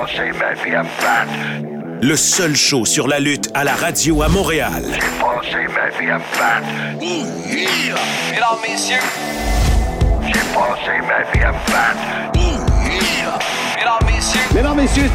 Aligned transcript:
passé 0.00 0.32
ma 0.38 0.54
vie 0.62 0.74
à 0.74 0.82
me 0.82 0.88
battre. 1.00 2.02
Le 2.02 2.16
seul 2.16 2.54
show 2.56 2.84
sur 2.84 3.06
la 3.08 3.20
lutte 3.20 3.50
à 3.54 3.64
la 3.64 3.74
radio 3.74 4.22
à 4.22 4.28
Montréal. 4.28 4.82
J'ai 4.92 4.98
passé 4.98 5.66
ma 5.74 5.88
vie 5.98 6.10
à 6.10 6.18
me 6.18 6.24
battre. 6.38 6.66
Mesdames, 8.30 8.58
messieurs, 8.68 8.96
J'ai 10.26 10.32
passé 10.32 11.00
ma 11.06 11.22
vie 11.32 11.44
à 11.44 11.52
me 11.52 11.58
battre. 11.72 12.04
mesdames, 13.76 14.06
messieurs, 14.06 14.40
Mesdames, 14.54 14.76
messieurs, 14.76 15.10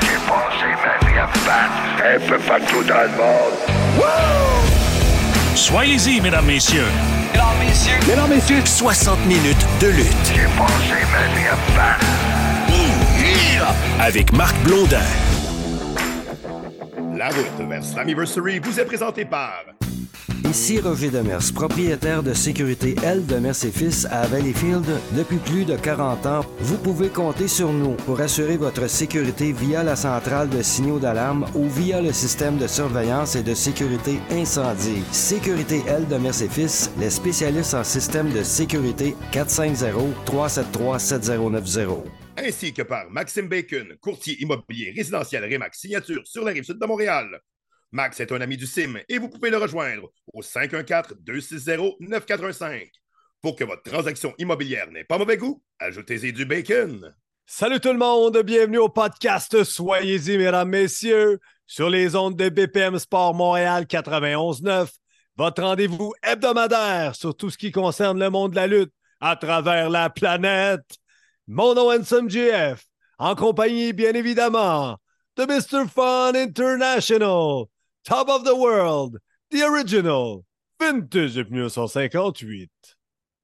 J'ai 0.00 0.18
passé 0.28 0.68
ma 0.84 1.08
vie 1.08 1.18
à 1.18 1.26
me 1.26 1.32
battre. 1.46 1.76
Un 2.04 2.28
peu 2.28 2.38
partout 2.38 2.82
dans 2.84 3.02
le 3.02 3.16
monde. 3.16 3.56
Soyez-y, 5.54 6.20
mesdames, 6.20 6.46
messieurs. 6.46 6.86
mesdames, 7.32 7.46
messieurs, 7.66 7.98
mesdames, 8.08 8.30
messieurs, 8.30 8.62
60 8.64 9.24
minutes 9.26 9.66
de 9.80 9.88
lutte 9.88 10.06
J'ai 10.34 10.42
passé 10.56 11.04
ma 11.12 11.34
vie 11.34 11.48
à 11.48 11.56
me 11.56 11.76
battre. 11.76 12.06
Avec 14.00 14.32
Marc 14.32 14.56
Blondin. 14.64 15.02
La 17.16 17.28
route 17.28 17.68
vers 17.68 17.84
Slammiversary 17.84 18.60
vous 18.60 18.78
est 18.78 18.84
présentée 18.84 19.24
par 19.24 19.64
Ici 20.48 20.80
Roger 20.80 21.10
Demers, 21.10 21.52
propriétaire 21.54 22.22
de 22.22 22.32
sécurité 22.32 22.94
L 23.02 23.26
de 23.26 23.34
Mers 23.36 23.62
et 23.64 23.70
Fils 23.70 24.06
à 24.10 24.26
Valleyfield 24.26 24.86
depuis 25.12 25.36
plus 25.36 25.66
de 25.66 25.76
40 25.76 26.26
ans. 26.26 26.40
Vous 26.60 26.78
pouvez 26.78 27.08
compter 27.08 27.48
sur 27.48 27.70
nous 27.72 27.96
pour 28.06 28.20
assurer 28.20 28.56
votre 28.56 28.88
sécurité 28.88 29.52
via 29.52 29.82
la 29.82 29.96
centrale 29.96 30.48
de 30.48 30.62
signaux 30.62 30.98
d'alarme 30.98 31.44
ou 31.54 31.68
via 31.68 32.00
le 32.00 32.12
système 32.12 32.56
de 32.56 32.66
surveillance 32.66 33.36
et 33.36 33.42
de 33.42 33.52
sécurité 33.52 34.20
incendie. 34.30 35.02
Sécurité 35.12 35.82
L 35.86 36.08
de 36.08 36.16
Mers 36.16 36.40
et 36.40 36.48
Fils, 36.48 36.90
les 36.98 37.10
spécialistes 37.10 37.74
en 37.74 37.84
système 37.84 38.32
de 38.32 38.42
sécurité 38.42 39.14
450-373-7090. 39.32 42.17
Ainsi 42.38 42.72
que 42.72 42.82
par 42.82 43.10
Maxime 43.10 43.48
Bacon, 43.48 43.96
courtier 44.00 44.40
immobilier 44.40 44.92
résidentiel 44.96 45.44
Remax 45.44 45.80
Signature 45.80 46.26
sur 46.26 46.44
la 46.44 46.52
rive 46.52 46.64
sud 46.64 46.78
de 46.78 46.86
Montréal. 46.86 47.40
Max 47.90 48.20
est 48.20 48.30
un 48.32 48.40
ami 48.40 48.56
du 48.56 48.66
CIM 48.66 49.00
et 49.08 49.18
vous 49.18 49.28
pouvez 49.28 49.50
le 49.50 49.56
rejoindre 49.56 50.12
au 50.32 50.42
514-260-9415. 50.42 52.90
Pour 53.40 53.56
que 53.56 53.64
votre 53.64 53.82
transaction 53.82 54.34
immobilière 54.38 54.88
n'ait 54.90 55.04
pas 55.04 55.18
mauvais 55.18 55.36
goût, 55.36 55.62
ajoutez-y 55.78 56.32
du 56.32 56.44
bacon. 56.44 57.14
Salut 57.46 57.80
tout 57.80 57.92
le 57.92 57.98
monde, 57.98 58.38
bienvenue 58.44 58.78
au 58.78 58.88
podcast 58.88 59.64
Soyez-y, 59.64 60.38
mesdames, 60.38 60.68
messieurs, 60.68 61.40
sur 61.66 61.88
les 61.88 62.14
ondes 62.14 62.36
de 62.36 62.50
BPM 62.50 62.98
Sport 62.98 63.34
Montréal 63.34 63.84
91.9, 63.84 64.88
votre 65.36 65.62
rendez-vous 65.62 66.12
hebdomadaire 66.22 67.14
sur 67.14 67.36
tout 67.36 67.50
ce 67.50 67.58
qui 67.58 67.72
concerne 67.72 68.20
le 68.20 68.30
monde 68.30 68.50
de 68.50 68.56
la 68.56 68.66
lutte 68.66 68.92
à 69.20 69.36
travers 69.36 69.90
la 69.90 70.10
planète. 70.10 70.98
Mon 71.48 71.74
nom 71.74 71.90
Handsome 71.90 72.28
GF, 72.28 72.84
en 73.18 73.34
compagnie, 73.34 73.94
bien 73.94 74.12
évidemment, 74.12 74.98
de 75.34 75.44
Mr. 75.46 75.88
Fun 75.88 76.34
International, 76.34 77.64
Top 78.04 78.28
of 78.28 78.44
the 78.44 78.52
World, 78.54 79.18
The 79.50 79.62
Original, 79.62 80.42
Vintage 80.78 81.34
de 81.36 81.44
1958. 81.44 82.70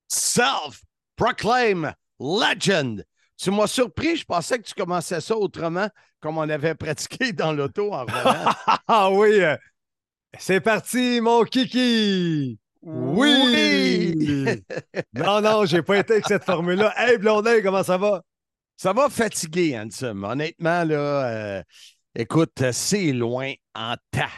Self-proclaim 0.08 1.94
legend. 2.20 3.05
Tu 3.38 3.50
m'as 3.50 3.66
surpris, 3.66 4.16
je 4.16 4.24
pensais 4.27 4.58
que 4.58 4.64
tu 4.68 4.74
commençais 4.74 5.22
ça 5.22 5.36
autrement, 5.36 5.89
comme 6.20 6.36
on 6.36 6.48
avait 6.48 6.74
pratiqué 6.77 7.33
dans 7.33 7.52
l'auto 7.52 7.92
en. 7.94 8.05
Ah 8.86 9.11
oui! 9.11 9.41
euh, 9.41 9.56
C'est 10.39 10.61
parti, 10.61 11.20
mon 11.22 11.44
kiki! 11.44 12.58
Oui! 12.84 14.14
non, 15.14 15.40
non, 15.40 15.64
j'ai 15.64 15.82
pas 15.82 15.98
été 15.98 16.14
avec 16.14 16.27
cette 16.27 16.44
formule-là. 16.44 16.92
Hey, 16.96 17.18
Blondin, 17.18 17.60
comment 17.62 17.82
ça 17.82 17.96
va? 17.96 18.22
Ça 18.77 18.92
va 18.92 19.08
fatiguer, 19.08 19.78
Handsome. 19.78 20.24
Honnêtement, 20.24 20.84
là, 20.84 21.58
euh, 21.58 21.62
écoute, 22.14 22.70
c'est 22.72 23.12
loin 23.12 23.52
en 23.74 23.94
tas. 24.10 24.28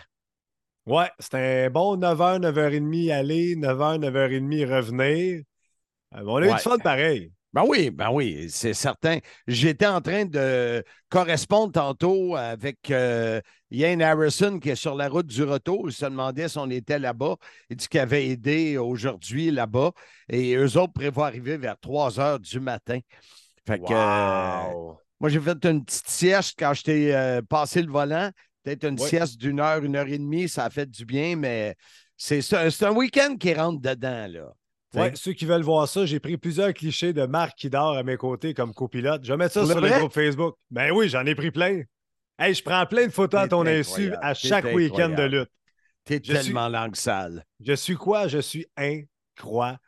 Ouais, 0.87 1.11
c'est 1.19 1.67
un 1.67 1.71
bon 1.71 1.97
9h, 1.97 2.39
9h30 2.41 3.11
aller, 3.11 3.57
9h, 3.57 3.99
9h30 3.99 4.65
revenir. 4.67 5.43
Euh, 6.15 6.23
on 6.25 6.37
a 6.37 6.47
eu 6.47 6.49
Ouais. 6.51 6.55
du 6.55 6.61
fun 6.61 6.79
pareil. 6.79 7.33
Ben 7.53 7.65
oui, 7.67 7.91
ben 7.91 8.11
oui, 8.11 8.49
c'est 8.51 8.75
certain. 8.75 9.19
J'étais 9.47 9.87
en 9.87 10.01
train 10.01 10.27
de 10.27 10.85
correspondre 11.09 11.73
tantôt 11.73 12.37
avec 12.37 12.91
euh, 12.91 13.41
Ian 13.71 14.01
Harrison 14.01 14.59
qui 14.59 14.71
est 14.71 14.77
sur 14.77 14.95
la 14.95 15.09
route 15.09 15.27
du 15.27 15.43
retour. 15.43 15.89
Il 15.89 15.93
se 15.93 16.05
demandait 16.05 16.49
si 16.49 16.59
on 16.59 16.69
était 16.69 16.99
là-bas. 16.99 17.37
Il 17.71 17.77
dit 17.77 17.89
qu'il 17.89 18.01
avait 18.01 18.29
aidé 18.29 18.77
aujourd'hui 18.77 19.51
là-bas. 19.51 19.93
Et 20.29 20.55
eux 20.55 20.77
autres 20.77 20.93
prévoient 20.93 21.29
arriver 21.29 21.57
vers 21.57 21.79
3 21.79 22.21
heures 22.21 22.41
du 22.41 22.61
matin. 22.61 22.99
Fait 23.67 23.79
que 23.79 23.93
euh, 23.93 24.93
moi, 25.21 25.31
j'ai 25.31 25.41
fait 25.41 25.65
une 25.65 25.85
petite 25.85 26.09
sieste 26.09 26.57
quand 26.59 26.75
je 26.75 26.83
t'ai 26.83 27.15
euh, 27.15 27.41
passé 27.43 27.81
le 27.81 27.91
volant. 27.91 28.31
Peut-être 28.63 28.85
une 28.85 28.99
sieste 28.99 29.39
d'une 29.39 29.61
heure, 29.61 29.83
une 29.83 29.97
heure 29.97 30.09
et 30.09 30.19
demie. 30.19 30.49
Ça 30.49 30.65
a 30.65 30.71
fait 30.71 30.91
du 30.91 31.07
bien, 31.07 31.37
mais 31.37 31.75
c'est 32.17 32.43
un 32.83 32.93
week-end 32.93 33.37
qui 33.39 33.55
rentre 33.55 33.81
dedans, 33.81 34.27
là. 34.29 34.53
Ouais, 34.95 35.13
ceux 35.15 35.33
qui 35.33 35.45
veulent 35.45 35.63
voir 35.63 35.87
ça, 35.89 36.07
j'ai 36.07 36.21
pris 36.21 36.39
plusieurs 36.39 36.73
clichés 36.73 37.13
de 37.13 37.27
Marc 37.27 37.59
qui 37.59 37.69
dort 37.69 37.97
à 37.97 38.03
mes 38.03 38.17
côtés 38.17 38.55
comme 38.55 38.73
copilote. 38.73 39.25
Je 39.25 39.33
vais 39.33 39.37
mettre 39.37 39.55
ça 39.55 39.61
Pour 39.61 39.71
sur 39.73 39.81
le 39.81 39.91
groupe 39.91 40.13
Facebook. 40.13 40.55
Ben 40.71 40.91
oui, 40.93 41.09
j'en 41.09 41.27
ai 41.27 41.35
pris 41.35 41.51
plein. 41.51 41.83
Hey, 42.39 42.55
je 42.55 42.63
prends 42.63 42.87
plein 42.87 43.07
de 43.07 43.13
photos 43.13 43.41
à 43.41 43.49
ton 43.49 43.67
insu 43.67 44.13
à 44.23 44.33
chaque 44.35 44.65
week-end 44.67 45.11
de 45.11 45.23
lutte. 45.25 45.51
T'es 46.05 46.21
Je 46.23 46.33
suis- 46.35 46.45
tellement 46.45 46.69
langue 46.69 46.95
sale. 46.97 47.45
Je 47.61 47.73
suis 47.73 47.97
quoi? 47.97 48.29
Je 48.29 48.39
suis 48.39 48.67
incroyable. 48.77 49.79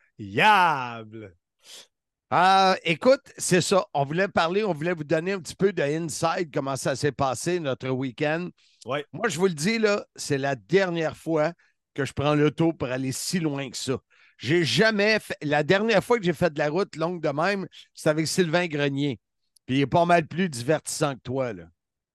Ah, 2.31 2.77
écoute, 2.85 3.23
c'est 3.39 3.63
ça. 3.63 3.87
On 3.95 4.05
voulait 4.05 4.29
parler, 4.29 4.63
on 4.63 4.75
voulait 4.75 4.93
vous 4.93 5.05
donner 5.05 5.33
un 5.33 5.41
petit 5.41 5.55
peu 5.55 5.73
de 5.73 5.83
inside, 5.83 6.51
comment 6.53 6.77
ça 6.77 6.95
s'est 6.95 7.13
passé 7.13 7.59
notre 7.61 7.89
week-end. 7.89 8.51
Ouais. 8.85 9.07
Moi, 9.13 9.29
je 9.29 9.39
vous 9.39 9.47
le 9.47 9.55
dis, 9.55 9.79
là, 9.79 10.05
c'est 10.15 10.37
la 10.37 10.55
dernière 10.55 11.17
fois 11.17 11.53
que 11.95 12.05
je 12.05 12.13
prends 12.13 12.35
l'auto 12.35 12.73
pour 12.75 12.89
aller 12.89 13.13
si 13.13 13.41
loin 13.41 13.71
que 13.71 13.77
ça. 13.77 13.97
J'ai 14.39 14.65
jamais 14.65 15.19
fait. 15.19 15.37
La 15.43 15.63
dernière 15.63 16.03
fois 16.03 16.19
que 16.19 16.25
j'ai 16.25 16.33
fait 16.33 16.53
de 16.53 16.59
la 16.59 16.71
route 16.71 16.97
longue 16.97 17.21
de 17.21 17.29
même, 17.29 17.67
c'était 17.93 18.11
avec 18.11 18.27
Sylvain 18.27 18.67
Grenier. 18.67 19.21
Puis 19.67 19.77
il 19.77 19.81
est 19.83 19.87
pas 19.87 20.07
mal 20.07 20.27
plus 20.27 20.49
divertissant 20.49 21.15
que 21.15 21.21
toi, 21.21 21.53
là. 21.53 21.65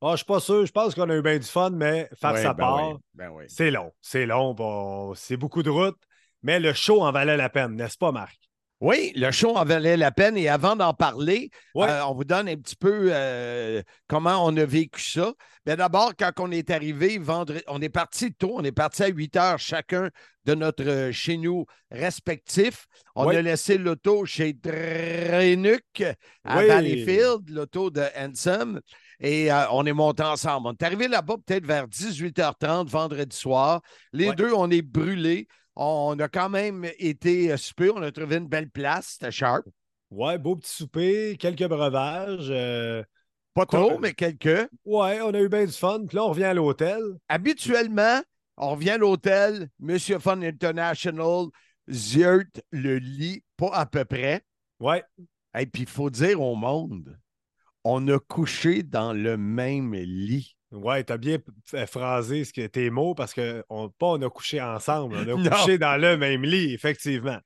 Ah, 0.02 0.12
je 0.12 0.18
suis 0.18 0.26
pas 0.26 0.40
sûr. 0.40 0.66
Je 0.66 0.72
pense 0.72 0.96
qu'on 0.96 1.10
a 1.10 1.16
eu 1.16 1.22
bien 1.22 1.38
du 1.38 1.48
fun, 1.48 1.70
mais 1.70 2.10
faire 2.20 2.38
sa 2.38 2.54
ben 2.54 2.56
part, 2.56 2.90
oui, 2.90 2.98
ben 3.14 3.30
oui. 3.30 3.46
c'est 3.48 3.72
long. 3.72 3.92
C'est 4.02 4.26
long. 4.26 4.54
bon, 4.54 5.14
c'est 5.16 5.38
beaucoup 5.38 5.64
de 5.64 5.70
route. 5.70 5.98
Mais 6.42 6.60
le 6.60 6.74
show 6.74 7.02
en 7.02 7.12
valait 7.12 7.38
la 7.38 7.50
peine, 7.50 7.76
n'est-ce 7.76 7.98
pas, 7.98 8.12
Marc? 8.12 8.38
Oui, 8.84 9.14
le 9.16 9.32
show 9.32 9.56
en 9.56 9.64
valait 9.64 9.96
la 9.96 10.12
peine. 10.12 10.36
Et 10.36 10.50
avant 10.50 10.76
d'en 10.76 10.94
parler, 10.94 11.52
euh, 11.78 12.02
on 12.02 12.14
vous 12.14 12.26
donne 12.26 12.50
un 12.50 12.58
petit 12.58 12.76
peu 12.76 13.12
euh, 13.14 13.82
comment 14.08 14.46
on 14.46 14.58
a 14.58 14.66
vécu 14.66 15.02
ça. 15.02 15.32
Mais 15.66 15.78
d'abord, 15.78 16.12
quand 16.20 16.32
on 16.40 16.52
est 16.52 16.70
arrivé 16.70 17.18
vendredi, 17.18 17.64
on 17.68 17.82
est 17.82 17.88
parti 17.88 18.34
tôt, 18.34 18.56
on 18.58 18.64
est 18.66 18.74
parti 18.74 19.04
à 19.04 19.08
8 19.08 19.38
heures 19.38 19.58
chacun 19.58 20.10
de 20.44 20.54
notre 20.54 20.84
euh, 20.84 21.12
chez 21.14 21.38
nous 21.38 21.66
respectif. 21.92 22.88
On 23.16 23.30
a 23.30 23.42
laissé 23.42 23.78
l'auto 23.78 24.26
chez 24.26 24.52
Drenuc 24.52 26.04
à 26.44 26.58
Oui. 26.58 26.68
Valleyfield, 26.68 27.50
l'auto 27.52 27.90
de 27.90 28.04
Handsome. 28.18 28.82
Et 29.22 29.48
on 29.72 29.86
est 29.86 29.94
monté 29.94 30.24
ensemble. 30.24 30.68
On 30.68 30.74
est 30.74 30.84
arrivé 30.84 31.08
là-bas 31.08 31.36
peut-être 31.46 31.66
vers 31.66 31.88
18h30 31.88 32.90
vendredi 32.90 33.38
soir. 33.38 33.80
Les 34.12 34.34
deux, 34.34 34.52
on 34.52 34.70
est 34.70 34.82
brûlés. 34.82 35.48
On 35.76 36.18
a 36.20 36.28
quand 36.28 36.50
même 36.50 36.86
été 37.00 37.52
euh, 37.52 37.58
souper. 37.58 37.90
On 37.90 38.02
a 38.02 38.12
trouvé 38.12 38.38
une 38.38 38.48
belle 38.48 38.70
place. 38.70 39.14
C'était 39.14 39.32
sharp. 39.32 39.66
Ouais, 40.12 40.38
beau 40.38 40.56
petit 40.56 40.72
souper, 40.72 41.36
quelques 41.40 41.68
breuvages. 41.68 42.50
euh, 42.52 43.04
Pas 43.56 43.66
Quoi- 43.66 43.80
trop, 43.80 44.00
mais 44.00 44.14
quelques. 44.14 44.70
Ouais, 44.86 45.22
on 45.22 45.34
a 45.34 45.40
eu 45.40 45.50
bien 45.50 45.66
du 45.66 45.72
fun. 45.72 46.06
Puis 46.08 46.16
là, 46.16 46.24
on 46.26 46.30
revient 46.30 46.44
à 46.44 46.54
l'hôtel. 46.54 47.02
Habituellement, 47.30 48.22
on 48.58 48.72
revient 48.72 48.92
à 48.92 48.98
l'hôtel, 48.98 49.70
Monsieur 49.80 50.20
Fun 50.20 50.42
International, 50.44 51.46
Ziert 51.90 52.44
le 52.72 52.98
lit, 52.98 53.44
pas 53.58 53.72
à 53.74 53.86
peu 53.88 54.06
près. 54.06 54.44
Ouais. 54.80 55.04
Et 55.58 55.66
puis, 55.66 55.84
il 55.84 55.90
faut 55.90 56.10
dire 56.12 56.40
au 56.42 56.56
monde, 56.56 57.18
on 57.84 58.08
a 58.08 58.20
couché 58.20 58.84
dans 58.84 59.14
le 59.14 59.38
même 59.38 59.94
lit. 59.96 60.56
Ouais, 60.74 61.04
t'as 61.04 61.18
bien 61.18 61.38
f- 61.38 61.86
phrasé 61.88 62.46
ce 62.46 62.52
que 62.52 62.66
tes 62.66 62.90
mots 62.90 63.14
parce 63.14 63.34
que 63.34 63.64
on, 63.70 63.90
pas 63.90 64.08
on 64.08 64.22
a 64.22 64.30
couché 64.30 64.60
ensemble, 64.60 65.16
on 65.16 65.46
a 65.46 65.50
couché 65.50 65.78
dans 65.78 66.02
le 66.02 66.18
même 66.18 66.44
lit, 66.44 66.74
effectivement. 66.74 67.38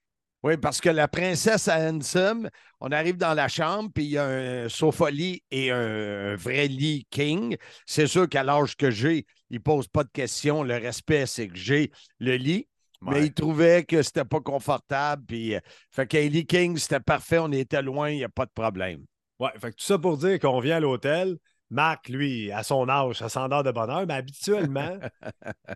Oui, 0.43 0.55
parce 0.55 0.79
que 0.79 0.89
la 0.89 1.07
princesse 1.07 1.67
à 1.67 1.77
Handsome, 1.89 2.49
on 2.79 2.91
arrive 2.91 3.17
dans 3.17 3.33
la 3.33 3.47
chambre, 3.47 3.89
puis 3.93 4.05
il 4.05 4.11
y 4.11 4.17
a 4.17 4.25
un 4.25 4.69
sofa-lit 4.69 5.43
et 5.51 5.71
un, 5.71 6.35
vrai 6.35 6.67
lit 6.67 7.05
king. 7.09 7.57
C'est 7.85 8.07
sûr 8.07 8.29
qu'à 8.29 8.43
l'âge 8.43 8.77
que 8.77 8.91
j'ai, 8.91 9.25
il 9.49 9.57
ne 9.57 9.61
pose 9.61 9.87
pas 9.87 10.03
de 10.03 10.09
questions. 10.09 10.63
Le 10.63 10.75
respect, 10.75 11.25
c'est 11.25 11.47
que 11.47 11.57
j'ai 11.57 11.91
le 12.19 12.35
lit. 12.35 12.67
Mais 13.01 13.25
il 13.25 13.33
trouvait 13.33 13.83
que 13.83 14.01
c'était 14.01 14.25
pas 14.25 14.39
confortable. 14.39 15.23
Puis, 15.27 15.55
euh, 15.55 15.59
fait 15.91 16.07
qu'un 16.07 16.21
lit 16.21 16.45
king, 16.45 16.77
c'était 16.77 16.99
parfait. 16.99 17.39
On 17.39 17.51
était 17.51 17.81
loin, 17.81 18.09
il 18.09 18.17
n'y 18.17 18.23
a 18.23 18.29
pas 18.29 18.45
de 18.45 18.51
problème. 18.51 19.05
Ouais, 19.39 19.51
fait 19.59 19.71
que 19.71 19.75
tout 19.75 19.85
ça 19.85 19.99
pour 19.99 20.17
dire 20.17 20.39
qu'on 20.39 20.59
vient 20.59 20.77
à 20.77 20.79
l'hôtel. 20.79 21.37
Marc, 21.69 22.09
lui, 22.09 22.51
à 22.51 22.63
son 22.63 22.87
âge, 22.87 23.17
ça 23.17 23.29
s'endort 23.29 23.63
de 23.63 23.71
bonne 23.71 23.89
heure, 23.89 24.05
mais 24.07 24.13
habituellement, 24.13 24.97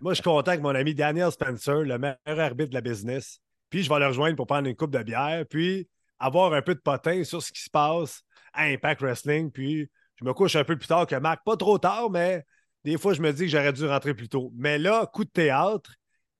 moi, 0.02 0.14
je 0.14 0.22
contacte 0.22 0.62
mon 0.62 0.74
ami 0.74 0.94
Daniel 0.94 1.30
Spencer, 1.30 1.82
le 1.82 1.98
meilleur 1.98 2.40
arbitre 2.40 2.70
de 2.70 2.74
la 2.74 2.80
business. 2.80 3.40
Puis 3.68 3.82
je 3.82 3.88
vais 3.88 3.98
le 3.98 4.06
rejoindre 4.06 4.36
pour 4.36 4.46
prendre 4.46 4.68
une 4.68 4.76
coupe 4.76 4.90
de 4.90 5.02
bière, 5.02 5.44
puis 5.48 5.88
avoir 6.18 6.52
un 6.54 6.62
peu 6.62 6.74
de 6.74 6.80
potin 6.80 7.24
sur 7.24 7.42
ce 7.42 7.52
qui 7.52 7.62
se 7.62 7.70
passe 7.70 8.22
à 8.52 8.64
Impact 8.64 9.02
Wrestling, 9.02 9.50
puis 9.50 9.90
je 10.16 10.24
me 10.24 10.32
couche 10.32 10.56
un 10.56 10.64
peu 10.64 10.76
plus 10.76 10.88
tard 10.88 11.06
que 11.06 11.16
Marc. 11.16 11.44
Pas 11.44 11.56
trop 11.56 11.78
tard, 11.78 12.10
mais 12.10 12.44
des 12.84 12.98
fois, 12.98 13.12
je 13.12 13.20
me 13.20 13.32
dis 13.32 13.44
que 13.44 13.48
j'aurais 13.48 13.72
dû 13.72 13.86
rentrer 13.86 14.14
plus 14.14 14.28
tôt. 14.28 14.52
Mais 14.54 14.78
là, 14.78 15.06
coup 15.06 15.24
de 15.24 15.30
théâtre, 15.30 15.94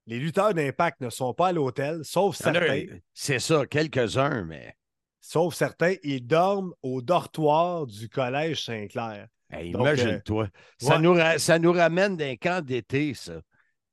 les 0.06 0.18
lutteurs 0.18 0.54
d'impact 0.54 1.00
ne 1.00 1.10
sont 1.10 1.34
pas 1.34 1.48
à 1.48 1.52
l'hôtel, 1.52 2.00
sauf 2.04 2.36
certains. 2.36 2.86
C'est 3.14 3.38
ça, 3.38 3.66
quelques-uns, 3.66 4.44
mais 4.44 4.76
Sauf 5.24 5.54
certains, 5.54 5.94
ils 6.02 6.26
dorment 6.26 6.74
au 6.82 7.00
dortoir 7.00 7.86
du 7.86 8.08
collège 8.08 8.64
Saint-Clair. 8.64 9.28
Hey, 9.52 9.72
Donc, 9.72 9.82
imagine-toi. 9.82 10.48
ça, 10.78 10.96
ouais. 10.96 10.98
nous 10.98 11.12
ra- 11.14 11.38
ça 11.38 11.58
nous 11.58 11.72
ramène 11.72 12.16
d'un 12.16 12.36
camp 12.36 12.64
d'été, 12.64 13.14
ça. 13.14 13.40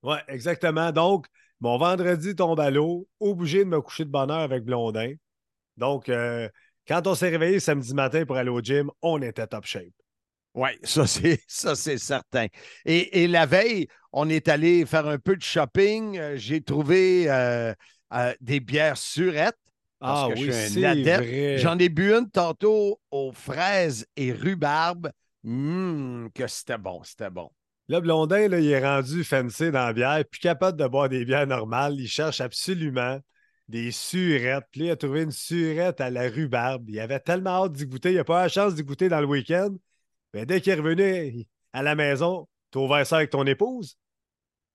Oui, 0.03 0.17
exactement. 0.27 0.91
Donc, 0.91 1.25
mon 1.59 1.77
vendredi 1.77 2.35
tombe 2.35 2.59
à 2.59 2.69
l'eau, 2.69 3.07
obligé 3.19 3.59
de 3.59 3.69
me 3.69 3.81
coucher 3.81 4.05
de 4.05 4.09
bonne 4.09 4.31
heure 4.31 4.39
avec 4.39 4.63
Blondin. 4.63 5.13
Donc, 5.77 6.09
euh, 6.09 6.49
quand 6.87 7.07
on 7.07 7.15
s'est 7.15 7.29
réveillé 7.29 7.59
samedi 7.59 7.93
matin 7.93 8.25
pour 8.25 8.37
aller 8.37 8.49
au 8.49 8.61
gym, 8.61 8.89
on 9.01 9.21
était 9.21 9.47
top 9.47 9.65
shape. 9.65 9.93
Oui, 10.55 10.69
ça 10.83 11.05
c'est 11.05 11.39
ça 11.47 11.75
c'est 11.75 11.97
certain. 11.99 12.47
Et, 12.85 13.23
et 13.23 13.27
la 13.27 13.45
veille, 13.45 13.87
on 14.11 14.29
est 14.29 14.47
allé 14.47 14.85
faire 14.85 15.07
un 15.07 15.19
peu 15.19 15.35
de 15.35 15.41
shopping. 15.43 16.17
Euh, 16.17 16.37
J'ai 16.37 16.61
trouvé 16.61 17.29
euh, 17.29 17.73
euh, 18.13 18.33
des 18.41 18.59
bières 18.59 18.97
surettes. 18.97 19.57
Parce 19.99 20.23
ah 20.23 20.29
que 20.29 20.35
je 20.35 20.41
oui, 20.41 20.53
suis 20.53 20.85
un 20.85 20.89
adepte. 20.91 21.59
J'en 21.59 21.77
ai 21.77 21.89
bu 21.89 22.13
une 22.13 22.29
tantôt 22.31 22.99
aux 23.11 23.31
fraises 23.31 24.07
et 24.15 24.31
rhubarbe. 24.31 25.11
Hum, 25.49 26.29
que 26.35 26.45
c'était 26.45 26.77
bon, 26.77 27.01
c'était 27.03 27.31
bon. 27.31 27.49
Là, 27.87 27.99
Blondin, 28.01 28.47
là, 28.47 28.59
il 28.59 28.69
est 28.69 28.85
rendu 28.85 29.23
fancy 29.23 29.71
dans 29.71 29.87
la 29.87 29.93
bière, 29.93 30.23
puis 30.29 30.39
capable 30.39 30.77
de 30.77 30.85
boire 30.87 31.09
des 31.09 31.25
bières 31.25 31.47
normales. 31.47 31.95
Il 31.99 32.07
cherche 32.07 32.39
absolument 32.39 33.19
des 33.67 33.89
surettes. 33.91 34.65
Puis 34.71 34.81
il 34.81 34.91
a 34.91 34.95
trouvé 34.95 35.23
une 35.23 35.31
surette 35.31 35.99
à 35.99 36.11
la 36.11 36.29
rhubarbe. 36.29 36.87
Il 36.87 36.99
avait 36.99 37.19
tellement 37.19 37.63
hâte 37.63 37.71
d'y 37.71 37.87
goûter. 37.87 38.11
Il 38.11 38.17
n'a 38.17 38.23
pas 38.23 38.41
eu 38.41 38.43
la 38.43 38.49
chance 38.49 38.75
d'y 38.75 38.83
goûter 38.83 39.09
dans 39.09 39.19
le 39.21 39.25
week-end. 39.25 39.69
Mais 40.35 40.45
dès 40.45 40.61
qu'il 40.61 40.71
est 40.71 40.75
revenu 40.75 41.47
à 41.73 41.81
la 41.81 41.95
maison, 41.95 42.47
tu 42.71 42.77
as 42.77 42.81
ouvert 42.81 43.07
ça 43.07 43.17
avec 43.17 43.31
ton 43.31 43.43
épouse? 43.47 43.97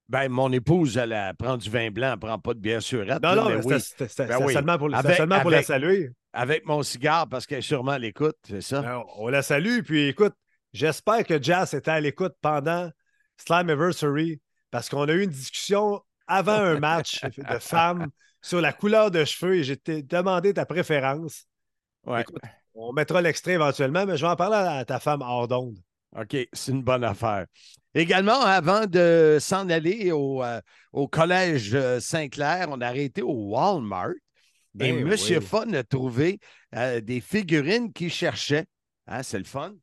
Ben, 0.08 0.28
mon 0.28 0.50
épouse, 0.50 0.96
elle, 0.96 1.12
elle 1.12 1.34
prend 1.36 1.56
du 1.56 1.70
vin 1.70 1.90
blanc, 1.92 2.14
elle 2.14 2.18
prend 2.18 2.38
pas 2.40 2.52
de 2.52 2.58
bière 2.58 2.82
surette. 2.82 3.22
Non, 3.22 3.36
non, 3.36 3.48
mais 3.48 3.64
oui, 3.64 3.76
Ben 4.18 4.38
oui. 4.44 4.52
seulement 4.52 4.76
pour, 4.76 4.92
Avec- 4.94 5.16
seulement 5.16 5.40
pour 5.40 5.50
la 5.50 5.62
saluer. 5.62 6.10
avec 6.32 6.66
mon 6.66 6.82
cigare, 6.82 7.28
parce 7.28 7.46
qu'elle 7.46 7.62
sûrement 7.62 7.96
l'écoute, 7.96 8.36
c'est 8.46 8.60
ça? 8.60 8.82
Ben, 8.82 9.02
on 9.16 9.28
la 9.28 9.42
salue. 9.42 9.80
Puis 9.82 10.08
écoute, 10.08 10.34
j'espère 10.74 11.24
que 11.24 11.42
Jazz 11.42 11.72
était 11.72 11.90
à 11.90 12.00
l'écoute 12.00 12.34
pendant 12.42 12.90
Slammiversary 13.38 14.40
parce 14.70 14.90
qu'on 14.90 15.08
a 15.08 15.12
eu 15.12 15.22
une 15.22 15.30
discussion 15.30 16.02
avant 16.26 16.52
un 16.52 16.78
match 16.78 17.24
de 17.24 17.58
femmes 17.58 18.08
sur 18.42 18.60
la 18.60 18.74
couleur 18.74 19.10
de 19.10 19.24
cheveux 19.24 19.56
et 19.56 19.64
j'ai 19.64 19.76
demandé 20.02 20.52
ta 20.52 20.66
préférence. 20.66 21.46
Ouais. 22.04 22.20
Écoute, 22.20 22.42
on 22.74 22.92
mettra 22.92 23.22
l'extrait 23.22 23.52
éventuellement, 23.52 24.04
mais 24.04 24.16
je 24.18 24.26
vais 24.26 24.30
en 24.32 24.36
parler 24.36 24.56
à 24.56 24.84
ta 24.84 25.00
femme 25.00 25.22
hors 25.22 25.48
d'onde. 25.48 25.78
OK, 26.16 26.36
c'est 26.52 26.72
une 26.72 26.82
bonne 26.82 27.04
affaire. 27.04 27.46
Également, 27.94 28.40
avant 28.40 28.86
de 28.86 29.38
s'en 29.40 29.68
aller 29.68 30.12
au, 30.12 30.42
euh, 30.42 30.60
au 30.92 31.08
collège 31.08 31.74
euh, 31.74 32.00
Saint-Clair, 32.00 32.66
on 32.70 32.80
a 32.80 32.88
arrêté 32.88 33.22
au 33.22 33.50
Walmart. 33.50 34.10
et 34.10 34.92
Ben 34.92 34.98
M. 34.98 35.08
oui. 35.08 35.40
Fun 35.40 35.72
a 35.72 35.82
trouvé 35.82 36.38
euh, 36.74 37.00
des 37.00 37.20
figurines 37.20 37.92
qu'il 37.92 38.12
cherchait. 38.12 38.66
Hein, 39.06 39.22
c'est 39.22 39.38
le 39.38 39.44
fun. 39.44 39.74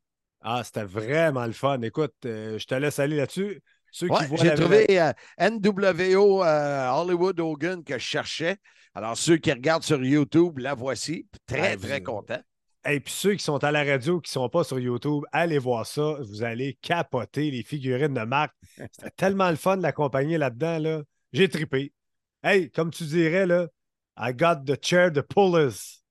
Ah, 0.42 0.62
c'était 0.64 0.84
vraiment 0.84 1.46
le 1.46 1.52
fun. 1.52 1.80
Écoute, 1.82 2.14
euh, 2.24 2.58
je 2.58 2.66
te 2.66 2.74
laisse 2.74 2.98
aller 2.98 3.16
là-dessus. 3.16 3.60
Ceux 3.90 4.08
Ouais, 4.08 4.18
qui 4.18 4.24
voient 4.26 4.38
J'ai 4.38 4.54
trouvé 4.54 4.86
euh, 5.00 5.12
NWO 5.38 6.42
euh, 6.44 6.88
Hollywood 6.90 7.38
Hogan 7.40 7.84
que 7.84 7.94
je 7.94 8.04
cherchais. 8.04 8.56
Alors, 8.94 9.16
ceux 9.16 9.36
qui 9.36 9.52
regardent 9.52 9.84
sur 9.84 10.02
YouTube, 10.02 10.58
la 10.58 10.74
voici. 10.74 11.26
Très, 11.46 11.72
Ah, 11.72 11.76
vous- 11.76 11.86
très 11.86 12.02
content. 12.02 12.40
Et 12.84 12.98
puis 12.98 13.12
ceux 13.12 13.34
qui 13.34 13.44
sont 13.44 13.62
à 13.62 13.70
la 13.70 13.84
radio, 13.84 14.20
qui 14.20 14.30
ne 14.30 14.32
sont 14.32 14.48
pas 14.48 14.64
sur 14.64 14.80
YouTube, 14.80 15.22
allez 15.30 15.58
voir 15.58 15.86
ça. 15.86 16.16
Vous 16.28 16.42
allez 16.42 16.76
capoter 16.82 17.50
les 17.52 17.62
figurines 17.62 18.12
de 18.14 18.22
marque. 18.24 18.54
C'était 18.90 19.10
tellement 19.16 19.50
le 19.50 19.56
fun 19.56 19.76
de 19.76 19.82
l'accompagner 19.82 20.36
là-dedans. 20.36 20.78
Là. 20.78 21.02
J'ai 21.32 21.48
trippé. 21.48 21.92
Hey, 22.42 22.70
comme 22.72 22.90
tu 22.90 23.04
dirais, 23.04 23.46
là, 23.46 23.68
I 24.18 24.32
got 24.34 24.64
the 24.66 24.76
chair 24.84 25.12
to 25.12 25.22
pull 25.22 25.54
us. 25.56 26.01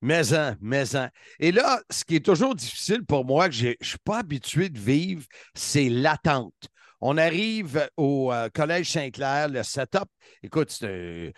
Maison, 0.00 0.54
maison. 0.60 1.08
Et 1.40 1.50
là, 1.50 1.80
ce 1.90 2.04
qui 2.04 2.16
est 2.16 2.24
toujours 2.24 2.54
difficile 2.54 3.04
pour 3.04 3.24
moi, 3.24 3.48
que 3.48 3.54
je 3.54 3.68
ne 3.68 3.74
suis 3.82 3.98
pas 4.04 4.18
habitué 4.18 4.68
de 4.68 4.78
vivre, 4.78 5.24
c'est 5.54 5.88
l'attente. 5.88 6.54
On 7.00 7.16
arrive 7.16 7.88
au 7.96 8.32
euh, 8.32 8.48
Collège 8.52 8.90
Saint-Clair, 8.92 9.48
le 9.48 9.62
setup. 9.62 10.08
Écoute, 10.42 10.70
c'est 10.70 10.86
un- 10.86 11.30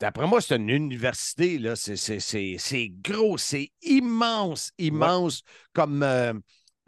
d'après 0.00 0.26
moi, 0.26 0.40
c'est 0.40 0.56
une 0.56 0.70
université. 0.70 1.58
là. 1.58 1.76
C'est- 1.76 1.96
C'est 1.96 2.20
c'est- 2.20 2.56
c'est 2.58 2.88
gros, 3.02 3.36
c'est 3.38 3.70
immense, 3.82 4.70
immense 4.78 5.42
comme, 5.74 6.02
euh, 6.02 6.32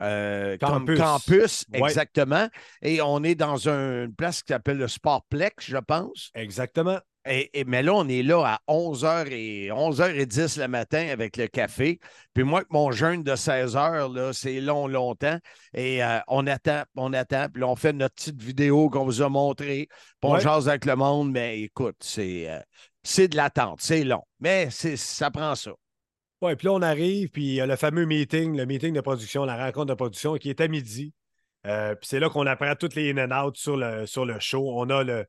euh, 0.02 0.56
comme 0.58 0.86
Campus. 0.86 0.98
campus, 0.98 1.64
Ouais. 1.72 1.80
exactement. 1.88 2.48
Et 2.82 3.02
on 3.02 3.22
est 3.24 3.34
dans 3.34 3.68
un- 3.68 4.04
une 4.04 4.14
place 4.14 4.42
qui 4.42 4.52
s'appelle 4.52 4.78
le 4.78 4.88
Sportplex, 4.88 5.66
je 5.66 5.76
pense. 5.78 6.30
Exactement. 6.34 6.98
Et, 7.26 7.50
et- 7.60 7.64
mais 7.64 7.82
là, 7.82 7.92
on 7.94 8.08
est 8.08 8.22
là 8.22 8.42
à 8.44 8.60
11h 8.66 9.26
et 9.30 9.70
11h10 9.70 10.58
le 10.58 10.68
matin 10.68 11.08
avec 11.10 11.36
le 11.36 11.48
café. 11.48 11.98
Puis 12.32 12.44
moi, 12.44 12.62
mon 12.70 12.90
jeûne 12.92 13.22
de 13.22 13.36
16h, 13.36 14.08
là, 14.14 14.32
c'est 14.32 14.60
long, 14.60 14.86
longtemps. 14.86 15.38
Et 15.74 16.02
euh, 16.02 16.18
on 16.28 16.46
attend, 16.46 16.82
on 16.96 17.12
attend. 17.12 17.48
Puis 17.52 17.60
là, 17.60 17.68
on 17.68 17.76
fait 17.76 17.92
notre 17.92 18.14
petite 18.14 18.40
vidéo 18.42 18.88
qu'on 18.88 19.04
vous 19.04 19.20
a 19.22 19.28
montrée. 19.28 19.88
Puis 19.90 19.98
on 20.22 20.32
Ouais. 20.32 20.40
jase 20.40 20.68
avec 20.68 20.86
le 20.86 20.96
monde. 20.96 21.30
Mais 21.30 21.60
écoute, 21.60 21.96
c'est 22.00 22.48
euh, 22.48 23.26
de 23.28 23.36
l'attente. 23.36 23.80
C'est 23.82 24.04
long. 24.04 24.22
Mais 24.40 24.70
ça 24.70 25.30
prend 25.30 25.54
ça. 25.54 25.72
Ouais, 26.40 26.56
puis 26.56 26.68
là, 26.68 26.72
on 26.72 26.80
arrive, 26.82 27.28
puis 27.28 27.42
il 27.44 27.54
y 27.56 27.60
a 27.60 27.66
le 27.66 27.76
fameux 27.76 28.06
meeting, 28.06 28.56
le 28.56 28.64
meeting 28.64 28.94
de 28.94 29.02
production, 29.02 29.44
la 29.44 29.62
rencontre 29.62 29.86
de 29.88 29.94
production 29.94 30.36
qui 30.36 30.48
est 30.48 30.60
à 30.62 30.68
midi. 30.68 31.12
Euh, 31.66 31.94
puis 31.94 32.08
c'est 32.08 32.18
là 32.18 32.30
qu'on 32.30 32.46
apprend 32.46 32.74
toutes 32.76 32.94
les 32.94 33.12
in 33.12 33.18
and 33.30 33.46
out 33.46 33.56
sur 33.58 33.76
le, 33.76 34.06
sur 34.06 34.24
le 34.24 34.40
show. 34.40 34.72
On 34.74 34.88
a 34.88 35.04
le, 35.04 35.26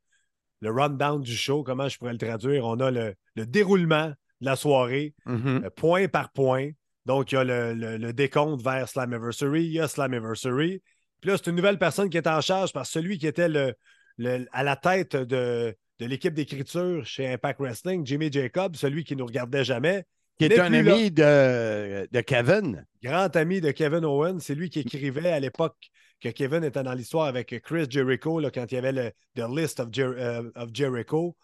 le 0.62 0.72
rundown 0.72 1.22
du 1.22 1.36
show, 1.36 1.64
comment 1.64 1.90
je 1.90 1.98
pourrais 1.98 2.14
le 2.14 2.18
traduire. 2.18 2.66
On 2.66 2.80
a 2.80 2.92
le, 2.92 3.16
le 3.36 3.46
déroulement 3.46 4.08
de 4.08 4.46
la 4.46 4.56
soirée, 4.56 5.14
Mhm. 5.26 5.64
euh, 5.66 5.70
point 5.70 6.08
par 6.08 6.32
point. 6.32 6.70
Donc, 7.06 7.32
il 7.32 7.36
y 7.36 7.38
a 7.40 7.44
le, 7.44 7.74
le- 7.74 7.98
le 7.98 8.14
décompte 8.14 8.64
vers 8.64 8.88
Slammiversary, 8.88 9.64
il 9.66 9.72
y 9.74 9.80
a 9.80 9.88
Slammiversary. 9.88 10.82
Puis 11.20 11.30
là, 11.32 11.38
c'est 11.38 11.50
une 11.50 11.56
nouvelle 11.56 11.78
personne 11.80 12.10
qui 12.10 12.18
est 12.18 12.28
en 12.28 12.42
charge 12.42 12.72
que 12.74 12.84
celui 12.84 13.18
qui 13.18 13.28
était 13.28 13.50
le, 13.50 13.74
le- 14.18 14.46
à 14.52 14.64
la 14.64 14.76
tête 14.76 15.16
de, 15.16 15.76
de 16.00 16.06
l'équipe 16.06 16.34
d'écriture 16.34 17.06
chez 17.06 17.28
Impact 17.28 17.60
Wrestling, 17.60 18.06
Jimmy 18.06 18.32
Jacob, 18.32 18.76
celui 18.76 19.04
qui 19.04 19.14
ne 19.16 19.20
nous 19.20 19.26
regardait 19.26 19.64
jamais, 19.64 20.04
Qui 20.40 20.46
est 20.46 20.60
un 20.60 20.74
ami 20.74 21.12
de, 21.12 22.08
de 22.12 22.22
Kevin. 22.22 22.86
grand 23.04 23.36
ami 23.36 23.62
de 23.62 23.72
Kevin 23.72 24.06
Owens. 24.06 24.40
C'est 24.40 24.56
lui 24.56 24.70
qui 24.70 24.80
écrivait 24.82 25.32
à 25.32 25.40
l'époque 25.40 25.78
que 26.22 26.30
Kevin 26.30 26.64
était 26.64 26.84
dans 26.84 26.94
l'histoire 26.94 27.26
avec 27.26 27.60
Chris 27.64 27.88
Jericho, 27.90 28.40
là, 28.40 28.52
quand 28.52 28.72
il 28.72 28.76
y 28.76 28.78
avait 28.78 28.92
le 28.92 29.12
The 29.36 29.48
List 29.50 29.80
of, 29.80 29.90
euh, 29.98 30.44
Jericho. 30.74 31.36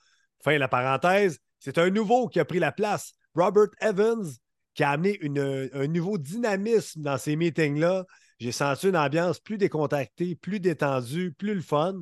Fin 0.43 0.57
la 0.57 0.67
parenthèse. 0.67 1.39
C'est 1.59 1.79
un 1.79 1.89
nouveau 1.89 2.27
qui 2.27 2.39
a 2.39 2.45
pris 2.45 2.59
la 2.59 2.71
place. 2.71 3.13
Robert 3.35 3.69
Evans, 3.81 4.25
qui 4.75 4.83
a 4.83 4.91
amené 4.91 5.17
une- 5.21 5.69
un 5.73 5.87
nouveau 5.87 6.17
dynamisme 6.17 7.01
dans 7.01 7.17
ces 7.17 7.35
meetings-là. 7.35 8.05
J'ai 8.39 8.51
senti 8.51 8.89
une 8.89 8.97
ambiance 8.97 9.39
plus 9.39 9.57
décontractée, 9.57 10.35
plus 10.35 10.59
détendue, 10.59 11.33
plus 11.33 11.55
le 11.55 11.61
fun. 11.61 11.95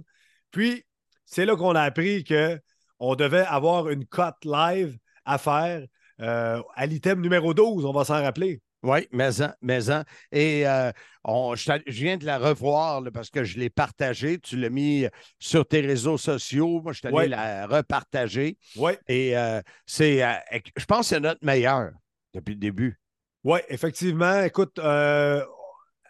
Puis, 0.51 0.84
c'est 1.25 1.46
là 1.46 1.55
qu'on 1.55 1.75
a 1.75 1.82
appris 1.82 2.25
qu'on 2.25 3.15
devait 3.15 3.46
avoir 3.46 3.89
une 3.89 4.05
cote 4.05 4.44
live 4.44 4.98
à 5.24 5.38
faire 5.38 5.86
euh, 6.22 6.62
à 6.75 6.86
l'item 6.86 7.20
numéro 7.22 7.53
12, 7.53 7.84
on 7.86 7.91
va 7.91 8.05
s'en 8.05 8.22
rappeler. 8.22 8.62
Oui, 8.86 9.08
maison, 9.12 9.51
maison. 9.63 10.04
Et 10.32 10.68
euh, 10.68 10.92
on, 11.24 11.56
je, 11.56 11.72
viens 11.88 12.18
de 12.18 12.25
la 12.25 12.38
revoir 12.38 13.01
là, 13.01 13.10
parce 13.10 13.32
que 13.32 13.44
je 13.44 13.58
l'ai 13.58 13.72
partagée. 13.72 14.38
Tu 14.38 14.58
l'as 14.58 14.70
mis 14.70 15.08
sur 15.39 15.68
tes 15.68 15.82
réseaux 15.82 16.20
sociaux. 16.20 16.82
Moi, 16.84 16.94
je 16.94 17.00
suis 17.00 17.08
allé 17.08 17.15
Ouais. 17.15 17.27
la 17.27 17.65
repartager. 17.65 18.60
Oui. 18.75 18.92
Et 19.08 19.36
euh, 19.36 19.60
c'est, 19.88 20.24
euh, 20.24 20.34
je 20.77 20.86
pense 20.86 21.00
que 21.10 21.15
c'est 21.15 21.20
notre 21.20 21.44
meilleur 21.44 21.94
depuis 22.36 22.54
le 22.54 22.60
début. 22.60 23.00
Oui, 23.44 23.60
effectivement. 23.70 24.44
Écoute, 24.44 24.77
euh, 24.77 25.44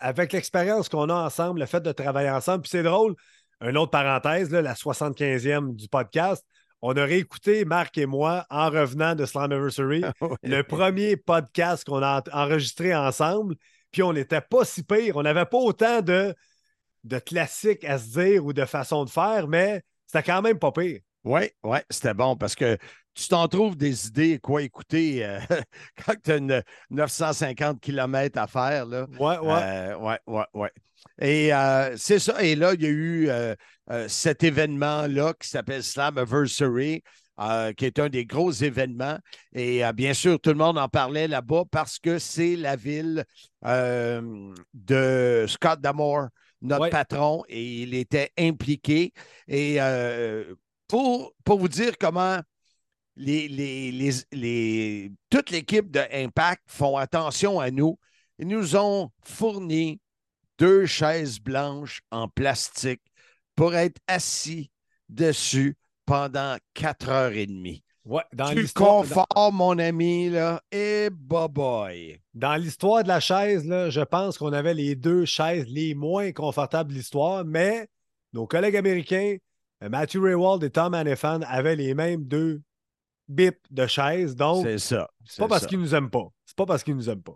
avec 0.01 0.34
l'expérience 0.34 0.89
qu'on 0.89 1.08
a 1.08 1.13
ensemble, 1.13 1.62
le 1.62 1.67
fait 1.67 1.82
de 1.82 1.94
travailler 1.94 2.29
ensemble, 2.29 2.63
puis 2.63 2.72
c'est 2.72 2.84
drôle, 2.84 3.15
une 3.62 3.77
autre 3.77 3.91
parenthèse, 3.91 4.51
là, 4.51 4.62
la 4.62 4.74
75e 4.74 5.75
du 5.75 5.88
podcast, 5.88 6.46
on 6.82 6.96
a 6.98 7.03
réécouté, 7.03 7.65
Marc 7.65 7.98
et 7.98 8.05
moi, 8.05 8.46
en 8.50 8.70
revenant 8.70 9.15
de 9.15 9.25
Slammiversary, 9.25 10.03
le 10.44 10.62
premier 10.62 11.17
podcast 11.17 11.84
qu'on 11.86 12.01
a 12.03 12.22
en- 12.22 12.38
enregistré 12.44 12.94
ensemble, 12.96 13.55
puis 13.91 14.03
on 14.03 14.13
n'était 14.13 14.41
pas 14.41 14.65
si 14.65 14.84
pire. 14.84 15.15
On 15.17 15.24
n'avait 15.24 15.46
pas 15.46 15.58
autant 15.58 16.01
de, 16.01 16.36
de 17.03 17.20
classiques 17.20 17.86
à 17.86 17.98
se 17.98 18.20
dire 18.20 18.46
ou 18.46 18.53
de 18.53 18.65
façon 18.65 19.05
de 19.05 19.10
faire, 19.10 19.48
mais 19.48 19.82
c'était 20.05 20.24
quand 20.24 20.41
même 20.41 20.60
pas 20.60 20.72
pire. 20.72 21.00
Oui, 21.24 21.50
oui, 21.63 21.79
c'était 21.89 22.13
bon 22.13 22.36
parce 22.36 22.53
que 22.55 22.77
tu 23.15 23.27
t'en 23.29 23.48
trouves 23.48 23.75
des 23.77 24.08
idées, 24.08 24.39
quoi 24.39 24.62
écouter 24.62 25.25
euh, 25.25 25.39
quand 26.05 26.13
tu 26.24 26.32
as 26.32 26.36
une 26.38 26.62
950 26.91 27.79
km 27.79 28.38
à 28.38 28.46
faire. 28.46 28.86
Là. 28.86 29.08
Ouais, 29.20 29.38
ouais. 29.39 29.60
Euh, 29.63 29.98
ouais, 29.98 30.46
ouais. 30.53 30.72
Et 31.21 31.53
euh, 31.53 31.95
c'est 31.97 32.19
ça. 32.19 32.43
Et 32.43 32.55
là, 32.55 32.74
il 32.74 32.81
y 32.81 32.85
a 32.85 32.89
eu 32.89 33.29
euh, 33.29 33.55
euh, 33.91 34.07
cet 34.07 34.43
événement-là 34.43 35.33
qui 35.39 35.47
s'appelle 35.47 35.83
Slammiversary, 35.83 37.03
qui 37.77 37.85
est 37.85 38.00
un 38.00 38.09
des 38.09 38.25
gros 38.25 38.51
événements. 38.51 39.17
Et 39.53 39.81
bien 39.93 40.13
sûr, 40.13 40.39
tout 40.39 40.51
le 40.51 40.55
monde 40.55 40.77
en 40.77 40.88
parlait 40.88 41.27
là-bas 41.27 41.63
parce 41.69 42.00
que 42.00 42.17
c'est 42.17 42.55
la 42.55 42.75
ville 42.77 43.25
de 44.74 45.45
Scott 45.47 45.81
Damore, 45.81 46.27
notre 46.62 46.83
Ouais. 46.83 46.89
patron, 46.89 47.43
et 47.50 47.81
il 47.81 47.93
était 47.93 48.31
impliqué. 48.39 49.12
Et 49.47 49.79
pour, 50.88 51.33
pour 51.43 51.59
vous 51.59 51.67
dire 51.67 51.97
comment 52.00 52.39
les, 53.17 53.47
les, 53.47 53.91
les, 53.91 54.12
les- 54.31 55.12
toute 55.29 55.50
l'équipe 55.50 55.91
de 55.91 56.01
Impact 56.12 56.63
font 56.67 56.97
attention 56.97 57.59
à 57.59 57.71
nous, 57.71 57.97
ils 58.39 58.47
nous 58.47 58.75
ont 58.75 59.09
fourni 59.24 60.00
deux 60.57 60.85
chaises 60.85 61.39
blanches 61.39 62.01
en 62.12 62.27
plastique 62.27 63.01
pour 63.55 63.75
être 63.75 64.00
assis 64.07 64.71
dessus 65.09 65.77
pendant 66.05 66.57
quatre 66.74 67.09
heures 67.09 67.33
et 67.33 67.45
demie. 67.47 67.83
Ouais, 68.05 68.21
dans 68.33 68.51
l'histoire. 68.51 69.01
confort, 69.01 69.51
mon 69.51 69.79
ami, 69.79 70.29
là, 70.29 70.62
et 70.71 71.09
bye 71.12 71.50
boy. 71.50 72.21
Dans 72.35 72.55
l'histoire 72.55 73.01
de 73.01 73.07
la 73.07 73.19
chaise, 73.19 73.65
là, 73.65 73.89
je 73.89 74.01
pense 74.01 74.38
qu'on 74.38 74.53
avait 74.53 74.75
les 74.75 74.95
deux 74.95 75.25
chaises 75.25 75.65
les 75.67 75.95
moins 75.95 76.31
confortables 76.31 76.91
de 76.91 76.97
l'histoire, 76.97 77.43
mais 77.43 77.88
nos 78.31 78.45
collègues 78.45 78.75
américains, 78.75 79.38
euh, 79.81 79.89
Matthew 79.89 80.21
Raywald 80.21 80.63
et 80.63 80.69
Tom 80.69 80.93
Hannifan, 80.93 81.41
avaient 81.47 81.75
les 81.75 81.95
mêmes 81.95 82.24
deux 82.25 82.62
bips 83.27 83.65
de 83.71 83.88
chaises. 83.88 84.35
Donc, 84.35 84.63
C'est 84.63 84.77
ça. 84.77 85.09
c'est 85.25 85.41
pas 85.41 85.47
parce 85.47 85.65
qu'ils 85.65 85.79
nous 85.79 85.95
aiment 85.95 86.12
pas. 86.12 86.27
C'est 86.45 86.55
pas 86.55 86.67
parce 86.67 86.83
qu'ils 86.83 86.95
nous 86.95 87.09
aiment 87.09 87.24
pas. 87.24 87.35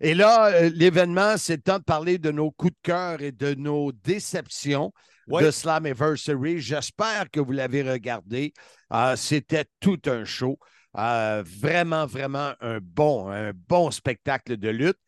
Et 0.00 0.14
là, 0.14 0.46
euh, 0.52 0.70
l'événement, 0.74 1.36
c'est 1.36 1.56
le 1.56 1.62
temps 1.62 1.78
de 1.78 1.84
parler 1.84 2.18
de 2.18 2.30
nos 2.30 2.50
coups 2.50 2.72
de 2.72 2.78
cœur 2.82 3.20
et 3.22 3.32
de 3.32 3.54
nos 3.54 3.92
déceptions 3.92 4.92
Ouais. 5.28 5.44
de 5.44 5.50
Slammiversary. 5.52 6.58
J'espère 6.58 7.30
que 7.30 7.38
vous 7.38 7.52
l'avez 7.52 7.88
regardé. 7.88 8.52
Euh, 8.92 9.14
C'était 9.14 9.66
tout 9.78 10.00
un 10.06 10.24
show. 10.24 10.58
Euh, 10.98 11.44
vraiment, 11.46 12.04
vraiment 12.04 12.52
un 12.60 12.78
bon, 12.82 13.28
un 13.30 13.52
bon 13.68 13.92
spectacle 13.92 14.56
de 14.56 14.68
lutte. 14.70 14.98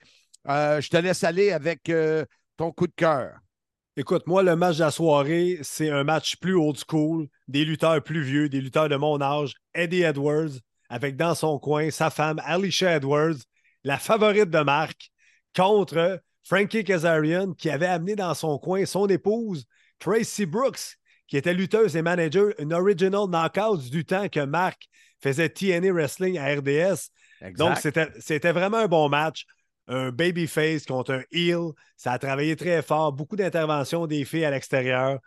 Euh, 0.49 0.81
je 0.81 0.89
te 0.91 0.97
laisse 0.97 1.25
aller 1.25 1.51
avec 1.51 1.91
ton 2.57 2.71
coup 2.73 2.87
de 2.87 2.93
cœur. 2.95 3.33
Écoute, 3.97 4.27
moi, 4.27 4.43
le 4.45 4.55
match 4.55 4.77
de 4.77 4.85
la 4.85 4.91
soirée, 4.91 5.59
c'est 5.63 5.91
un 5.91 6.05
match 6.05 6.37
plus 6.37 6.55
old 6.55 6.79
school, 6.89 7.27
des 7.49 7.65
lutteurs 7.65 8.01
plus 8.03 8.23
vieux, 8.23 8.49
des 8.49 8.61
lutteurs 8.61 8.89
de 8.89 8.97
mon 8.97 9.21
âge. 9.21 9.55
Eddie 9.75 10.03
Edwards, 10.03 10.51
avec 10.89 11.17
dans 11.17 11.35
son 11.35 11.59
coin 11.59 11.91
sa 11.91 12.11
femme 12.11 12.41
Alicia 12.45 12.97
Edwards, 12.97 13.35
la 13.85 13.99
favorite 13.99 14.51
de 14.51 14.61
Marc, 14.61 15.11
contre 15.55 16.21
Frankie 16.45 16.85
Kazarian, 16.85 17.53
qui 17.53 17.71
avait 17.71 17.87
amené 17.87 18.17
dans 18.17 18.35
son 18.35 18.59
coin 18.59 18.85
son 18.87 19.07
épouse, 19.09 19.67
Tracy 19.99 20.47
Brooks, 20.47 20.97
qui 21.29 21.37
était 21.37 21.55
lutteuse 21.55 21.97
et 21.97 22.03
manager, 22.03 22.53
une 22.59 22.73
original 22.73 23.27
knockout 23.29 23.91
du 23.91 24.05
temps 24.05 24.29
que 24.29 24.41
Marc 24.41 24.89
faisait 25.23 25.49
TNA 25.49 25.93
Wrestling 25.93 26.39
à 26.39 26.47
RDS. 26.55 27.11
Donc, 27.57 27.77
Exact. 27.77 27.81
c'était 27.81 28.09
c'était 28.19 28.53
vraiment 28.53 28.79
un 28.79 28.89
bon 28.89 29.09
match. 29.09 29.47
Un 29.89 30.11
babyface 30.11 30.85
contre 30.87 31.13
un 31.13 31.23
heel. 31.33 31.71
Ça 31.97 32.13
a 32.13 32.19
travaillé 32.19 32.55
très 32.57 32.83
fort. 32.83 33.13
Beaucoup 33.13 33.37
d'interventions 33.37 34.07
des 34.07 34.25
filles 34.25 34.45
à 34.45 34.51
l'extérieur. 34.51 35.19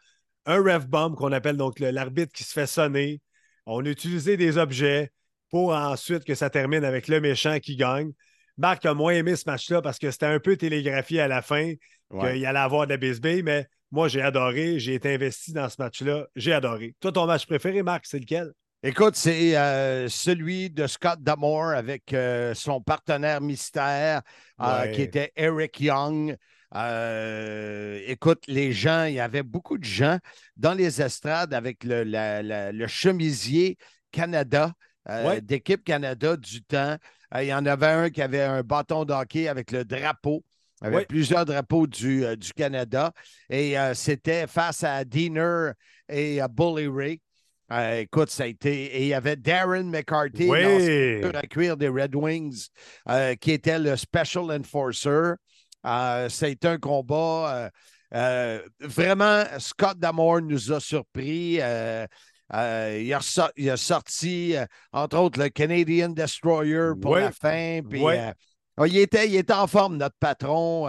Un 0.46 0.62
ref 0.62 0.88
bomb 0.88 1.16
qu'on 1.16 1.32
appelle 1.32 1.58
donc 1.58 1.80
l'arbitre 1.80 2.32
qui 2.34 2.44
se 2.44 2.54
fait 2.54 2.68
sonner. 2.68 3.22
On 3.66 3.84
a 3.86 3.90
utilisé 3.90 4.38
des 4.38 4.58
objets 4.58 5.12
pour 5.50 5.74
ensuite 5.74 6.24
que 6.24 6.36
ça 6.36 6.50
termine 6.50 6.84
avec 6.86 7.08
le 7.08 7.20
méchant 7.20 7.60
qui 7.60 7.76
gagne. 7.76 8.12
Marc 8.58 8.86
a 8.86 8.94
moins 8.94 9.14
aimé 9.14 9.36
ce 9.36 9.44
match-là 9.48 9.82
parce 9.82 10.00
que 10.00 10.12
c'était 10.12 10.26
un 10.28 10.40
peu 10.40 10.56
télégraphié 10.58 11.22
à 11.22 11.28
la 11.28 11.42
fin, 11.42 11.74
Ouais. 12.12 12.34
qu'il 12.34 12.46
allait 12.46 12.60
avoir 12.60 12.86
de 12.88 12.94
la 12.94 13.42
mais 13.44 13.68
moi, 13.92 14.08
j'ai 14.08 14.22
adoré. 14.22 14.78
J'ai 14.80 14.94
été 14.94 15.14
investi 15.16 15.54
dans 15.54 15.68
ce 15.70 15.76
match-là. 15.80 16.28
J'ai 16.36 16.54
adoré. 16.54 16.96
Toi, 17.00 17.12
ton 17.12 17.26
match 17.26 17.46
préféré, 17.46 17.82
Marc, 17.82 18.06
c'est 18.06 18.20
lequel? 18.20 18.52
Écoute, 18.84 19.16
c'est 19.16 19.58
euh, 19.58 20.08
celui 20.10 20.70
de 20.70 20.86
Scott 20.86 21.20
Damore 21.22 21.70
avec 21.70 22.14
euh, 22.14 22.54
son 22.54 22.82
partenaire 22.82 23.42
mystère 23.42 24.22
euh, 24.62 24.88
qui 24.88 25.02
était 25.02 25.32
Eric 25.36 25.80
Young. 25.82 26.36
Écoute, 28.08 28.44
les 28.48 28.72
gens, 28.72 29.06
il 29.06 29.16
y 29.16 29.20
avait 29.20 29.44
beaucoup 29.44 29.78
de 29.78 29.84
gens 29.84 30.20
dans 30.58 30.74
les 30.74 31.02
estrades 31.02 31.54
avec 31.54 31.84
le, 31.84 32.04
la- 32.04 32.44
la- 32.44 32.72
le 32.72 32.88
chemisier 32.88 33.78
Canada, 34.12 34.74
Ouais. 35.08 35.40
d'équipe 35.40 35.84
Canada 35.84 36.36
du 36.36 36.64
temps. 36.64 36.98
Euh, 37.34 37.44
il 37.44 37.48
y 37.48 37.54
en 37.54 37.66
avait 37.66 37.88
un 37.88 38.10
qui 38.10 38.22
avait 38.22 38.42
un 38.44 38.62
bâton 38.62 39.06
d'hockey 39.06 39.48
avec 39.48 39.72
le 39.72 39.84
drapeau. 39.86 40.44
Ouais. 40.82 41.06
plusieurs 41.06 41.46
drapeaux 41.46 41.88
du, 41.88 42.26
euh, 42.26 42.36
du 42.36 42.52
Canada. 42.54 43.12
Et 43.50 43.80
euh, 43.80 43.94
c'était 43.94 44.46
face 44.46 44.84
à 44.84 45.04
Diener 45.06 45.72
et 46.10 46.42
à 46.42 46.48
Bully 46.48 46.88
Ray. 46.88 47.22
Euh, 47.72 48.02
écoute, 48.02 48.30
ça 48.30 48.44
a 48.44 48.48
été. 48.48 48.98
Et 48.98 49.02
il 49.04 49.08
y 49.08 49.14
avait 49.14 49.38
Darren 49.38 49.86
McCarthy, 49.86 50.48
Oui. 50.50 51.24
à 51.34 51.42
cuire 51.44 51.78
des 51.78 51.88
Red 51.88 52.14
Wings, 52.14 52.68
euh, 53.10 53.34
qui 53.36 53.52
était 53.52 53.80
le 53.80 53.96
Special 53.96 54.52
Enforcer. 54.52 55.32
Euh, 55.88 56.30
ça 56.30 56.46
a 56.46 56.50
été 56.50 56.68
un 56.68 56.78
combat. 56.78 57.72
vraiment, 58.82 59.44
Scott 59.60 59.98
Damore 59.98 60.42
nous 60.42 60.72
a 60.72 60.80
surpris. 60.80 61.60
Euh, 62.54 63.02
il, 63.04 63.12
a 63.14 63.20
ressor- 63.20 63.52
il 63.58 63.70
a 63.70 63.78
sorti, 63.78 64.56
euh, 64.56 64.66
entre 64.92 65.18
autres, 65.18 65.40
le 65.42 65.50
Canadian 65.50 66.10
Destroyer 66.10 66.92
pour 67.02 67.12
Ouais. 67.12 67.22
la 67.22 67.32
fin. 67.32 67.82
Puis, 67.90 68.02
Ouais. 68.04 68.32
euh, 68.80 68.88
il, 68.88 68.98
était, 68.98 69.28
il 69.28 69.36
était 69.36 69.54
en 69.54 69.68
forme, 69.68 69.98
notre 69.98 70.16
patron. 70.20 70.88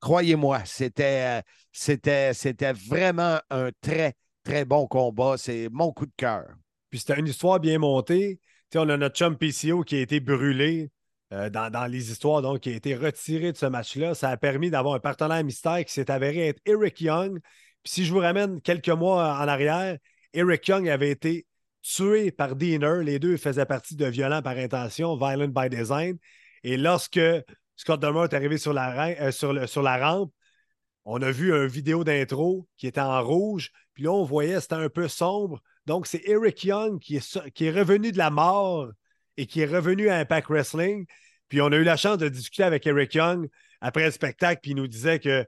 Croyez-moi, 0.00 0.60
c'était, 0.64 1.42
c'était, 1.72 2.32
c'était 2.32 2.72
vraiment 2.72 3.38
un 3.50 3.70
très, 3.80 4.14
très 4.44 4.64
bon 4.64 4.86
combat. 4.86 5.34
C'est 5.36 5.68
mon 5.72 5.92
coup 5.92 6.06
de 6.06 6.12
cœur. 6.16 6.46
Puis 6.90 7.00
c'était 7.00 7.18
une 7.18 7.26
histoire 7.26 7.58
bien 7.60 7.78
montée. 7.78 8.40
On 8.74 8.88
a 8.88 8.96
notre 8.96 9.16
chum 9.16 9.36
PCO 9.36 9.82
qui 9.82 9.96
a 9.96 10.00
été 10.00 10.20
brûlé 10.20 10.90
euh, 11.32 11.50
dans, 11.50 11.70
dans 11.70 11.86
les 11.86 12.10
histoires, 12.10 12.42
donc 12.42 12.60
qui 12.60 12.70
a 12.70 12.74
été 12.76 12.94
retiré 12.94 13.52
de 13.52 13.56
ce 13.56 13.66
match-là. 13.66 14.14
Ça 14.14 14.30
a 14.30 14.36
permis 14.36 14.70
d'avoir 14.70 14.94
un 14.94 15.00
partenaire 15.00 15.42
mystère 15.42 15.84
qui 15.84 15.92
s'est 15.92 16.10
avéré 16.10 16.48
être 16.48 16.60
Eric 16.64 17.00
Young. 17.00 17.40
Puis 17.82 17.92
si 17.92 18.04
je 18.04 18.12
vous 18.12 18.20
ramène 18.20 18.60
quelques 18.60 18.88
mois 18.88 19.34
en 19.38 19.48
arrière, 19.48 19.96
Eric 20.32 20.66
Young 20.68 20.88
avait 20.88 21.10
été 21.10 21.46
tué 21.82 22.30
par 22.30 22.56
Diener. 22.56 23.02
Les 23.02 23.18
deux 23.18 23.36
faisaient 23.36 23.66
partie 23.66 23.96
de 23.96 24.06
Violent 24.06 24.42
par 24.42 24.56
intention, 24.56 25.16
Violent 25.16 25.48
by 25.48 25.68
Design. 25.68 26.18
Et 26.64 26.76
lorsque 26.76 27.20
Scott 27.76 28.00
Dummer 28.00 28.24
est 28.24 28.34
arrivé 28.34 28.58
sur 28.58 28.72
la, 28.72 28.90
ra- 28.92 29.20
euh, 29.20 29.66
sur 29.66 29.82
la 29.82 29.98
rampe, 29.98 30.32
on 31.04 31.22
a 31.22 31.30
vu 31.30 31.52
une 31.52 31.66
vidéo 31.66 32.04
d'intro 32.04 32.68
qui 32.76 32.86
était 32.86 33.00
en 33.00 33.22
rouge. 33.24 33.70
Puis 33.94 34.04
là, 34.04 34.12
on 34.12 34.24
voyait, 34.24 34.60
c'était 34.60 34.74
un 34.74 34.88
peu 34.88 35.08
sombre. 35.08 35.62
Donc, 35.86 36.06
c'est 36.06 36.22
Eric 36.26 36.64
Young 36.64 37.00
qui 37.00 37.16
est, 37.16 37.50
qui 37.52 37.64
est 37.66 37.70
revenu 37.70 38.12
de 38.12 38.18
la 38.18 38.30
mort 38.30 38.90
et 39.36 39.46
qui 39.46 39.60
est 39.60 39.66
revenu 39.66 40.10
à 40.10 40.18
Impact 40.18 40.48
Wrestling. 40.48 41.06
Puis 41.48 41.62
on 41.62 41.72
a 41.72 41.76
eu 41.76 41.84
la 41.84 41.96
chance 41.96 42.18
de 42.18 42.28
discuter 42.28 42.64
avec 42.64 42.86
Eric 42.86 43.14
Young 43.14 43.48
après 43.80 44.04
le 44.04 44.10
spectacle, 44.10 44.60
puis 44.60 44.72
il 44.72 44.76
nous 44.76 44.88
disait 44.88 45.18
que 45.18 45.46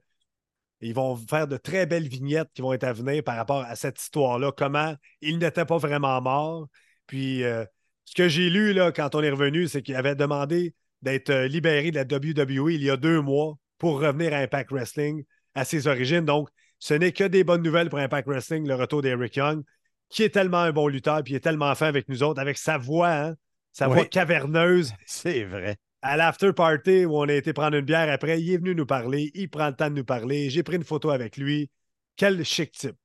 ils 0.81 0.95
vont 0.95 1.17
faire 1.17 1.47
de 1.47 1.57
très 1.57 1.87
belles 1.87 2.09
vignettes 2.09 2.49
qui 2.55 2.63
vont 2.63 2.73
être 2.73 2.85
à 2.85 2.93
venir 2.93 3.23
par 3.23 3.37
rapport 3.37 3.63
à 3.65 3.77
cette 3.77 4.01
histoire-là, 4.01 4.53
comment 4.57 4.95
il 5.21 5.39
n'était 5.39 5.65
pas 5.65 5.79
vraiment 5.79 6.21
mort. 6.21 6.69
Puis 7.07 7.45
euh, 7.45 7.65
ce 8.05 8.15
que 8.15 8.29
j'ai 8.29 8.51
lu 8.51 8.73
là, 8.73 8.93
quand 8.93 9.15
on 9.15 9.23
est 9.23 9.31
revenu, 9.31 9.69
c'est 9.69 9.83
qu'il 9.83 9.97
avait 9.97 10.15
demandé 10.15 10.75
d'être 11.03 11.31
euh, 11.31 11.49
libéré 11.49 11.91
de 11.91 11.97
la 11.97 12.05
WWE 12.05 12.73
il 12.73 12.83
y 12.83 12.91
a 12.91 12.97
deux 12.97 13.21
mois 13.21 13.57
pour 13.79 14.01
revenir 14.01 14.33
à 14.35 14.39
Impact 14.39 14.71
Wrestling 14.71 15.25
à 15.55 15.65
ses 15.65 15.87
origines. 15.87 16.25
Donc, 16.25 16.49
ce 16.79 16.95
n'est 16.95 17.13
que 17.13 17.25
des 17.25 17.45
bonnes 17.45 17.63
nouvelles 17.63 17.91
pour 17.91 17.99
Impact 17.99 18.29
Wrestling, 18.29 18.67
le 18.67 18.75
retour 18.75 19.03
d'Eric 19.03 19.37
Young, 19.37 19.63
qui 20.09 20.23
est 20.23 20.31
tellement 20.31 20.59
un 20.59 20.73
bon 20.73 20.89
lutteur, 20.89 21.23
puis 21.23 21.35
il 21.35 21.37
est 21.37 21.41
tellement 21.41 21.75
fin 21.75 21.87
avec 21.87 22.09
nous 22.09 22.23
autres, 22.23 22.41
avec 22.41 22.59
sa 22.59 22.79
voix, 22.79 23.11
hein, 23.11 23.35
sa 23.73 23.89
Oui. 23.89 23.95
voix 23.95 24.05
caverneuse. 24.07 24.93
C'est 25.07 25.45
vrai. 25.45 25.77
À 26.03 26.17
l'after 26.17 26.53
party 26.55 27.05
où 27.05 27.17
on 27.19 27.29
a 27.29 27.33
été 27.35 27.53
prendre 27.53 27.77
une 27.77 27.85
bière 27.85 28.11
après, 28.11 28.41
il 28.41 28.53
est 28.53 28.57
venu 28.57 28.75
nous 28.75 28.87
parler, 28.87 29.31
il 29.35 29.51
prend 29.51 29.69
le 29.69 29.75
temps 29.75 29.91
de 29.91 29.97
nous 29.97 30.05
parler. 30.05 30.49
J'ai 30.49 30.63
pris 30.63 30.77
une 30.77 30.85
photo 30.85 31.11
avec 31.11 31.37
lui. 31.37 31.71
Quel 32.17 32.43
chic 32.45 32.73
type. 32.73 32.97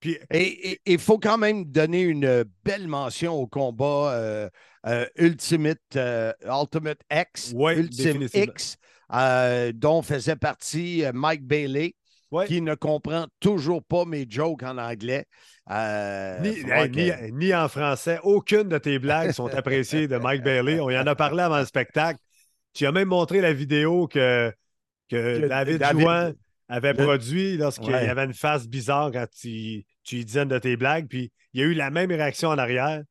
Puis, 0.00 0.18
Et 0.30 0.80
il 0.86 0.98
faut 0.98 1.18
quand 1.18 1.36
même 1.36 1.66
donner 1.66 2.00
une 2.00 2.44
belle 2.64 2.88
mention 2.88 3.34
au 3.34 3.46
combat 3.46 4.12
euh, 4.14 4.48
euh, 4.86 5.04
Ultimate, 5.18 5.76
euh, 5.96 6.32
Ultimate 6.46 7.00
X, 7.12 7.52
Ouais, 7.54 7.76
Ultimate. 7.76 8.34
X, 8.34 8.76
dont 9.74 10.00
faisait 10.00 10.36
partie 10.36 11.04
Mike 11.12 11.44
Bailey, 11.46 11.94
ouais. 12.30 12.46
qui 12.46 12.62
ne 12.62 12.74
comprend 12.74 13.26
toujours 13.40 13.84
pas 13.84 14.06
mes 14.06 14.24
jokes 14.26 14.62
en 14.62 14.78
anglais. 14.78 15.26
Euh, 15.70 16.38
que- 16.88 17.26
ni- 17.28 17.32
ni 17.32 17.54
en 17.54 17.68
français. 17.68 18.18
Aucune 18.22 18.64
de 18.70 18.78
tes 18.78 18.98
blagues 18.98 19.32
sont 19.32 19.54
appréciées 19.54 20.08
de 20.08 20.16
Mike 20.16 20.42
Bailey. 20.42 20.80
On 20.80 20.88
y 20.88 20.98
en 20.98 21.06
a 21.06 21.14
parlé 21.14 21.42
avant 21.42 21.58
le 21.58 21.66
spectacle. 21.66 22.18
Tu 22.72 22.86
as 22.86 22.92
même 22.92 23.08
montré 23.08 23.40
la 23.40 23.52
vidéo 23.52 24.06
que, 24.06 24.52
que 25.08 25.40
Que 25.40 25.46
David, 25.48 25.78
David- 25.78 26.00
Jouan 26.02 26.32
avait 26.68 26.92
Le- 26.92 27.04
produit 27.04 27.56
lorsqu'il 27.56 27.92
Ouais. 27.92 28.06
y 28.06 28.08
avait 28.08 28.24
une 28.24 28.34
face 28.34 28.68
bizarre 28.68 29.10
quand 29.12 29.26
tu, 29.30 29.84
tu 30.04 30.16
lui 30.16 30.24
disais 30.24 30.42
une 30.42 30.48
de 30.48 30.58
tes 30.58 30.76
blagues. 30.76 31.08
Puis 31.08 31.32
il 31.52 31.60
y 31.60 31.64
a 31.64 31.66
eu 31.66 31.74
la 31.74 31.90
même 31.90 32.10
réaction 32.10 32.48
en 32.50 32.58
arrière. 32.58 33.02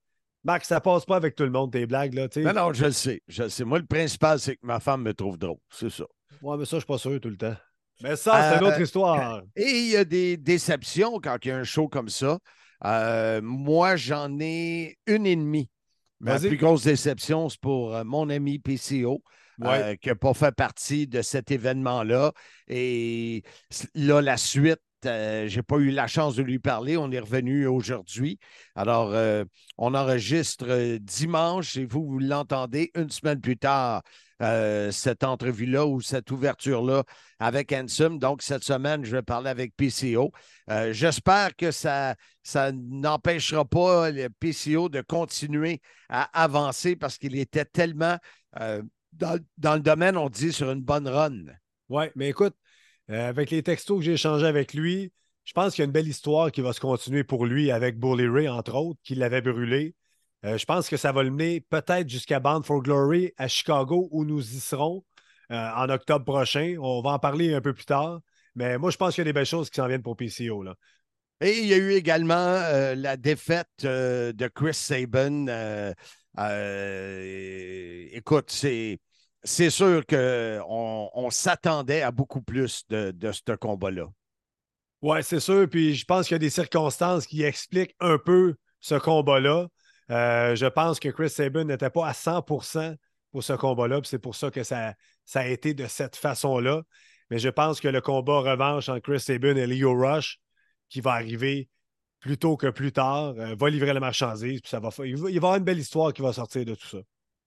Marc, 0.45 0.63
ça 0.63 0.79
passe 0.79 1.05
pas 1.05 1.17
avec 1.17 1.35
tout 1.35 1.43
le 1.43 1.49
monde, 1.51 1.73
tes 1.73 1.85
blagues. 1.85 2.13
Là. 2.13 2.27
Non, 2.37 2.53
non, 2.53 2.73
je 2.73 2.85
le 2.85 2.91
sais. 2.93 3.21
Je 3.27 3.43
le 3.43 3.49
sais. 3.49 3.65
Moi, 3.65 3.79
le 3.79 3.85
principal, 3.85 4.39
c'est 4.39 4.55
que 4.55 4.65
ma 4.65 4.79
femme 4.79 5.01
me 5.03 5.13
trouve 5.13 5.37
drôle. 5.37 5.57
C'est 5.69 5.89
ça. 5.89 6.05
Ouais, 6.41 6.55
mais 6.57 6.63
ça, 6.63 6.77
je 6.77 6.81
suis 6.81 6.87
pas 6.87 6.97
sûr 6.97 7.19
tout 7.19 7.29
le 7.29 7.35
temps. 7.37 7.55
Mais 8.01 8.15
ça, 8.15 8.51
c'est 8.53 8.59
une 8.59 8.63
Euh, 8.63 8.69
autre 8.69 8.79
histoire. 8.79 9.41
Et 9.57 9.69
il 9.69 9.89
y 9.91 9.97
a 9.97 10.05
des 10.05 10.37
déceptions 10.37 11.19
quand 11.19 11.35
il 11.43 11.49
y 11.49 11.51
a 11.51 11.57
un 11.57 11.65
show 11.65 11.89
comme 11.89 12.07
ça. 12.07 12.39
Euh, 12.85 13.41
moi, 13.43 13.97
j'en 13.97 14.39
ai 14.39 14.97
une 15.05 15.25
et 15.25 15.35
demie. 15.35 15.69
Ma 16.21 16.39
plus 16.39 16.55
grosse 16.55 16.83
déception, 16.83 17.49
c'est 17.49 17.59
pour 17.59 17.93
euh, 17.93 18.05
mon 18.05 18.29
ami 18.29 18.59
PCO. 18.59 19.21
Euh, 19.65 19.95
qui 19.95 20.09
n'a 20.09 20.15
pas 20.15 20.33
fait 20.33 20.53
partie 20.53 21.07
de 21.07 21.21
cet 21.21 21.51
événement-là. 21.51 22.31
Et 22.67 23.43
là, 23.95 24.21
la 24.21 24.37
suite, 24.37 24.79
euh, 25.05 25.47
je 25.47 25.57
n'ai 25.57 25.63
pas 25.63 25.77
eu 25.77 25.91
la 25.91 26.07
chance 26.07 26.35
de 26.35 26.43
lui 26.43 26.59
parler. 26.59 26.97
On 26.97 27.11
est 27.11 27.19
revenu 27.19 27.67
aujourd'hui. 27.67 28.39
Alors, 28.75 29.11
euh, 29.13 29.43
on 29.77 29.93
enregistre 29.95 30.97
dimanche 30.97 31.77
et 31.77 31.85
vous, 31.85 32.05
vous 32.05 32.19
l'entendez 32.19 32.91
une 32.95 33.09
semaine 33.09 33.41
plus 33.41 33.57
tard, 33.57 34.01
cette 34.91 35.25
entrevue-là 35.25 35.85
ou 35.85 35.99
cette 35.99 36.31
ouverture-là 36.31 37.03
avec 37.39 37.73
Ansem. 37.73 38.19
Donc, 38.19 38.41
cette 38.41 38.63
semaine, 38.63 39.03
je 39.03 39.11
vais 39.11 39.21
parler 39.21 39.49
avec 39.49 39.75
PCO. 39.75 40.31
J'espère 40.91 41.57
que 41.57 41.71
ça, 41.71 42.15
ça 42.41 42.71
n'empêchera 42.71 43.65
pas 43.65 44.11
le 44.11 44.29
PCO 44.29 44.87
de 44.87 45.01
continuer 45.01 45.81
à 46.07 46.23
avancer 46.41 46.95
parce 46.95 47.17
qu'il 47.17 47.37
était 47.37 47.65
tellement 47.65 48.17
dans, 49.13 49.73
le 49.73 49.79
domaine, 49.79 50.17
on 50.17 50.29
dit 50.29 50.53
sur 50.53 50.71
une 50.71 50.81
bonne 50.81 51.07
run. 51.07 51.45
Oui, 51.89 52.05
mais 52.15 52.29
écoute, 52.29 52.55
euh, 53.09 53.29
avec 53.29 53.49
les 53.49 53.63
textos 53.63 53.99
que 53.99 54.05
j'ai 54.05 54.13
échangés 54.13 54.45
avec 54.45 54.73
lui, 54.73 55.11
je 55.45 55.53
pense 55.53 55.73
qu'il 55.73 55.81
y 55.81 55.83
a 55.83 55.85
une 55.85 55.91
belle 55.91 56.07
histoire 56.07 56.51
qui 56.51 56.61
va 56.61 56.73
se 56.73 56.79
continuer 56.79 57.23
pour 57.23 57.45
lui 57.45 57.71
avec 57.71 57.97
Bully 57.97 58.27
Ray, 58.27 58.47
entre 58.47 58.75
autres, 58.75 58.99
qui 59.03 59.15
l'avait 59.15 59.41
brûlé. 59.41 59.95
Euh, 60.45 60.57
je 60.57 60.65
pense 60.65 60.87
que 60.87 60.97
ça 60.97 61.11
va 61.11 61.23
le 61.23 61.31
mener 61.31 61.61
peut-être 61.61 62.07
jusqu'à 62.07 62.39
Bound 62.39 62.65
for 62.65 62.81
Glory 62.81 63.33
à 63.37 63.47
Chicago 63.47 64.07
où 64.11 64.25
nous 64.25 64.41
y 64.41 64.59
serons 64.59 65.03
euh, 65.51 65.69
en 65.75 65.89
octobre 65.89 66.23
prochain. 66.23 66.75
On 66.79 67.01
va 67.01 67.11
en 67.11 67.19
parler 67.19 67.53
un 67.53 67.61
peu 67.61 67.73
plus 67.73 67.85
tard. 67.85 68.21
Mais 68.55 68.77
moi, 68.77 68.91
je 68.91 68.97
pense 68.97 69.15
qu'il 69.15 69.21
y 69.21 69.27
a 69.27 69.31
des 69.31 69.33
belles 69.33 69.45
choses 69.45 69.69
qui 69.69 69.77
s'en 69.77 69.87
viennent 69.87 70.03
pour 70.03 70.15
PCO. 70.15 70.63
Là. 70.63 70.75
Et 71.41 71.59
il 71.59 71.65
y 71.65 71.73
a 71.73 71.77
eu 71.77 71.91
également 71.91 72.59
la 72.95 73.15
défaite 73.15 73.67
de 73.81 74.47
Chris 74.53 74.73
Sabin. 76.39 78.17
écoute, 78.17 78.51
c'est 78.51 79.69
sûr 79.69 80.05
qu'on 80.05 81.09
on, 81.13 81.29
s'attendait 81.29 82.01
à 82.01 82.11
beaucoup 82.11 82.41
plus 82.41 82.85
de, 82.89 83.31
ce 83.31 83.55
combat-là. 83.55 84.07
Oui, 85.01 85.19
c'est 85.23 85.39
sûr. 85.39 85.67
Puis 85.69 85.95
je 85.95 86.05
pense 86.05 86.27
qu'il 86.27 86.35
y 86.35 86.35
a 86.35 86.39
des 86.39 86.49
circonstances 86.49 87.25
qui 87.25 87.43
expliquent 87.43 87.95
un 87.99 88.17
peu 88.17 88.55
ce 88.79 88.95
combat-là. 88.95 89.67
Euh, 90.11 90.55
je 90.55 90.65
pense 90.65 90.99
que 90.99 91.09
Chris 91.09 91.29
Sabin 91.29 91.63
n'était 91.63 91.89
pas 91.89 92.07
à 92.07 92.13
100% 92.13 92.95
pour 93.31 93.43
ce 93.43 93.53
combat-là. 93.53 94.01
C'est 94.03 94.19
pour 94.19 94.35
ça 94.35 94.51
que 94.51 94.63
ça, 94.63 94.95
ça 95.23 95.41
a 95.41 95.45
été 95.47 95.73
de 95.73 95.87
cette 95.87 96.15
façon-là. 96.15 96.81
Mais 97.29 97.37
je 97.39 97.49
pense 97.49 97.79
que 97.79 97.87
le 97.87 98.01
combat 98.01 98.39
revanche 98.39 98.89
entre 98.89 99.01
Chris 99.01 99.19
Sabin 99.19 99.55
et 99.55 99.67
Leo 99.67 99.93
Rush, 99.93 100.39
qui 100.89 100.99
va 100.99 101.13
arriver 101.13 101.69
plus 102.19 102.37
tôt 102.37 102.57
que 102.57 102.67
plus 102.67 102.91
tard, 102.91 103.33
euh, 103.37 103.55
va 103.55 103.69
livrer 103.69 103.93
la 103.93 103.99
marchandise. 103.99 104.61
Puis 104.61 104.69
ça 104.69 104.79
va, 104.79 104.89
il 105.05 105.17
va 105.17 105.31
y 105.31 105.37
avoir 105.37 105.55
une 105.55 105.63
belle 105.63 105.79
histoire 105.79 106.13
qui 106.13 106.21
va 106.21 106.33
sortir 106.33 106.65
de 106.65 106.75
tout 106.75 106.87
ça. 106.87 106.99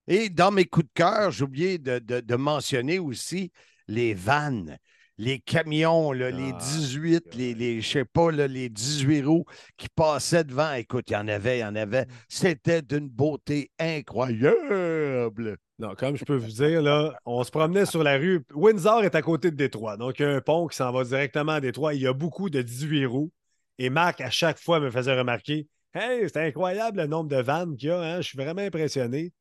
Et 0.09 0.31
dans 0.31 0.51
mes 0.51 0.65
coups 0.65 0.87
de 0.87 0.93
cœur, 0.95 1.31
j'ai 1.31 1.45
oublié 1.45 1.79
de, 1.79 2.35
mentionner 2.35 2.99
aussi 2.99 3.53
les 3.87 4.15
vannes, 4.15 4.79
les 5.17 5.39
camions, 5.39 6.11
les 6.11 6.53
18, 6.53 7.25
ah, 7.25 7.37
les, 7.37 7.55
les, 7.55 7.81
je 7.81 7.89
sais 7.89 8.05
pas, 8.05 8.33
les 8.33 8.69
18 8.69 9.23
roues 9.23 9.45
qui 9.77 9.89
passaient 9.95 10.43
devant. 10.43 10.73
Écoute, 10.73 11.05
il 11.09 11.13
y 11.13 11.17
en 11.17 11.29
avait, 11.29 11.59
il 11.59 11.61
y 11.61 11.65
en 11.65 11.77
avait. 11.77 12.07
C'était 12.29 12.83
d'une 12.83 13.09
beauté 13.09 13.71
incroyable. 13.79 15.57
Non, 15.79 15.95
comme 15.95 16.17
je 16.17 16.25
peux 16.25 16.37
vous 16.37 16.51
dire, 16.51 16.83
là, 16.83 17.15
on 17.25 17.45
se 17.45 17.51
promenait 17.51 17.87
sur 17.87 18.03
la 18.03 18.17
rue. 18.17 18.45
Windsor 18.55 19.05
est 19.05 19.15
à 19.15 19.23
côté 19.23 19.51
de 19.51 19.57
Détroit. 19.57 19.97
Donc, 19.97 20.19
il 20.19 20.23
y 20.23 20.25
a 20.25 20.31
un 20.31 20.41
pont 20.41 20.67
qui 20.67 20.77
s'en 20.77 20.93
va 20.93 21.05
directement 21.05 21.53
à 21.53 21.61
Détroit. 21.61 21.95
Il 21.95 22.03
y 22.03 22.07
a 22.07 22.13
beaucoup 22.13 22.51
de 22.51 22.63
18 22.63 23.07
roues. 23.07 23.33
Et 23.79 23.91
Marc, 23.91 24.21
à 24.21 24.31
chaque 24.31 24.59
fois, 24.59 24.81
me 24.81 24.91
faisait 24.91 25.17
remarquer 25.19 25.67
Hey, 25.95 26.27
c'est 26.27 26.47
incroyable 26.47 27.03
le 27.03 27.07
nombre 27.07 27.29
de 27.29 27.37
vannes 27.37 27.77
qu'il 27.77 27.91
y 27.91 27.93
a. 27.93 28.01
Hein? 28.01 28.17
Je 28.23 28.29
suis 28.29 28.39
vraiment 28.39 28.63
impressionné. 28.63 29.33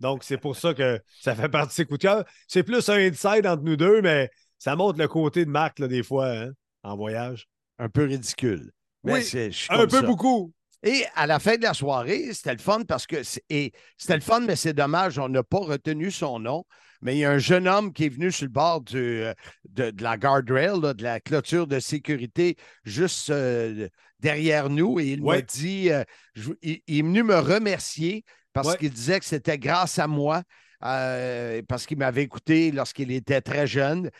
Donc, 0.00 0.24
c'est 0.24 0.38
pour 0.38 0.56
ça 0.56 0.72
que 0.72 1.00
ça 1.20 1.34
fait 1.34 1.50
partie 1.50 1.68
de 1.68 1.72
ses 1.72 1.84
coups 1.84 1.98
de 1.98 2.02
cœur. 2.02 2.24
C'est 2.46 2.62
plus 2.62 2.88
un 2.88 2.96
inside 2.96 3.46
entre 3.46 3.62
nous 3.62 3.76
deux, 3.76 4.00
mais 4.00 4.30
ça 4.58 4.74
montre 4.74 4.98
le 4.98 5.06
côté 5.06 5.44
de 5.44 5.50
Marc, 5.50 5.82
des 5.82 6.02
fois, 6.02 6.30
hein, 6.30 6.50
en 6.82 6.96
voyage. 6.96 7.46
Un 7.78 7.90
peu 7.90 8.04
ridicule. 8.04 8.72
oui, 9.04 9.22
un 9.68 9.86
peu 9.86 10.00
beaucoup. 10.00 10.52
Et 10.82 11.04
à 11.14 11.26
la 11.26 11.38
fin 11.40 11.56
de 11.56 11.62
la 11.62 11.74
soirée, 11.74 12.32
c'était 12.32 12.54
le 12.54 12.60
fun 12.60 12.82
parce 12.86 13.06
que 13.06 13.22
c'était 13.22 13.72
le 14.08 14.20
fun, 14.20 14.40
mais 14.40 14.56
c'est 14.56 14.72
dommage, 14.72 15.18
on 15.18 15.28
n'a 15.28 15.42
pas 15.42 15.58
retenu 15.58 16.10
son 16.10 16.38
nom. 16.38 16.64
Mais 17.00 17.16
il 17.16 17.18
y 17.20 17.24
a 17.24 17.30
un 17.30 17.38
jeune 17.38 17.68
homme 17.68 17.92
qui 17.92 18.06
est 18.06 18.08
venu 18.08 18.32
sur 18.32 18.46
le 18.46 18.50
bord 18.50 18.80
de, 18.80 19.34
la 19.76 20.16
guardrail, 20.16 20.80
de 20.80 21.02
la 21.02 21.20
clôture 21.20 21.66
de 21.66 21.78
sécurité, 21.78 22.56
juste 22.84 23.30
euh, 23.30 23.88
derrière 24.20 24.68
nous, 24.68 24.98
et 24.98 25.06
il 25.12 25.22
m'a 25.22 25.40
dit 25.40 25.90
euh, 25.90 26.02
il, 26.62 26.80
est 26.88 27.02
venu 27.02 27.22
me 27.22 27.38
remercier 27.38 28.24
parce 28.52 28.76
qu'il 28.76 28.90
disait 28.90 29.20
que 29.20 29.26
c'était 29.26 29.58
grâce 29.58 29.98
à 29.98 30.06
moi. 30.06 30.42
Euh, 30.84 31.60
parce 31.66 31.86
qu'il 31.86 31.98
m'avait 31.98 32.22
écouté 32.22 32.70
lorsqu'il 32.70 33.10
était 33.10 33.40
très 33.40 33.66
jeune, 33.66 34.10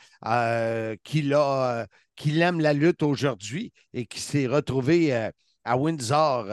qu'il 1.05 1.33
aime 1.33 2.61
la 2.61 2.73
lutte 2.73 3.05
aujourd'hui 3.05 3.73
et 3.95 4.07
qu'il 4.07 4.21
s'est 4.21 4.49
retrouvé 4.49 5.31
à 5.65 5.77
Windsor. 5.77 6.47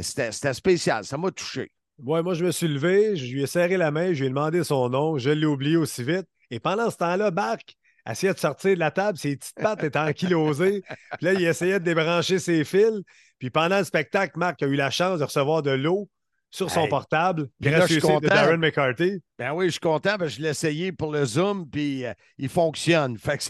C'était 0.00 0.52
spécial, 0.52 1.04
ça 1.04 1.18
m'a 1.18 1.32
touché. 1.32 1.72
Ouais, 1.98 2.22
moi, 2.22 2.34
je 2.34 2.44
me 2.44 2.52
suis 2.52 2.68
levé, 2.68 3.16
je 3.16 3.32
lui 3.32 3.42
ai 3.42 3.46
serré 3.46 3.76
la 3.76 3.90
main, 3.90 4.12
je 4.12 4.20
lui 4.20 4.26
ai 4.26 4.28
demandé 4.28 4.62
son 4.62 4.88
nom, 4.88 5.18
je 5.18 5.30
l'ai 5.30 5.46
oublié 5.46 5.76
aussi 5.76 6.04
vite. 6.04 6.26
Et 6.50 6.60
pendant 6.60 6.90
ce 6.90 6.96
temps-là, 6.96 7.30
Marc 7.30 7.74
essayait 8.08 8.32
de 8.32 8.38
sortir 8.38 8.74
de 8.74 8.78
la 8.78 8.90
table, 8.90 9.18
ses 9.18 9.36
petites 9.36 9.56
pattes 9.56 9.82
étaient 9.82 9.98
ankylosées. 9.98 10.82
Puis 11.18 11.26
là, 11.26 11.32
il 11.34 11.44
essayait 11.44 11.80
de 11.80 11.84
débrancher 11.84 12.38
ses 12.38 12.64
fils. 12.64 13.02
Puis 13.38 13.50
pendant 13.50 13.78
le 13.78 13.84
spectacle, 13.84 14.38
Marc 14.38 14.62
a 14.62 14.66
eu 14.66 14.76
la 14.76 14.90
chance 14.90 15.18
de 15.18 15.24
recevoir 15.24 15.62
de 15.62 15.72
l'eau 15.72 16.08
sur 16.50 16.70
son 16.70 16.88
portable, 16.88 17.48
grâce 17.60 17.90
de 17.90 18.26
Darren 18.26 18.56
McCarthy. 18.56 19.20
Ben 19.38 19.52
oui, 19.52 19.66
je 19.66 19.72
suis 19.72 19.80
content 19.80 20.16
parce 20.16 20.30
que 20.30 20.38
je 20.38 20.42
l'ai 20.42 20.48
essayé 20.48 20.92
pour 20.92 21.12
le 21.12 21.24
Zoom, 21.26 21.68
puis 21.68 22.06
euh, 22.06 22.14
il 22.38 22.48
fonctionne. 22.48 23.18
Fait 23.18 23.36
que 23.36 23.44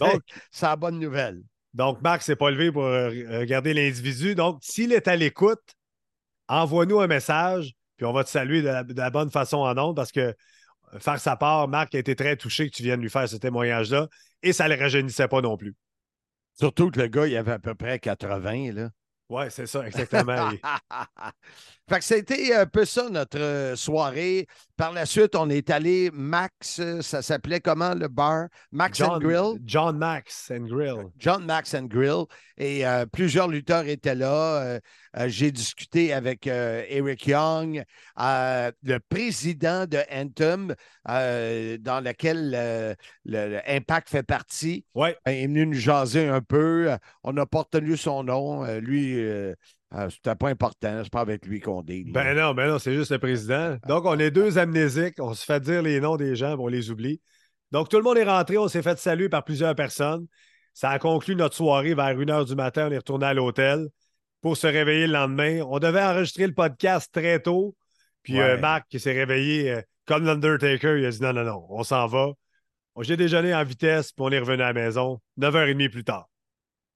c'est 0.51 0.65
la 0.65 0.75
bonne 0.75 0.99
nouvelle. 0.99 1.41
Donc, 1.73 2.01
Marc 2.01 2.23
s'est 2.23 2.35
pas 2.35 2.51
levé 2.51 2.71
pour 2.71 2.83
euh, 2.83 3.09
regarder 3.39 3.73
l'individu. 3.73 4.35
Donc, 4.35 4.59
s'il 4.61 4.91
est 4.91 5.07
à 5.07 5.15
l'écoute, 5.15 5.61
envoie-nous 6.49 6.99
un 6.99 7.07
message 7.07 7.73
puis 7.99 8.05
on 8.05 8.13
va 8.13 8.23
te 8.23 8.29
saluer 8.29 8.61
de 8.61 8.93
la, 8.95 9.09
bonne 9.09 9.29
façon 9.29 9.57
en 9.57 9.77
ondes 9.77 9.93
parce 9.93 10.13
que 10.13 10.21
euh, 10.21 10.99
faire 10.99 11.19
sa 11.19 11.35
part, 11.35 11.67
Marc 11.67 11.93
a 11.95 11.99
été 11.99 12.15
très 12.15 12.37
touché 12.37 12.69
que 12.69 12.75
tu 12.75 12.81
viennes 12.81 13.01
lui 13.01 13.09
faire 13.09 13.27
ce 13.27 13.35
témoignage-là 13.35 14.07
et 14.41 14.53
ça 14.53 14.69
ne 14.69 14.73
le 14.73 14.81
rajeunissait 14.81 15.27
pas 15.27 15.41
non 15.41 15.57
plus. 15.57 15.75
Surtout 16.57 16.91
que 16.91 17.01
le 17.01 17.07
gars, 17.07 17.27
il 17.27 17.35
avait 17.35 17.51
à 17.51 17.59
peu 17.59 17.75
près 17.75 17.99
80, 17.99 18.71
là. 18.71 18.89
Oui, 19.29 19.43
c'est 19.49 19.67
ça, 19.67 19.85
exactement. 19.85 20.49
fait 21.89 21.99
que 21.99 22.03
c'était 22.03 22.55
un 22.55 22.65
peu 22.65 22.83
ça 22.83 23.09
notre 23.09 23.37
euh, 23.37 23.75
soirée. 23.75 24.47
Par 24.75 24.91
la 24.91 25.05
suite, 25.05 25.35
on 25.35 25.49
est 25.49 25.69
allé 25.69 26.09
Max, 26.11 26.79
euh, 26.79 27.01
ça 27.01 27.21
s'appelait 27.21 27.59
comment 27.59 27.93
le 27.93 28.07
bar? 28.07 28.47
Max 28.71 29.01
and 29.01 29.19
Grill? 29.19 29.59
John 29.65 29.97
Max 29.97 30.49
and 30.51 30.67
Grill. 30.67 31.09
John 31.17 31.45
Max 31.45 31.75
and 31.75 31.87
Grill. 31.87 32.25
Et 32.57 32.83
plusieurs 33.11 33.49
lutteurs 33.49 33.87
étaient 33.87 34.15
là. 34.15 34.61
Euh, 34.63 34.79
j'ai 35.27 35.51
discuté 35.51 36.13
avec 36.13 36.47
euh, 36.47 36.83
Eric 36.87 37.27
Young, 37.27 37.83
euh, 38.19 38.71
le 38.83 38.99
président 38.99 39.85
de 39.85 39.99
Anthem, 40.11 40.75
dans 41.05 42.03
lequel 42.03 42.95
l'Impact 43.25 44.09
fait 44.09 44.23
partie. 44.23 44.85
Ouais. 44.93 45.17
Il 45.27 45.33
est 45.33 45.47
venu 45.47 45.67
nous 45.67 45.73
jaser 45.73 46.27
un 46.27 46.41
peu. 46.41 46.89
On 47.23 47.33
n'a 47.33 47.45
pas 47.45 47.59
retenu 47.59 47.97
son 47.97 48.23
nom. 48.23 48.65
lui, 48.79 49.19
c'était 50.09 50.35
pas 50.35 50.49
important. 50.49 51.01
C'est 51.03 51.11
pas 51.11 51.21
avec 51.21 51.45
lui 51.45 51.59
qu'on 51.59 51.81
dit. 51.81 52.03
Ben 52.11 52.35
non, 52.35 52.53
ben 52.53 52.69
non, 52.69 52.79
c'est 52.79 52.93
juste 52.93 53.11
le 53.11 53.19
président. 53.19 53.77
Donc, 53.87 54.05
on 54.05 54.17
est 54.19 54.31
deux 54.31 54.57
amnésiques. 54.57 55.15
On 55.19 55.33
se 55.33 55.43
fait 55.43 55.59
dire 55.59 55.81
les 55.81 55.99
noms 55.99 56.17
des 56.17 56.35
gens, 56.35 56.55
on 56.59 56.67
les 56.67 56.91
oublie. 56.91 57.21
Donc, 57.71 57.89
tout 57.89 57.97
le 57.97 58.03
monde 58.03 58.17
est 58.17 58.23
rentré. 58.23 58.57
On 58.57 58.67
s'est 58.67 58.81
fait 58.81 58.97
saluer 58.99 59.29
par 59.29 59.43
plusieurs 59.43 59.75
personnes. 59.75 60.27
Ça 60.73 60.91
a 60.91 60.99
conclu 60.99 61.35
notre 61.35 61.55
soirée 61.55 61.93
vers 61.93 62.05
1 62.05 62.13
h 62.13 62.45
du 62.45 62.55
matin. 62.55 62.87
On 62.87 62.91
est 62.91 62.97
retourné 62.97 63.25
à 63.25 63.33
l'hôtel 63.33 63.89
pour 64.41 64.57
se 64.57 64.67
réveiller 64.67 65.07
le 65.07 65.13
lendemain. 65.13 65.61
On 65.67 65.79
devait 65.79 66.03
enregistrer 66.03 66.47
le 66.47 66.53
podcast 66.53 67.09
très 67.11 67.39
tôt. 67.39 67.75
Puis 68.23 68.39
euh, 68.39 68.57
Marc, 68.57 68.87
qui 68.89 68.99
s'est 68.99 69.13
réveillé 69.13 69.71
euh, 69.71 69.81
comme 70.05 70.25
l'Undertaker, 70.25 70.97
il 70.99 71.05
a 71.05 71.11
dit 71.11 71.21
non, 71.21 71.33
non, 71.33 71.43
non, 71.43 71.65
on 71.69 71.83
s'en 71.83 72.07
va. 72.07 72.31
J'ai 73.01 73.15
déjeuné 73.15 73.55
en 73.55 73.63
vitesse, 73.63 74.11
puis 74.11 74.25
on 74.25 74.29
est 74.29 74.39
revenu 74.39 74.61
à 74.61 74.73
la 74.73 74.73
maison 74.73 75.21
9h30 75.39 75.89
plus 75.89 76.03
tard. 76.03 76.27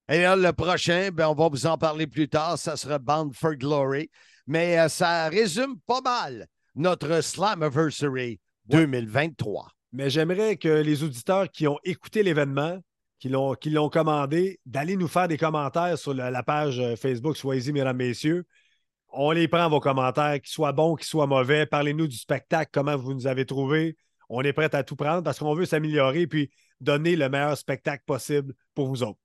Et 0.10 0.22
là, 0.22 0.36
le 0.36 0.52
prochain, 0.52 1.10
ben, 1.14 1.28
on 1.30 1.34
va 1.34 1.48
vous 1.48 1.66
en 1.66 1.78
parler 1.78 2.08
plus 2.08 2.28
tard. 2.28 2.58
Ça 2.58 2.76
sera 2.76 3.00
Bound 3.00 3.34
for 3.34 3.56
Glory. 3.56 4.10
Mais 4.48 4.78
euh, 4.80 4.90
ça 4.90 5.30
résume 5.30 5.80
pas 5.86 6.02
mal 6.02 6.48
notre 6.76 7.22
Slammiversary 7.22 8.40
2023. 8.66 9.70
Mais 9.94 10.10
j'aimerais 10.10 10.58
que 10.58 10.68
les 10.68 11.04
auditeurs 11.04 11.50
qui 11.50 11.68
ont 11.68 11.80
écouté 11.84 12.24
l'événement 12.24 12.80
qui 13.20 13.30
l'ont 13.30 13.90
commandé, 13.90 14.60
d'aller 14.66 14.98
nous 14.98 15.08
faire 15.08 15.28
des 15.28 15.38
commentaires 15.38 15.98
sur 15.98 16.14
la, 16.14 16.44
page 16.44 16.80
euh, 16.80 16.96
Facebook 16.96 17.38
Soyez-y, 17.38 17.72
mesdames, 17.72 17.96
messieurs. 17.96 18.46
On 19.10 19.32
les 19.32 19.48
prend, 19.48 19.70
vos 19.70 19.80
commentaires, 19.80 20.42
qu'ils 20.42 20.52
soient 20.52 20.74
bons, 20.74 20.96
qu'ils 20.96 21.08
soient 21.08 21.28
mauvais. 21.28 21.66
Parlez-nous 21.66 22.08
du 22.08 22.18
spectacle, 22.18 22.72
comment 22.74 22.98
vous 22.98 23.14
nous 23.14 23.28
avez 23.28 23.46
trouvé. 23.46 23.96
On 24.30 24.42
est 24.42 24.54
prêt 24.54 24.74
à 24.74 24.84
tout 24.84 24.96
prendre 24.96 25.24
parce 25.24 25.40
qu'on 25.40 25.54
veut 25.54 25.66
s'améliorer 25.66 26.28
puis 26.28 26.50
donner 26.82 27.16
le 27.16 27.30
meilleur 27.30 27.58
spectacle 27.58 28.04
possible 28.06 28.54
pour 28.74 28.88
vous 28.88 29.04
autres. 29.04 29.20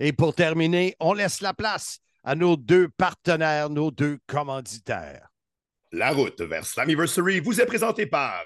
Et 0.00 0.12
pour 0.12 0.34
terminer, 0.34 0.96
on 1.00 1.12
laisse 1.12 1.40
la 1.40 1.54
place 1.54 2.00
à 2.24 2.34
nos 2.34 2.56
deux 2.56 2.88
partenaires, 2.88 3.68
nos 3.68 3.90
deux 3.90 4.18
commanditaires. 4.26 5.28
La 5.92 6.10
route 6.12 6.40
vers 6.40 6.64
Slammiversary 6.64 7.40
vous 7.40 7.60
est 7.60 7.66
présentée 7.66 8.06
par 8.06 8.44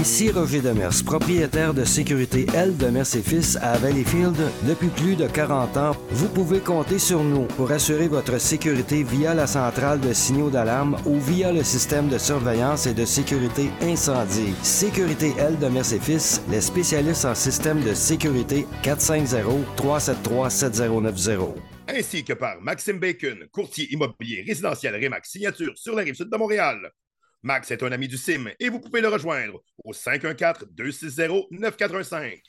Ici 0.00 0.30
Roger 0.30 0.60
Demers, 0.60 1.02
propriétaire 1.04 1.74
de 1.74 1.84
sécurité 1.84 2.46
L 2.54 2.76
Demers 2.76 3.16
et 3.16 3.22
Fils 3.22 3.58
à 3.60 3.76
Valleyfield 3.78 4.36
depuis 4.62 4.90
plus 4.90 5.16
de 5.16 5.26
40 5.26 5.76
ans. 5.76 5.96
Vous 6.10 6.28
pouvez 6.28 6.60
compter 6.60 7.00
sur 7.00 7.24
nous 7.24 7.46
pour 7.56 7.72
assurer 7.72 8.06
votre 8.06 8.38
sécurité 8.38 9.02
via 9.02 9.34
la 9.34 9.48
centrale 9.48 9.98
de 9.98 10.12
signaux 10.12 10.50
d'alarme 10.50 10.98
ou 11.04 11.18
via 11.18 11.50
le 11.50 11.64
système 11.64 12.08
de 12.08 12.16
surveillance 12.16 12.86
et 12.86 12.94
de 12.94 13.04
sécurité 13.04 13.70
incendie. 13.82 14.54
Sécurité 14.62 15.34
L 15.36 15.58
Demers 15.58 15.92
et 15.92 15.98
Fils, 15.98 16.42
les 16.48 16.60
spécialistes 16.60 17.24
en 17.24 17.34
système 17.34 17.82
de 17.82 17.92
sécurité 17.92 18.68
450-373-7090 18.84 21.54
ainsi 21.90 22.22
que 22.22 22.34
par 22.34 22.60
Maxime 22.60 22.98
Bacon, 22.98 23.48
courtier 23.50 23.90
immobilier 23.92 24.44
résidentiel 24.46 25.02
Remax 25.02 25.30
Signature 25.30 25.72
sur 25.76 25.96
la 25.96 26.02
rive 26.02 26.14
sud 26.14 26.28
de 26.30 26.36
Montréal. 26.36 26.92
Max 27.42 27.70
est 27.70 27.82
un 27.84 27.92
ami 27.92 28.08
du 28.08 28.16
CIM 28.16 28.46
et 28.58 28.68
vous 28.68 28.80
pouvez 28.80 29.00
le 29.00 29.06
rejoindre 29.08 29.62
au 29.84 29.92
514-260-9415. 29.92 32.40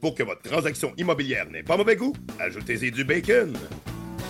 Pour 0.00 0.14
que 0.14 0.22
votre 0.22 0.42
transaction 0.42 0.94
immobilière 0.98 1.50
n'ait 1.50 1.64
pas 1.64 1.76
mauvais 1.76 1.96
goût, 1.96 2.12
ajoutez-y 2.38 2.92
du 2.92 3.04
bacon. 3.04 3.58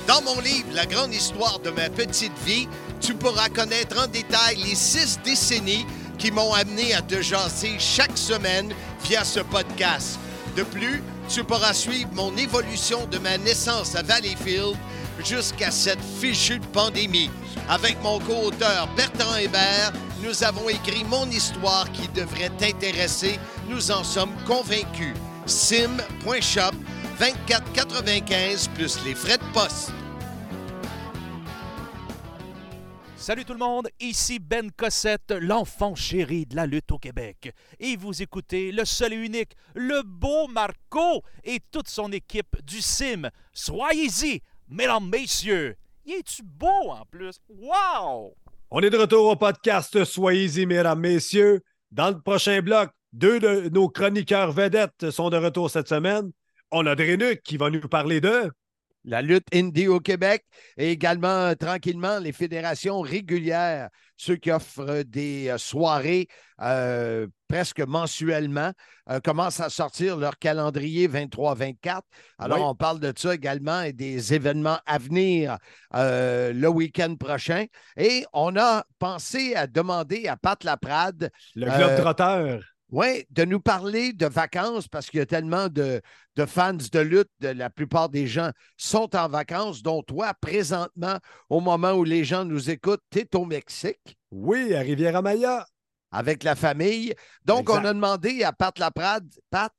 Dans 0.06 0.22
mon 0.22 0.40
livre 0.40 0.68
La 0.72 0.86
grande 0.86 1.12
histoire 1.12 1.58
de 1.58 1.68
ma 1.70 1.90
petite 1.90 2.38
vie, 2.46 2.66
tu 3.00 3.12
pourras 3.14 3.50
connaître 3.50 4.02
en 4.02 4.06
détail 4.06 4.56
les 4.56 4.74
six 4.74 5.20
décennies 5.22 5.84
qui 6.18 6.30
m'ont 6.30 6.54
amené 6.54 6.94
à 6.94 7.02
te 7.02 7.20
jaser 7.20 7.78
chaque 7.78 8.16
semaine 8.16 8.72
via 9.04 9.22
ce 9.22 9.40
podcast. 9.40 10.18
De 10.56 10.62
plus, 10.62 11.02
tu 11.28 11.44
pourras 11.44 11.74
suivre 11.74 12.10
mon 12.14 12.36
évolution 12.36 13.06
de 13.06 13.18
ma 13.18 13.38
naissance 13.38 13.94
à 13.94 14.02
Valleyfield 14.02 14.76
jusqu'à 15.24 15.70
cette 15.70 16.02
fichue 16.20 16.60
pandémie. 16.72 17.30
Avec 17.68 18.00
mon 18.02 18.18
co-auteur 18.20 18.88
Bertrand 18.96 19.36
Hébert, 19.36 19.92
nous 20.22 20.44
avons 20.44 20.68
écrit 20.68 21.04
mon 21.04 21.28
histoire 21.30 21.90
qui 21.92 22.08
devrait 22.08 22.50
t'intéresser. 22.58 23.38
Nous 23.68 23.90
en 23.90 24.04
sommes 24.04 24.32
convaincus. 24.46 25.14
sim.shop 25.46 26.74
24,95 27.20 28.68
plus 28.74 28.98
les 29.04 29.14
frais 29.14 29.38
de 29.38 29.52
poste. 29.52 29.92
Salut 33.26 33.44
tout 33.44 33.54
le 33.54 33.58
monde, 33.58 33.88
ici 33.98 34.38
Ben 34.38 34.70
Cossette, 34.70 35.34
l'enfant 35.40 35.96
chéri 35.96 36.46
de 36.46 36.54
la 36.54 36.64
lutte 36.64 36.92
au 36.92 36.98
Québec. 36.98 37.52
Et 37.80 37.96
vous 37.96 38.22
écoutez 38.22 38.70
le 38.70 38.84
seul 38.84 39.14
et 39.14 39.16
unique, 39.16 39.56
le 39.74 40.04
beau 40.04 40.46
Marco 40.46 41.24
et 41.42 41.58
toute 41.72 41.88
son 41.88 42.12
équipe 42.12 42.56
du 42.62 42.80
CIM. 42.80 43.28
Soyez-y, 43.52 44.42
mesdames, 44.68 45.08
messieurs. 45.08 45.74
Y 46.04 46.12
es-tu 46.12 46.44
beau 46.44 46.90
en 46.90 47.04
plus? 47.10 47.40
Wow! 47.48 48.36
On 48.70 48.80
est 48.80 48.90
de 48.90 48.96
retour 48.96 49.26
au 49.26 49.34
podcast 49.34 50.04
Soyez-y, 50.04 50.64
mesdames, 50.64 51.00
messieurs. 51.00 51.64
Dans 51.90 52.10
le 52.10 52.20
prochain 52.20 52.62
bloc, 52.62 52.90
deux 53.12 53.40
de 53.40 53.68
nos 53.70 53.88
chroniqueurs 53.88 54.52
vedettes 54.52 55.10
sont 55.10 55.30
de 55.30 55.36
retour 55.36 55.68
cette 55.68 55.88
semaine. 55.88 56.30
On 56.70 56.86
a 56.86 56.94
Drénuc 56.94 57.42
qui 57.42 57.56
va 57.56 57.70
nous 57.70 57.88
parler 57.88 58.20
de 58.20 58.52
la 59.06 59.22
lutte 59.22 59.46
indie 59.54 59.88
au 59.88 60.00
Québec 60.00 60.44
et 60.76 60.90
également 60.90 61.28
euh, 61.28 61.54
tranquillement 61.54 62.18
les 62.18 62.32
fédérations 62.32 63.00
régulières, 63.00 63.88
ceux 64.16 64.36
qui 64.36 64.50
offrent 64.50 65.04
des 65.04 65.48
euh, 65.48 65.58
soirées 65.58 66.26
euh, 66.60 67.26
presque 67.48 67.80
mensuellement, 67.80 68.72
commencent 69.22 69.60
à 69.60 69.70
sortir 69.70 70.16
leur 70.16 70.36
calendrier 70.36 71.06
23-24. 71.06 72.00
Alors, 72.40 72.68
on 72.68 72.74
parle 72.74 72.98
de 72.98 73.12
ça 73.16 73.36
également 73.36 73.82
et 73.82 73.92
des 73.92 74.34
événements 74.34 74.78
à 74.84 74.98
venir 74.98 75.58
le 75.92 76.66
week-end 76.66 77.14
prochain. 77.14 77.66
Et 77.96 78.24
on 78.32 78.56
a 78.56 78.84
pensé 78.98 79.54
à 79.54 79.68
demander 79.68 80.26
à 80.26 80.36
Pat 80.36 80.64
Laprade. 80.64 81.30
Le 81.54 81.66
club 81.66 82.00
trotteur 82.00 82.60
oui, 82.90 83.26
de 83.30 83.44
nous 83.44 83.58
parler 83.58 84.12
de 84.12 84.26
vacances 84.26 84.86
parce 84.86 85.10
qu'il 85.10 85.18
y 85.18 85.22
a 85.22 85.26
tellement 85.26 85.68
de, 85.68 86.00
fans 86.46 86.74
de 86.74 87.00
lutte. 87.00 87.30
De, 87.40 87.48
la 87.48 87.68
plupart 87.68 88.08
des 88.08 88.28
gens 88.28 88.50
sont 88.76 89.14
en 89.16 89.28
vacances, 89.28 89.82
dont 89.82 90.02
toi, 90.02 90.34
présentement, 90.40 91.18
au 91.50 91.60
moment 91.60 91.92
où 91.92 92.04
les 92.04 92.24
gens 92.24 92.44
nous 92.44 92.70
écoutent, 92.70 93.02
tu 93.10 93.20
es 93.20 93.36
au 93.36 93.44
Mexique. 93.44 94.16
Oui, 94.30 94.72
à 94.74 94.80
Riviera-Maya. 94.80 95.66
Avec 96.12 96.44
la 96.44 96.54
famille. 96.54 97.12
Donc, 97.44 97.68
on 97.68 97.84
a 97.84 97.92
demandé 97.92 98.44
à 98.44 98.52
Pat 98.52 98.78
Laprade, 98.78 99.28
Pat, 99.50 99.72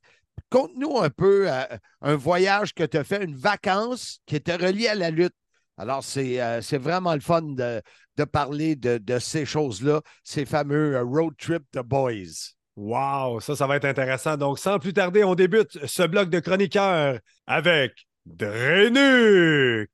conte-nous 0.49 0.99
un 0.99 1.09
peu 1.09 1.49
euh, 1.49 1.63
un 2.01 2.15
voyage 2.15 2.73
que 2.73 2.83
tu 2.83 2.97
as 2.97 3.05
fait, 3.05 3.23
une 3.23 3.35
vacance 3.35 4.19
qui 4.25 4.35
était 4.35 4.57
reliée 4.57 4.89
à 4.89 4.95
la 4.95 5.09
lutte. 5.09 5.33
Alors, 5.77 6.03
c'est 6.03 6.41
euh, 6.41 6.59
vraiment 6.73 7.13
le 7.13 7.21
fun 7.21 7.41
de, 7.41 7.81
parler 8.25 8.75
de, 8.75 8.97
de 8.97 9.19
ces 9.19 9.45
choses-là, 9.45 10.01
ces 10.23 10.45
fameux 10.45 10.95
euh, 10.95 11.03
road 11.03 11.33
trip 11.37 11.63
de 11.71 11.81
boys. 11.81 12.56
Wow, 12.77 13.39
ça, 13.39 13.55
ça 13.55 13.65
va 13.65 13.77
être 13.77 13.85
intéressant. 13.85 14.37
Donc, 14.37 14.59
sans 14.59 14.77
plus 14.77 14.93
tarder, 14.93 15.23
on 15.23 15.33
débute 15.33 15.83
ce 15.87 16.03
bloc 16.03 16.29
de 16.29 16.39
chroniqueurs 16.39 17.17
avec 17.47 18.05
Drénuc. 18.23 19.89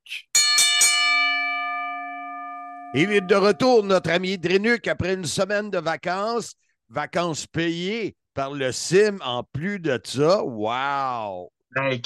Il 2.92 3.10
est 3.10 3.22
de 3.22 3.34
retour, 3.34 3.82
notre 3.84 4.10
ami 4.10 4.36
Drénuc, 4.36 4.86
après 4.86 5.14
une 5.14 5.24
semaine 5.24 5.70
de 5.70 5.78
vacances, 5.78 6.56
vacances 6.90 7.46
payées 7.46 8.16
par 8.34 8.52
le 8.52 8.70
CIM 8.70 9.16
en 9.24 9.44
plus 9.44 9.80
de 9.80 9.98
ça. 10.04 10.44
Wow! 10.44 11.50
Ben, 11.74 11.98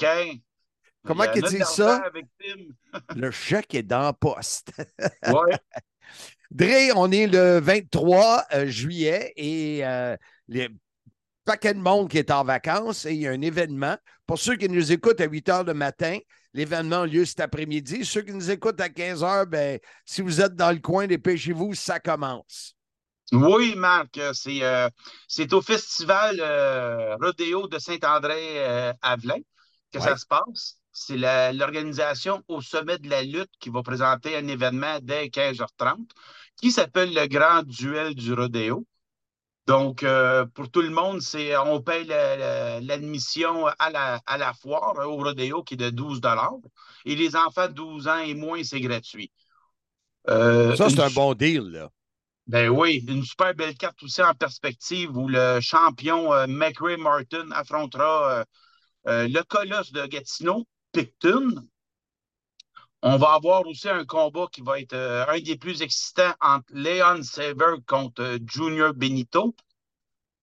Comment 1.05 1.25
il 1.35 1.43
dit 1.43 1.59
ça? 1.65 2.05
le 3.17 3.31
chèque 3.33 3.75
est 3.75 3.83
dans 3.83 4.07
le 4.07 4.13
poste. 4.13 4.71
oui. 5.27 5.57
Dré, 6.51 6.93
on 6.95 7.11
est 7.11 7.27
le 7.27 7.61
23 7.61 8.45
euh, 8.55 8.67
juillet 8.67 9.35
et 9.37 9.85
euh, 9.85 10.17
les 10.49 10.69
paquet 11.45 11.73
de 11.73 11.81
monde 11.81 12.11
qui 12.11 12.19
est 12.19 12.31
en 12.31 12.45
vacances 12.45 13.07
et 13.07 13.15
il 13.15 13.21
y 13.21 13.27
a 13.27 13.31
un 13.31 13.41
événement. 13.41 13.97
Pour 14.27 14.39
ceux 14.39 14.57
qui 14.57 14.69
nous 14.69 14.93
écoutent 14.93 15.21
à 15.23 15.25
8 15.25 15.49
heures 15.49 15.65
le 15.65 15.73
matin, 15.73 16.19
l'événement 16.53 17.03
a 17.03 17.07
lieu 17.07 17.25
cet 17.25 17.41
après-midi. 17.41 18.05
Ceux 18.05 18.21
qui 18.21 18.35
nous 18.35 18.51
écoutent 18.51 18.81
à 18.83 18.91
15 18.91 19.25
heures, 19.25 19.47
ben, 19.47 19.79
si 20.05 20.21
vous 20.21 20.43
êtes 20.43 20.55
dans 20.57 20.71
le 20.71 20.79
coin, 20.79 21.07
dépêchez-vous, 21.07 21.73
ça 21.75 22.01
commence. 22.01 22.77
Oui, 23.33 23.75
Marc, 23.77 24.21
c'est 24.35 24.63
euh, 24.63 24.89
au 25.53 25.61
festival 25.63 26.37
euh, 26.41 27.17
Rodéo 27.17 27.67
de 27.67 27.79
Saint-André-Avelin 27.79 29.37
euh, 29.37 29.43
que 29.93 30.01
ça 30.01 30.17
se 30.17 30.27
passe. 30.27 30.77
C'est 30.93 31.17
l'organisation 31.17 32.43
au 32.49 32.61
sommet 32.61 32.99
de 32.99 33.09
la 33.09 33.23
lutte 33.23 33.53
qui 33.61 33.71
va 33.71 33.83
présenter 33.83 34.37
un 34.37 34.49
événement 34.49 34.99
dès 35.01 35.29
15h30 35.29 36.09
qui 36.57 36.73
s'appelle 36.73 37.15
le 37.15 37.27
Grand 37.27 37.63
Duel 37.63 38.15
du 38.15 38.33
Rodéo. 38.33 38.85
Donc, 39.69 40.03
euh, 40.03 40.47
pour 40.47 40.71
tout 40.71 40.81
le 40.81 40.89
monde, 40.89 41.21
c'est 41.21 41.55
on 41.59 41.83
paye 41.83 42.07
l'admission 42.07 43.67
à 43.79 43.91
la, 43.91 44.19
à 44.25 44.39
la 44.39 44.55
foire, 44.55 44.95
au 45.07 45.17
rodéo, 45.17 45.63
qui 45.63 45.75
est 45.75 45.77
de 45.77 45.91
12 45.91 46.23
Et 47.05 47.15
les 47.15 47.37
enfants 47.37 47.69
de 47.69 47.75
12 47.75 48.09
ans 48.09 48.19
et 48.19 48.33
moins, 48.33 48.65
c'est 48.65 48.81
gratuit. 48.81 49.31
Euh, 50.31 50.75
ça, 50.75 50.89
c'est 50.89 51.01
un 51.01 51.11
bon 51.11 51.35
deal, 51.35 51.65
là. 51.71 51.91
Ben 52.47 52.71
oui, 52.71 53.05
une 53.07 53.23
super 53.23 53.55
belle 53.55 53.77
carte 53.77 54.03
aussi 54.03 54.23
en 54.23 54.33
perspective 54.33 55.15
où 55.15 55.29
le 55.29 55.61
champion 55.61 56.33
euh, 56.33 56.47
Martin 56.47 57.51
affrontera 57.51 58.47
euh, 59.07 59.29
le 59.29 59.43
colosse 59.43 59.93
de 59.93 60.07
Gatineau, 60.07 60.67
Picton. 60.93 61.57
On 63.03 63.17
va 63.17 63.35
avoir 63.35 63.67
aussi 63.67 63.89
un 63.89 64.05
combat 64.05 64.47
qui 64.51 64.61
va 64.61 64.81
être 64.81 64.95
un 64.95 65.39
des 65.39 65.57
plus 65.57 65.83
excitants 65.83 66.35
entre 66.41 66.67
Leon 66.73 67.23
Saver 67.23 67.77
contre 67.87 68.39
Junior 68.47 68.93
Benito. 68.93 69.55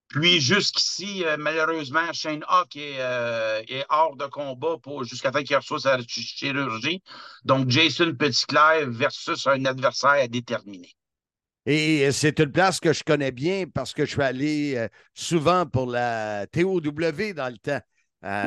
Puis 0.08 0.40
jusqu'ici, 0.40 1.24
euh, 1.24 1.36
malheureusement, 1.38 2.12
Shane 2.12 2.44
Hawk 2.48 2.76
euh, 2.76 3.60
est, 3.68 3.84
hors 3.88 4.16
de 4.16 4.26
combat 4.26 4.76
jusqu'à 5.02 5.30
temps 5.30 5.42
qu'il 5.42 5.56
reçoive 5.56 5.80
sa 5.80 5.98
chirurgie. 6.06 7.02
Donc, 7.44 7.68
Jason 7.68 8.14
Petitclerc 8.14 8.88
versus 8.88 9.46
un 9.46 9.64
adversaire 9.64 10.10
à 10.10 10.28
déterminer. 10.28 10.92
Et 11.66 12.12
c'est 12.12 12.38
une 12.38 12.52
place 12.52 12.78
que 12.78 12.92
je 12.92 13.02
connais 13.02 13.32
bien 13.32 13.64
parce 13.72 13.92
que 13.92 14.04
je 14.04 14.12
suis 14.12 14.22
allé 14.22 14.76
euh, 14.76 14.88
souvent 15.12 15.66
pour 15.66 15.86
la 15.86 16.46
TOW 16.46 16.80
dans 16.80 17.52
le 17.52 17.58
temps. 17.58 17.80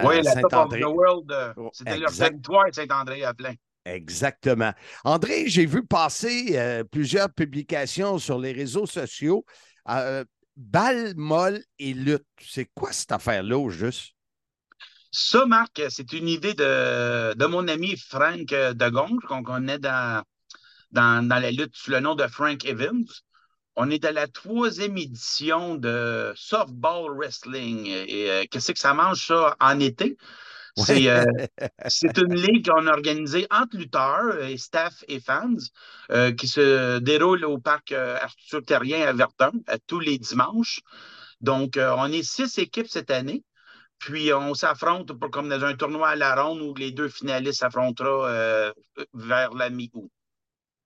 oui, 0.05 0.21
la 0.23 0.35
Top 0.41 0.53
of 0.53 0.69
the 0.69 0.85
World. 0.85 1.53
Oh, 1.57 1.69
c'était 1.73 1.97
leur 1.97 2.11
victoire 2.11 2.67
Saint-André 2.71 3.25
à 3.25 3.33
plein. 3.33 3.53
Exactement. 3.93 4.73
André, 5.03 5.47
j'ai 5.47 5.65
vu 5.65 5.85
passer 5.85 6.83
plusieurs 6.91 7.31
publications 7.33 8.17
sur 8.17 8.39
les 8.39 8.51
réseaux 8.51 8.85
sociaux 8.85 9.45
balle 10.59 11.13
molle 11.15 11.63
et 11.79 11.93
lutte. 11.93 12.25
C'est 12.39 12.69
quoi 12.75 12.91
cette 12.91 13.11
affaire-là, 13.11 13.57
au 13.57 13.69
juste? 13.69 14.13
Ça, 15.11 15.45
Marc, 15.45 15.81
c'est 15.89 16.13
une 16.13 16.27
idée 16.27 16.53
de, 16.53 17.33
de, 17.33 17.45
mon 17.47 17.67
ami 17.67 17.95
Frank 17.97 18.45
Degong, 18.45 19.19
qu'on 19.21 19.41
connaît 19.41 19.79
dans, 19.79 20.23
dans, 20.91 21.27
dans, 21.27 21.39
la 21.39 21.49
lutte 21.49 21.75
sous 21.75 21.91
le 21.91 21.99
nom 21.99 22.13
de 22.13 22.27
Frank 22.27 22.63
Evans. 22.65 23.05
On 23.75 23.89
est 23.89 24.05
à 24.05 24.11
la 24.11 24.27
troisième 24.27 24.97
édition 24.97 25.75
de 25.75 26.33
softball 26.35 27.17
wrestling. 27.17 27.87
Et 27.87 28.29
euh, 28.29 28.43
qu'est-ce 28.51 28.73
que 28.73 28.79
ça 28.79 28.93
mange, 28.93 29.25
ça, 29.25 29.55
en 29.59 29.79
été? 29.79 30.17
Euh, 30.77 31.25
c'est 31.87 32.17
une 32.17 32.35
ligue 32.35 32.69
qu'on 32.69 32.87
a 32.87 32.91
organisée 32.91 33.47
entre 33.51 33.77
lutteurs, 33.77 34.43
et 34.43 34.57
staff 34.57 35.03
et 35.07 35.19
fans, 35.19 35.55
euh, 36.11 36.31
qui 36.31 36.47
se 36.47 36.99
déroule 36.99 37.45
au 37.45 37.57
parc 37.57 37.91
euh, 37.91 38.17
Arthur 38.21 38.63
Terrien 38.63 39.07
à 39.07 39.13
Verdun 39.13 39.51
tous 39.87 39.99
les 39.99 40.17
dimanches. 40.17 40.81
Donc, 41.41 41.77
on 41.77 42.11
est 42.11 42.23
six 42.23 42.57
équipes 42.57 42.89
cette 42.89 43.11
année. 43.11 43.43
Puis, 43.97 44.33
on 44.33 44.53
s'affronte 44.53 45.13
pour, 45.13 45.29
comme 45.29 45.49
dans 45.49 45.63
un 45.63 45.75
tournoi 45.75 46.09
à 46.09 46.15
la 46.15 46.41
ronde 46.41 46.61
où 46.61 46.73
les 46.75 46.91
deux 46.91 47.09
finalistes 47.09 47.59
s'affronteront 47.59 48.23
vers 49.13 49.53
la 49.53 49.69
mi-août. 49.69 50.11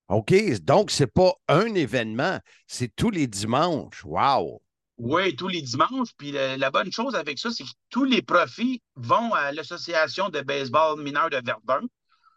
OK. 0.09 0.33
Donc, 0.61 0.91
c'est 0.91 1.11
pas 1.11 1.33
un 1.47 1.73
événement, 1.73 2.39
c'est 2.67 2.95
tous 2.95 3.09
les 3.09 3.25
dimanches. 3.25 4.03
Wow! 4.05 4.62
Oui, 4.97 5.35
tous 5.35 5.47
les 5.47 5.61
dimanches. 5.61 6.09
Puis 6.17 6.31
la, 6.31 6.57
la 6.57 6.71
bonne 6.71 6.91
chose 6.91 7.15
avec 7.15 7.39
ça, 7.39 7.49
c'est 7.51 7.63
que 7.63 7.69
tous 7.89 8.05
les 8.05 8.21
profits 8.21 8.81
vont 8.95 9.33
à 9.33 9.51
l'Association 9.51 10.29
de 10.29 10.41
baseball 10.41 11.01
mineur 11.01 11.29
de 11.29 11.37
Verdun. 11.37 11.85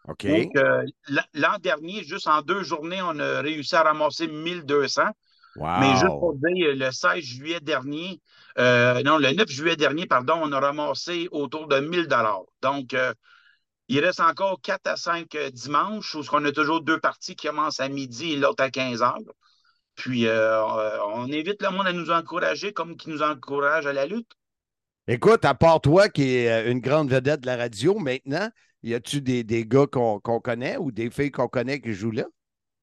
OK. 0.07 0.25
Donc, 0.25 0.55
euh, 0.55 0.85
l'an 1.33 1.57
dernier, 1.59 2.03
juste 2.03 2.27
en 2.27 2.41
deux 2.41 2.63
journées, 2.63 3.01
on 3.01 3.19
a 3.19 3.41
réussi 3.41 3.75
à 3.75 3.83
ramasser 3.83 4.27
1200. 4.27 5.03
wow! 5.55 5.79
Mais 5.79 5.91
juste 5.91 6.05
pour 6.05 6.35
dire, 6.35 6.75
le 6.75 6.91
16 6.91 7.23
juillet 7.23 7.59
dernier, 7.59 8.21
euh, 8.57 9.03
non, 9.03 9.17
le 9.17 9.31
9 9.33 9.49
juillet 9.49 9.75
dernier, 9.75 10.05
pardon, 10.07 10.39
on 10.41 10.51
a 10.51 10.59
ramassé 10.59 11.27
autour 11.31 11.67
de 11.67 11.79
1000 11.79 12.07
dollars. 12.07 12.43
Donc, 12.61 12.93
euh, 12.93 13.13
il 13.89 13.99
reste 13.99 14.19
encore 14.19 14.59
4 14.61 14.87
à 14.87 14.95
5 14.95 15.33
euh, 15.35 15.49
dimanches 15.49 16.15
où 16.15 16.21
on 16.31 16.45
a 16.45 16.51
toujours 16.51 16.81
deux 16.81 16.99
parties 16.99 17.35
qui 17.35 17.47
commencent 17.47 17.79
à 17.79 17.89
midi 17.89 18.33
et 18.33 18.37
l'autre 18.37 18.63
à 18.63 18.71
15 18.71 19.01
heures. 19.01 19.17
Puis, 19.97 20.27
euh, 20.27 20.63
euh, 20.65 20.99
on 21.13 21.25
invite 21.25 21.61
le 21.61 21.71
monde 21.71 21.87
à 21.87 21.93
nous 21.93 22.09
encourager 22.09 22.71
comme 22.71 22.95
qui 22.95 23.09
nous 23.09 23.21
encourage 23.21 23.85
à 23.85 23.91
la 23.93 24.05
lutte. 24.05 24.31
Écoute, 25.07 25.45
à 25.45 25.53
part 25.55 25.81
toi 25.81 26.09
qui 26.09 26.23
est 26.35 26.49
euh, 26.67 26.71
une 26.71 26.79
grande 26.79 27.09
vedette 27.09 27.41
de 27.41 27.45
la 27.45 27.55
radio 27.57 27.97
maintenant, 27.99 28.49
y 28.83 28.93
a-tu 28.93 29.21
des, 29.21 29.43
des 29.43 29.65
gars 29.65 29.87
qu'on 29.87 30.19
connaît 30.19 30.77
ou 30.77 30.91
des 30.91 31.09
filles 31.09 31.31
qu'on 31.31 31.47
connaît 31.47 31.79
qui 31.81 31.93
jouent 31.93 32.11
là, 32.11 32.25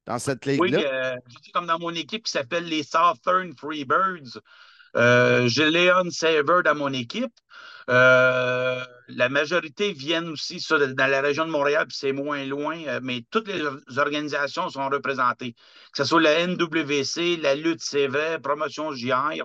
dans 0.07 0.19
cette 0.19 0.45
Oui, 0.57 0.71
ligue-là? 0.71 0.85
euh, 0.85 1.15
j'étais 1.27 1.51
comme 1.51 1.65
dans 1.67 1.79
mon 1.79 1.93
équipe 1.93 2.25
qui 2.25 2.31
s'appelle 2.31 2.65
les 2.65 2.83
Southern 2.83 3.53
Freebirds. 3.57 4.39
Euh, 4.95 5.47
J'ai 5.47 5.69
Léon 5.71 6.09
Saver 6.09 6.61
dans 6.63 6.75
mon 6.75 6.93
équipe. 6.93 7.33
Euh, 7.89 8.83
la 9.09 9.29
majorité 9.29 9.91
viennent 9.93 10.29
aussi 10.29 10.59
ça, 10.59 10.77
dans 10.87 11.07
la 11.07 11.21
région 11.21 11.45
de 11.45 11.51
Montréal, 11.51 11.85
puis 11.87 11.97
c'est 11.99 12.13
moins 12.13 12.43
loin, 12.45 12.77
euh, 12.87 12.99
mais 13.03 13.23
toutes 13.29 13.47
les 13.47 13.61
organisations 13.97 14.69
sont 14.69 14.87
représentées. 14.89 15.53
Que 15.53 15.97
ce 15.97 16.03
soit 16.05 16.21
la 16.21 16.47
NWC, 16.47 17.37
la 17.37 17.53
lutte, 17.55 17.81
c'est 17.83 18.07
vrai, 18.07 18.39
Promotion 18.39 18.91
JR. 18.93 19.43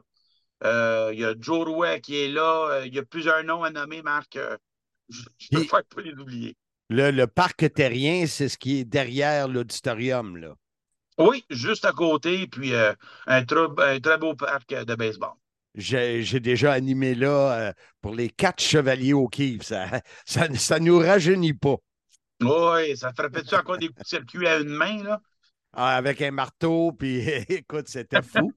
Euh, 0.64 1.10
Il 1.12 1.20
y 1.20 1.24
a 1.24 1.34
Joe 1.38 1.66
Rouet 1.66 2.00
qui 2.00 2.16
est 2.22 2.28
là. 2.28 2.82
Il 2.86 2.94
y 2.94 2.98
a 2.98 3.02
plusieurs 3.04 3.42
noms 3.44 3.62
à 3.62 3.70
nommer, 3.70 4.02
Marc. 4.02 4.38
Je 5.08 5.22
Puis- 5.38 5.48
préfère 5.52 5.84
pas 5.84 6.00
les 6.04 6.12
oublier. 6.12 6.56
Le, 6.88 7.10
le 7.10 7.26
parc 7.26 7.72
terrien, 7.74 8.26
c'est 8.26 8.48
ce 8.48 8.58
qui 8.58 8.80
est 8.80 8.84
derrière 8.84 9.46
l'auditorium. 9.48 10.36
là. 10.38 10.54
Oui, 11.20 11.44
juste 11.50 11.84
à 11.84 11.92
côté, 11.92 12.46
puis 12.46 12.74
euh, 12.74 12.92
un, 13.26 13.44
très- 13.44 13.66
un 13.78 14.00
très 14.00 14.18
beau 14.18 14.34
parc 14.34 14.68
de 14.74 14.94
baseball. 14.94 15.32
J'ai 15.74 16.40
déjà 16.40 16.72
animé 16.72 17.14
là 17.14 17.52
euh, 17.68 17.72
pour 18.00 18.14
les 18.14 18.28
quatre 18.28 18.62
chevaliers 18.62 19.12
au 19.12 19.28
Kiv. 19.28 19.62
Ça 19.62 20.00
ça, 20.24 20.52
ça 20.54 20.80
nous 20.80 20.98
rajeunit 20.98 21.54
pas. 21.54 21.76
Oui, 22.40 22.96
ça 22.96 23.12
frappait-tu 23.12 23.54
encore 23.54 23.78
des 23.78 23.88
coups 23.88 24.02
de 24.02 24.08
circuit 24.08 24.46
à 24.48 24.58
une 24.58 24.68
main, 24.70 25.02
là? 25.02 25.20
Ah, 25.72 25.96
avec 25.96 26.20
un 26.22 26.32
marteau, 26.32 26.90
puis 26.90 27.20
écoute, 27.48 27.86
c'était 27.86 28.22
fou. 28.22 28.52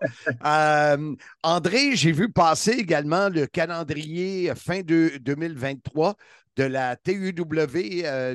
Euh, 0.45 1.15
André, 1.43 1.95
j'ai 1.95 2.12
vu 2.12 2.32
passer 2.32 2.71
également 2.71 3.30
le 3.30 3.45
calendrier 3.45 4.52
fin 4.56 4.82
de 4.82 5.17
2023 5.21 6.15
de 6.56 6.63
la 6.63 6.95
TUW 6.95 7.34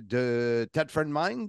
de 0.01 0.69
Tedford 0.73 1.07
Mines. 1.07 1.49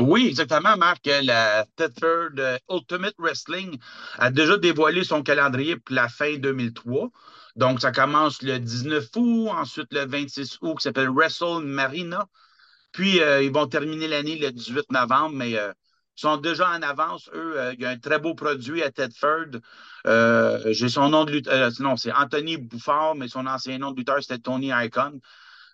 Oui, 0.00 0.28
exactement, 0.28 0.76
Marc. 0.76 1.06
La 1.06 1.66
Thetford 1.76 2.38
euh, 2.38 2.56
Ultimate 2.70 3.14
Wrestling 3.18 3.78
a 4.18 4.30
déjà 4.30 4.56
dévoilé 4.56 5.02
son 5.02 5.22
calendrier 5.22 5.76
pour 5.76 5.94
la 5.94 6.08
fin 6.08 6.36
2003. 6.36 7.10
Donc, 7.56 7.80
ça 7.80 7.90
commence 7.90 8.42
le 8.42 8.58
19 8.58 9.08
août, 9.16 9.48
ensuite 9.50 9.92
le 9.92 10.06
26 10.06 10.58
août, 10.62 10.76
qui 10.76 10.82
s'appelle 10.82 11.10
Wrestle 11.10 11.64
Marina. 11.64 12.26
Puis, 12.92 13.20
euh, 13.20 13.42
ils 13.42 13.52
vont 13.52 13.66
terminer 13.66 14.08
l'année 14.08 14.38
le 14.38 14.52
18 14.52 14.92
novembre, 14.92 15.34
mais 15.34 15.56
euh, 15.58 15.72
ils 16.16 16.20
sont 16.20 16.36
déjà 16.36 16.70
en 16.70 16.82
avance. 16.82 17.28
Eux, 17.34 17.56
il 17.72 17.80
y 17.80 17.84
a 17.84 17.90
un 17.90 17.98
très 17.98 18.20
beau 18.20 18.34
produit 18.34 18.82
à 18.82 18.90
Tedford. 18.92 19.60
J'ai 20.66 20.88
son 20.88 21.08
nom 21.08 21.24
de 21.24 21.32
lutteur. 21.32 21.70
non, 21.80 21.96
c'est 21.96 22.12
Anthony 22.12 22.56
Bouffard, 22.56 23.16
mais 23.16 23.28
son 23.28 23.46
ancien 23.46 23.78
nom 23.78 23.90
de 23.90 23.96
lutteur, 23.98 24.18
c'était 24.20 24.38
Tony 24.38 24.70
Icon. 24.72 25.20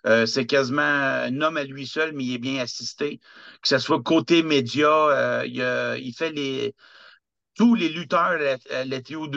Euh, 0.05 0.25
c'est 0.25 0.45
quasiment 0.45 0.81
un 0.83 1.41
homme 1.41 1.57
à 1.57 1.63
lui 1.63 1.87
seul, 1.87 2.13
mais 2.13 2.23
il 2.25 2.33
est 2.35 2.37
bien 2.37 2.61
assisté. 2.61 3.19
Que 3.61 3.67
ce 3.67 3.79
soit 3.79 4.01
côté 4.03 4.43
média, 4.43 4.87
euh, 4.89 5.45
il, 5.47 5.61
a- 5.61 5.97
il 5.97 6.13
fait 6.13 6.31
les. 6.31 6.75
Tous 7.55 7.75
les 7.75 7.89
lutteurs 7.89 8.19
à 8.71 8.85
la, 8.85 9.01
TOW 9.01 9.27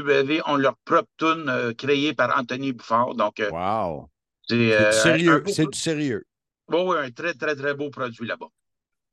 ont 0.46 0.57
leur 0.57 0.76
propre 0.85 1.11
tune 1.18 1.48
euh, 1.48 1.74
créée 1.74 2.14
par 2.14 2.38
Anthony 2.38 2.72
Bouffard. 2.72 3.14
Donc, 3.16 3.42
Wow! 3.50 4.11
c'est 4.48 4.57
du 4.85 4.92
sérieux. 4.92 5.42
C'est 5.46 5.66
du 5.66 5.78
sérieux. 5.78 6.24
Ouais, 6.68 6.83
ouais, 6.85 6.98
un 7.00 7.11
très, 7.11 7.35
très, 7.35 7.54
très 7.57 7.74
beau 7.74 7.90
produit 7.90 8.26
là-bas. 8.26 8.48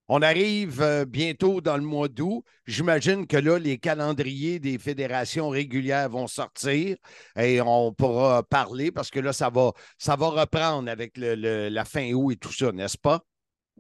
On 0.08 0.22
arrive 0.22 0.82
euh, 0.82 1.06
bientôt 1.06 1.62
dans 1.62 1.78
le 1.78 1.84
mois 1.84 2.08
d'août. 2.08 2.44
J'imagine 2.68 3.26
que 3.26 3.38
là, 3.38 3.58
les 3.58 3.78
calendriers 3.80 4.60
des 4.60 4.78
fédérations 4.78 5.50
régulières 5.50 6.10
vont 6.10 6.28
sortir 6.28 6.98
et 7.38 7.60
on 7.62 7.92
pourra 7.94 8.44
parler 8.44 8.92
parce 8.92 9.10
que 9.10 9.20
là, 9.20 9.34
ça 9.34 9.50
va, 9.50 9.72
ça 9.98 10.16
va 10.16 10.28
reprendre 10.30 10.90
avec 10.90 11.14
la 11.18 11.86
fin 11.86 12.12
août 12.14 12.32
et 12.32 12.38
tout 12.38 12.54
ça, 12.54 12.72
n'est-ce 12.72 12.98
pas? 12.98 13.24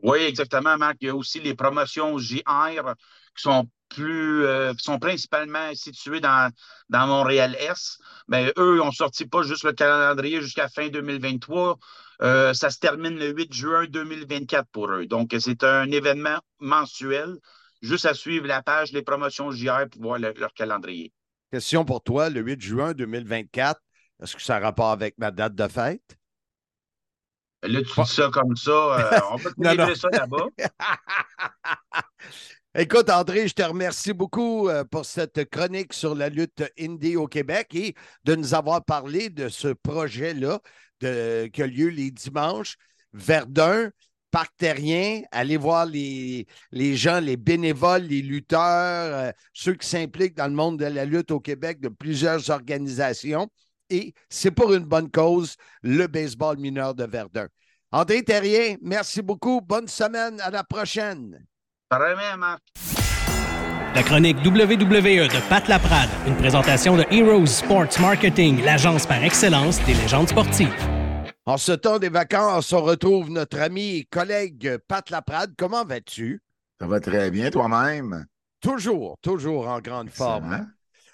Oui, 0.05 0.19
exactement, 0.19 0.77
Marc. 0.77 0.97
Il 1.01 1.07
y 1.07 1.09
a 1.09 1.15
aussi 1.15 1.39
les 1.39 1.55
promotions 1.55 2.19
JR 2.19 2.93
qui 3.35 3.41
sont 3.41 3.67
plus 3.89 4.45
euh, 4.45 4.73
qui 4.75 4.83
sont 4.83 4.99
principalement 4.99 5.73
situées 5.73 6.19
dans, 6.19 6.51
dans 6.89 7.07
Montréal-Est. 7.07 7.97
Mais 8.27 8.53
eux, 8.59 8.75
ils 8.77 8.81
ont 8.81 8.91
sorti 8.91 9.25
pas 9.25 9.41
juste 9.41 9.63
le 9.63 9.73
calendrier 9.73 10.41
jusqu'à 10.41 10.69
fin 10.69 10.89
2023. 10.89 11.79
Euh, 12.21 12.53
ça 12.53 12.69
se 12.69 12.77
termine 12.77 13.17
le 13.17 13.29
8 13.29 13.51
juin 13.51 13.85
2024 13.89 14.67
pour 14.71 14.91
eux. 14.91 15.07
Donc, 15.07 15.35
c'est 15.39 15.63
un 15.63 15.89
événement 15.89 16.37
mensuel. 16.59 17.37
Juste 17.81 18.05
à 18.05 18.13
suivre 18.13 18.45
la 18.45 18.61
page 18.61 18.91
des 18.91 19.01
promotions 19.01 19.49
JR 19.49 19.89
pour 19.91 20.03
voir 20.03 20.19
le- 20.19 20.33
leur 20.37 20.53
calendrier. 20.53 21.11
Question 21.51 21.83
pour 21.83 22.03
toi, 22.03 22.29
le 22.29 22.41
8 22.41 22.61
juin 22.61 22.93
2024, 22.93 23.81
est-ce 24.21 24.35
que 24.35 24.41
ça 24.41 24.57
a 24.57 24.59
rapport 24.59 24.91
avec 24.91 25.17
ma 25.17 25.31
date 25.31 25.55
de 25.55 25.67
fête? 25.67 26.15
Là, 27.67 27.81
tu 27.81 28.01
dis 28.01 28.07
ça 28.13 28.29
comme 28.31 28.55
ça. 28.55 28.71
euh, 28.71 29.19
on 29.31 29.37
peut 29.37 29.53
Non, 29.57 29.75
non. 29.75 29.95
ça 29.95 30.09
là-bas. 30.11 30.45
Écoute, 32.77 33.09
André, 33.09 33.47
je 33.47 33.53
te 33.53 33.63
remercie 33.63 34.13
beaucoup 34.13 34.67
euh, 34.67 34.83
pour 34.83 35.05
cette 35.05 35.49
chronique 35.49 35.93
sur 35.93 36.13
la 36.13 36.27
lutte 36.29 36.63
indie 36.79 37.15
au 37.15 37.27
Québec 37.27 37.73
et 37.73 37.95
de 38.25 38.35
nous 38.35 38.53
avoir 38.53 38.83
parlé 38.83 39.29
de 39.29 39.47
ce 39.47 39.69
projet-là 39.69 40.59
qui 40.99 41.61
a 41.61 41.67
lieu 41.67 41.87
les 41.89 42.11
dimanches. 42.11 42.75
Verdun, 43.13 43.91
Parc 44.31 44.51
Terrien, 44.57 45.21
allez 45.31 45.55
voir 45.55 45.85
les, 45.85 46.47
les 46.71 46.97
gens, 46.97 47.21
les 47.21 47.37
bénévoles, 47.37 48.01
les 48.01 48.21
lutteurs, 48.21 48.59
euh, 49.15 49.31
ceux 49.53 49.75
qui 49.75 49.87
s'impliquent 49.87 50.35
dans 50.35 50.47
le 50.47 50.53
monde 50.53 50.77
de 50.77 50.85
la 50.85 51.05
lutte 51.05 51.31
au 51.31 51.39
Québec 51.39 51.79
de 51.79 51.87
plusieurs 51.87 52.49
organisations. 52.49 53.47
Et 53.89 54.13
c'est 54.29 54.51
pour 54.51 54.73
une 54.73 54.85
bonne 54.85 55.11
cause, 55.11 55.55
le 55.83 56.07
baseball 56.07 56.57
mineur 56.57 56.95
de 56.95 57.05
Verdun. 57.05 57.47
André 57.91 58.23
Terrien, 58.23 58.75
merci 58.81 59.21
beaucoup. 59.21 59.61
Bonne 59.61 59.87
semaine. 59.87 60.39
À 60.41 60.49
la 60.49 60.63
prochaine. 60.63 61.45
Vraiment, 61.91 62.37
Marc. 62.37 62.61
La 63.95 64.03
chronique 64.03 64.37
WWE 64.43 65.29
de 65.29 65.49
Pat 65.49 65.65
Laprade, 65.69 66.09
une 66.27 66.35
présentation 66.35 66.97
de 66.97 67.05
Heroes 67.11 67.45
Sports 67.45 68.01
Marketing, 68.01 68.61
l'agence 68.61 69.07
par 69.07 69.23
excellence 69.23 69.81
des 69.85 69.93
légendes 69.93 70.27
sportives. 70.27 70.75
En 71.45 71.55
ce 71.55 71.71
temps 71.71 71.97
des 71.97 72.09
vacances, 72.09 72.73
on 72.73 72.81
retrouve 72.81 73.29
notre 73.29 73.61
ami 73.61 73.97
et 73.97 74.03
collègue 74.03 74.79
Pat 74.89 75.09
Laprade. 75.09 75.53
Comment 75.57 75.85
vas-tu? 75.85 76.41
Ça 76.81 76.87
va 76.87 76.99
très 76.99 77.31
bien 77.31 77.49
toi-même? 77.51 78.25
Toujours, 78.59 79.17
toujours 79.21 79.69
en 79.69 79.79
grande 79.79 80.09
forme. 80.09 80.67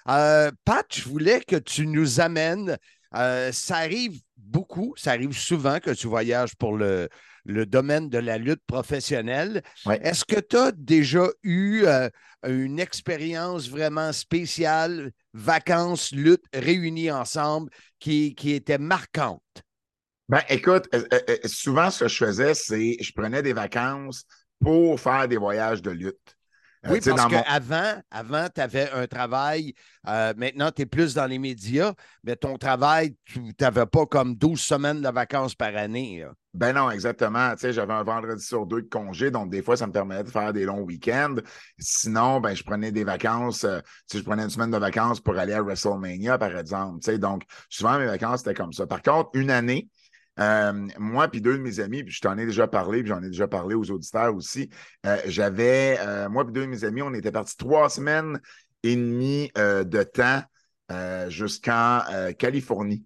Euh, 0.08 0.50
Pat, 0.64 0.86
je 0.92 1.08
voulais 1.08 1.40
que 1.40 1.56
tu 1.56 1.86
nous 1.86 2.20
amènes. 2.20 2.76
euh, 3.14 3.52
ça 3.52 3.76
arrive 3.76 4.20
beaucoup, 4.36 4.94
ça 4.96 5.12
arrive 5.12 5.32
souvent 5.32 5.78
que 5.80 5.90
tu 5.90 6.06
voyages 6.06 6.54
pour 6.56 6.76
le, 6.76 7.08
le 7.44 7.66
domaine 7.66 8.08
de 8.08 8.18
la 8.18 8.38
lutte 8.38 8.62
professionnelle. 8.66 9.62
Ouais. 9.86 10.00
Est-ce 10.02 10.24
que 10.24 10.40
tu 10.40 10.56
as 10.56 10.72
déjà 10.72 11.26
eu 11.42 11.84
euh, 11.84 12.08
une 12.46 12.80
expérience 12.80 13.68
vraiment 13.68 14.12
spéciale, 14.12 15.12
vacances, 15.32 16.12
lutte 16.12 16.44
réunies 16.52 17.10
ensemble, 17.10 17.70
qui, 17.98 18.34
qui 18.34 18.52
était 18.52 18.78
marquante? 18.78 19.42
Ben, 20.28 20.42
écoute, 20.48 20.88
euh, 20.94 21.04
euh, 21.12 21.20
euh, 21.28 21.36
souvent, 21.44 21.90
ce 21.90 22.04
que 22.04 22.08
je 22.08 22.16
faisais, 22.24 22.54
c'est 22.54 22.96
je 23.00 23.12
prenais 23.12 23.42
des 23.42 23.52
vacances 23.52 24.24
pour 24.60 24.98
faire 24.98 25.28
des 25.28 25.36
voyages 25.36 25.82
de 25.82 25.90
lutte. 25.90 26.36
Euh, 26.84 26.90
Oui, 26.92 27.00
parce 27.00 27.22
mon- 27.22 27.28
qu'avant, 27.28 28.02
avant, 28.10 28.48
tu 28.52 28.60
avais 28.60 28.90
un 28.90 29.06
travail. 29.06 29.74
euh, 30.08 30.34
maintenant, 30.36 30.70
tu 30.72 30.82
es 30.82 30.86
plus 30.86 31.14
dans 31.14 31.26
les 31.26 31.38
médias, 31.38 31.92
mais 32.24 32.34
ton 32.34 32.58
travail, 32.58 33.14
tu 33.24 33.40
n'avais 33.60 33.86
pas 33.86 34.04
comme 34.06 34.34
12 34.34 34.60
semaines 34.60 35.00
de 35.00 35.08
vacances 35.08 35.54
par 35.54 35.76
année. 35.76 36.20
là. 36.22 36.32
Ben 36.54 36.74
non, 36.74 36.90
exactement. 36.90 37.52
Tu 37.52 37.60
sais, 37.60 37.72
j'avais 37.72 37.94
un 37.94 38.02
vendredi 38.02 38.44
sur 38.44 38.66
deux 38.66 38.82
de 38.82 38.88
congé, 38.88 39.30
donc 39.30 39.48
des 39.48 39.62
fois, 39.62 39.76
ça 39.76 39.86
me 39.86 39.92
permettait 39.92 40.24
de 40.24 40.28
faire 40.28 40.52
des 40.52 40.64
longs 40.64 40.82
week-ends. 40.82 41.36
Sinon, 41.78 42.40
ben, 42.40 42.54
je 42.54 42.62
prenais 42.62 42.92
des 42.92 43.04
vacances. 43.04 43.64
euh, 43.64 43.80
tu 43.80 43.86
sais, 44.08 44.18
je 44.18 44.24
prenais 44.24 44.42
une 44.42 44.50
semaine 44.50 44.70
de 44.70 44.76
vacances 44.76 45.20
pour 45.20 45.38
aller 45.38 45.54
à 45.54 45.62
WrestleMania, 45.62 46.36
par 46.36 46.54
exemple. 46.58 46.98
Tu 47.00 47.12
sais, 47.12 47.18
donc, 47.18 47.44
souvent, 47.70 47.98
mes 47.98 48.06
vacances, 48.06 48.40
c'était 48.40 48.54
comme 48.54 48.72
ça. 48.72 48.86
Par 48.86 49.00
contre, 49.02 49.30
une 49.34 49.50
année, 49.50 49.88
moi 50.38 51.28
puis 51.28 51.40
deux 51.40 51.56
de 51.58 51.62
mes 51.62 51.80
amis, 51.80 52.04
puis 52.04 52.12
je 52.12 52.20
t'en 52.20 52.36
ai 52.38 52.46
déjà 52.46 52.66
parlé, 52.66 53.00
puis 53.00 53.08
j'en 53.08 53.22
ai 53.22 53.28
déjà 53.28 53.48
parlé 53.48 53.74
aux 53.74 53.90
auditeurs 53.90 54.34
aussi. 54.34 54.70
euh, 55.06 55.18
j'avais, 55.26 55.98
euh, 56.00 56.28
moi 56.28 56.44
puis 56.44 56.52
deux 56.52 56.62
de 56.62 56.66
mes 56.66 56.84
amis, 56.84 57.02
on 57.02 57.14
était 57.14 57.32
partis 57.32 57.56
trois 57.56 57.88
semaines 57.88 58.40
et 58.82 58.96
demie 58.96 59.50
euh, 59.58 59.84
de 59.84 60.02
temps 60.02 60.42
jusqu'en 61.28 62.02
Californie. 62.38 63.02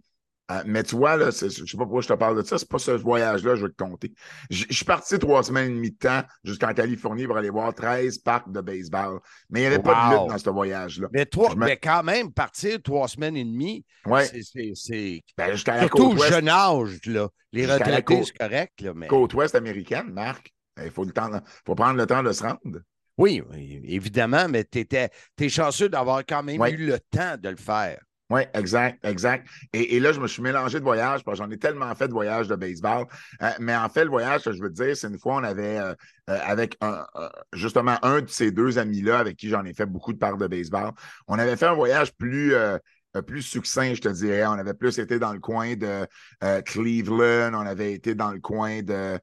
Euh, 0.53 0.63
mais 0.65 0.85
tu 0.85 0.95
vois, 0.95 1.17
là, 1.17 1.31
je 1.33 1.47
ne 1.47 1.51
sais 1.51 1.77
pas 1.77 1.83
pourquoi 1.85 2.03
je 2.03 2.09
te 2.09 2.13
parle 2.13 2.37
de 2.41 2.47
ça, 2.47 2.57
c'est 2.57 2.69
pas 2.69 2.79
ce 2.79 2.93
voyage-là, 2.93 3.57
je 3.57 3.67
vais 3.67 3.73
te 3.73 3.83
compter. 3.83 4.13
Je 4.49 4.65
suis 4.71 4.85
parti 4.85 5.19
trois 5.19 5.43
semaines 5.43 5.73
et 5.73 5.75
demie 5.75 5.91
de 5.91 5.97
temps 5.97 6.23
jusqu'en 6.45 6.73
Californie 6.73 7.27
pour 7.27 7.37
aller 7.37 7.51
voir 7.51 7.75
13 7.75 8.19
parcs 8.19 8.53
de 8.53 8.61
baseball. 8.61 9.19
Mais 9.51 9.61
il 9.61 9.63
n'y 9.63 9.67
avait 9.75 9.83
pas 9.83 10.09
de 10.09 10.15
lutte 10.15 10.29
dans 10.31 10.39
ce 10.39 10.51
voyage-là. 10.51 11.09
Mais 11.13 11.27
toi, 11.27 11.53
me- 11.57 11.65
mais 11.65 11.77
quand 11.77 12.05
même, 12.05 12.33
partir 12.33 12.81
trois 12.81 13.09
semaines 13.09 13.37
et 13.37 13.45
demie, 13.45 13.85
Ouais. 14.07 14.25
c'est-. 14.27 15.23
Ben, 15.37 15.57
Surtout 15.57 16.13
au 16.13 16.17
jeune 16.17 16.49
âge, 16.49 17.01
là. 17.07 17.29
Les 17.53 17.67
retraités, 17.67 18.03
côte- 18.03 18.25
c'est 18.27 18.39
correct, 18.39 18.81
là, 18.83 18.93
mais. 18.95 19.09
Côte 19.09 19.35
ouest 19.35 19.55
américaine, 19.57 20.13
Marc. 20.13 20.53
Il 20.81 20.91
faut, 20.91 21.05
le 21.05 21.11
temps, 21.13 21.31
faut 21.67 21.75
prendre 21.75 21.97
le 21.97 22.07
temps 22.07 22.23
de 22.23 22.31
se 22.33 22.43
rendre. 22.43 22.81
Oui, 23.19 23.43
oui, 23.51 23.81
évidemment, 23.85 24.47
mais 24.49 24.63
tu 24.65 24.87
es 24.91 25.49
chanceux 25.49 25.89
d'avoir 25.89 26.21
quand 26.27 26.43
même 26.43 26.61
Ouais. 26.61 26.71
eu 26.73 26.77
le 26.87 26.99
temps 27.01 27.37
de 27.37 27.49
le 27.49 27.57
faire. 27.57 27.99
Oui, 28.29 28.43
exact, 28.55 29.05
exact. 29.05 29.47
Et, 29.73 29.95
et 29.97 30.01
là, 30.01 30.11
je 30.13 30.19
me 30.19 30.27
suis 30.27 30.43
mélangé 30.43 30.81
de 30.81 30.85
voyages 30.85 31.23
parce 31.23 31.39
que 31.39 31.45
j'en 31.45 31.51
ai 31.51 31.59
tellement 31.59 31.95
fait 31.95 32.09
de 32.09 32.13
voyages 32.13 32.49
de 32.49 32.57
baseball. 32.57 33.07
Euh, 33.41 33.51
mais 33.61 33.77
en 33.77 33.89
fait, 33.89 34.03
le 34.03 34.11
voyage 34.11 34.43
je 34.45 34.61
veux 34.61 34.71
dire, 34.71 34.97
c'est 34.97 35.07
une 35.07 35.19
fois, 35.19 35.37
on 35.37 35.45
avait, 35.45 35.79
euh, 35.79 35.95
euh, 36.31 36.39
avec 36.45 36.77
un, 36.81 37.07
justement 37.53 37.97
un 38.03 38.23
de 38.23 38.29
ces 38.29 38.51
deux 38.51 38.79
amis-là 38.79 39.21
avec 39.21 39.37
qui 39.37 39.49
j'en 39.49 39.65
ai 39.65 39.75
fait 39.75 39.87
beaucoup 39.87 40.13
de 40.13 40.19
parts 40.19 40.39
de 40.39 40.49
baseball, 40.49 40.91
on 41.29 41.39
avait 41.39 41.57
fait 41.57 41.67
un 41.67 41.75
voyage 41.75 42.13
plus, 42.15 42.53
plus 43.29 43.43
succinct, 43.43 43.95
je 43.95 44.01
te 44.01 44.09
dirais. 44.09 44.45
On 44.47 44.53
avait 44.53 44.75
plus 44.75 44.99
été 44.99 45.21
dans 45.21 45.33
le 45.33 45.39
coin 45.39 45.77
de 45.77 46.07
Cleveland, 46.63 47.53
on 47.55 47.65
avait 47.67 47.93
été 47.93 48.17
dans 48.17 48.33
le 48.33 48.41
coin 48.41 48.83
de 48.83 49.21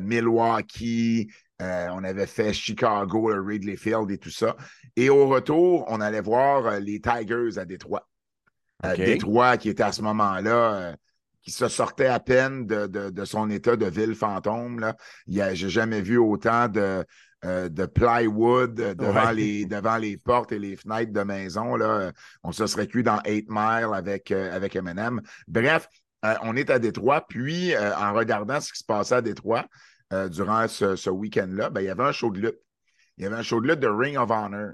Milwaukee, 0.00 1.30
euh, 1.60 1.88
on 1.92 2.02
avait 2.04 2.26
fait 2.26 2.52
Chicago, 2.52 3.30
le 3.30 3.40
Wrigley 3.42 3.76
Field 3.76 4.10
et 4.10 4.18
tout 4.18 4.30
ça. 4.30 4.56
Et 4.96 5.10
au 5.10 5.26
retour, 5.28 5.84
on 5.88 6.00
allait 6.00 6.20
voir 6.22 6.66
euh, 6.66 6.78
les 6.80 7.00
Tigers 7.00 7.58
à 7.58 7.64
Détroit. 7.64 8.08
Euh. 8.84 8.96
Détroit 8.96 9.56
qui 9.58 9.68
était 9.68 9.82
à 9.82 9.92
ce 9.92 10.00
moment-là, 10.02 10.94
qui 11.42 11.50
se 11.50 11.68
sortait 11.68 12.06
à 12.06 12.20
peine 12.20 12.66
de, 12.66 12.86
de- 12.86 13.10
de 13.10 13.24
son 13.24 13.50
état 13.50 13.76
de 13.76 13.86
ville 13.86 14.14
fantôme. 14.14 14.80
Là. 14.80 14.96
J'ai 15.26 15.68
jamais 15.68 16.00
vu 16.00 16.16
autant 16.18 16.68
de, 16.68 17.04
euh, 17.44 17.68
de 17.68 17.86
plywood 17.86 18.74
devant, 18.74 19.26
Ouais. 19.26 19.34
les, 19.34 19.66
devant 19.66 19.96
les 19.96 20.16
portes 20.16 20.52
et 20.52 20.58
les 20.58 20.76
fenêtres 20.76 21.12
de 21.12 21.22
maison. 21.22 21.76
Là. 21.76 22.12
On 22.42 22.52
se 22.52 22.66
serait 22.66 22.86
cru 22.86 23.02
dans 23.02 23.20
Eight 23.24 23.46
Mile 23.48 23.88
avec, 23.94 24.30
euh, 24.30 24.54
avec 24.54 24.76
Eminem. 24.76 25.20
Bref, 25.48 25.88
euh, 26.24 26.34
on 26.42 26.56
est 26.56 26.68
à 26.70 26.78
Détroit, 26.78 27.26
puis 27.28 27.74
en 27.76 28.12
regardant 28.12 28.60
ce 28.60 28.72
qui 28.72 28.78
se 28.78 28.84
passait 28.84 29.14
à 29.16 29.22
Détroit 29.22 29.64
euh, 30.12 30.28
durant 30.28 30.66
ce, 30.68 30.96
ce 30.96 31.10
week-end-là, 31.10 31.70
ben, 31.70 31.80
il 31.80 31.86
y 31.86 31.90
avait 31.90 32.04
un 32.04 32.12
show 32.12 32.30
de 32.30 32.40
lutte. 32.40 32.60
Il 33.16 33.24
y 33.24 33.26
avait 33.26 33.36
un 33.36 33.42
show 33.42 33.60
de 33.60 33.68
lutte 33.68 33.80
de 33.80 33.88
Ring 33.88 34.16
of 34.16 34.30
Honor, 34.30 34.72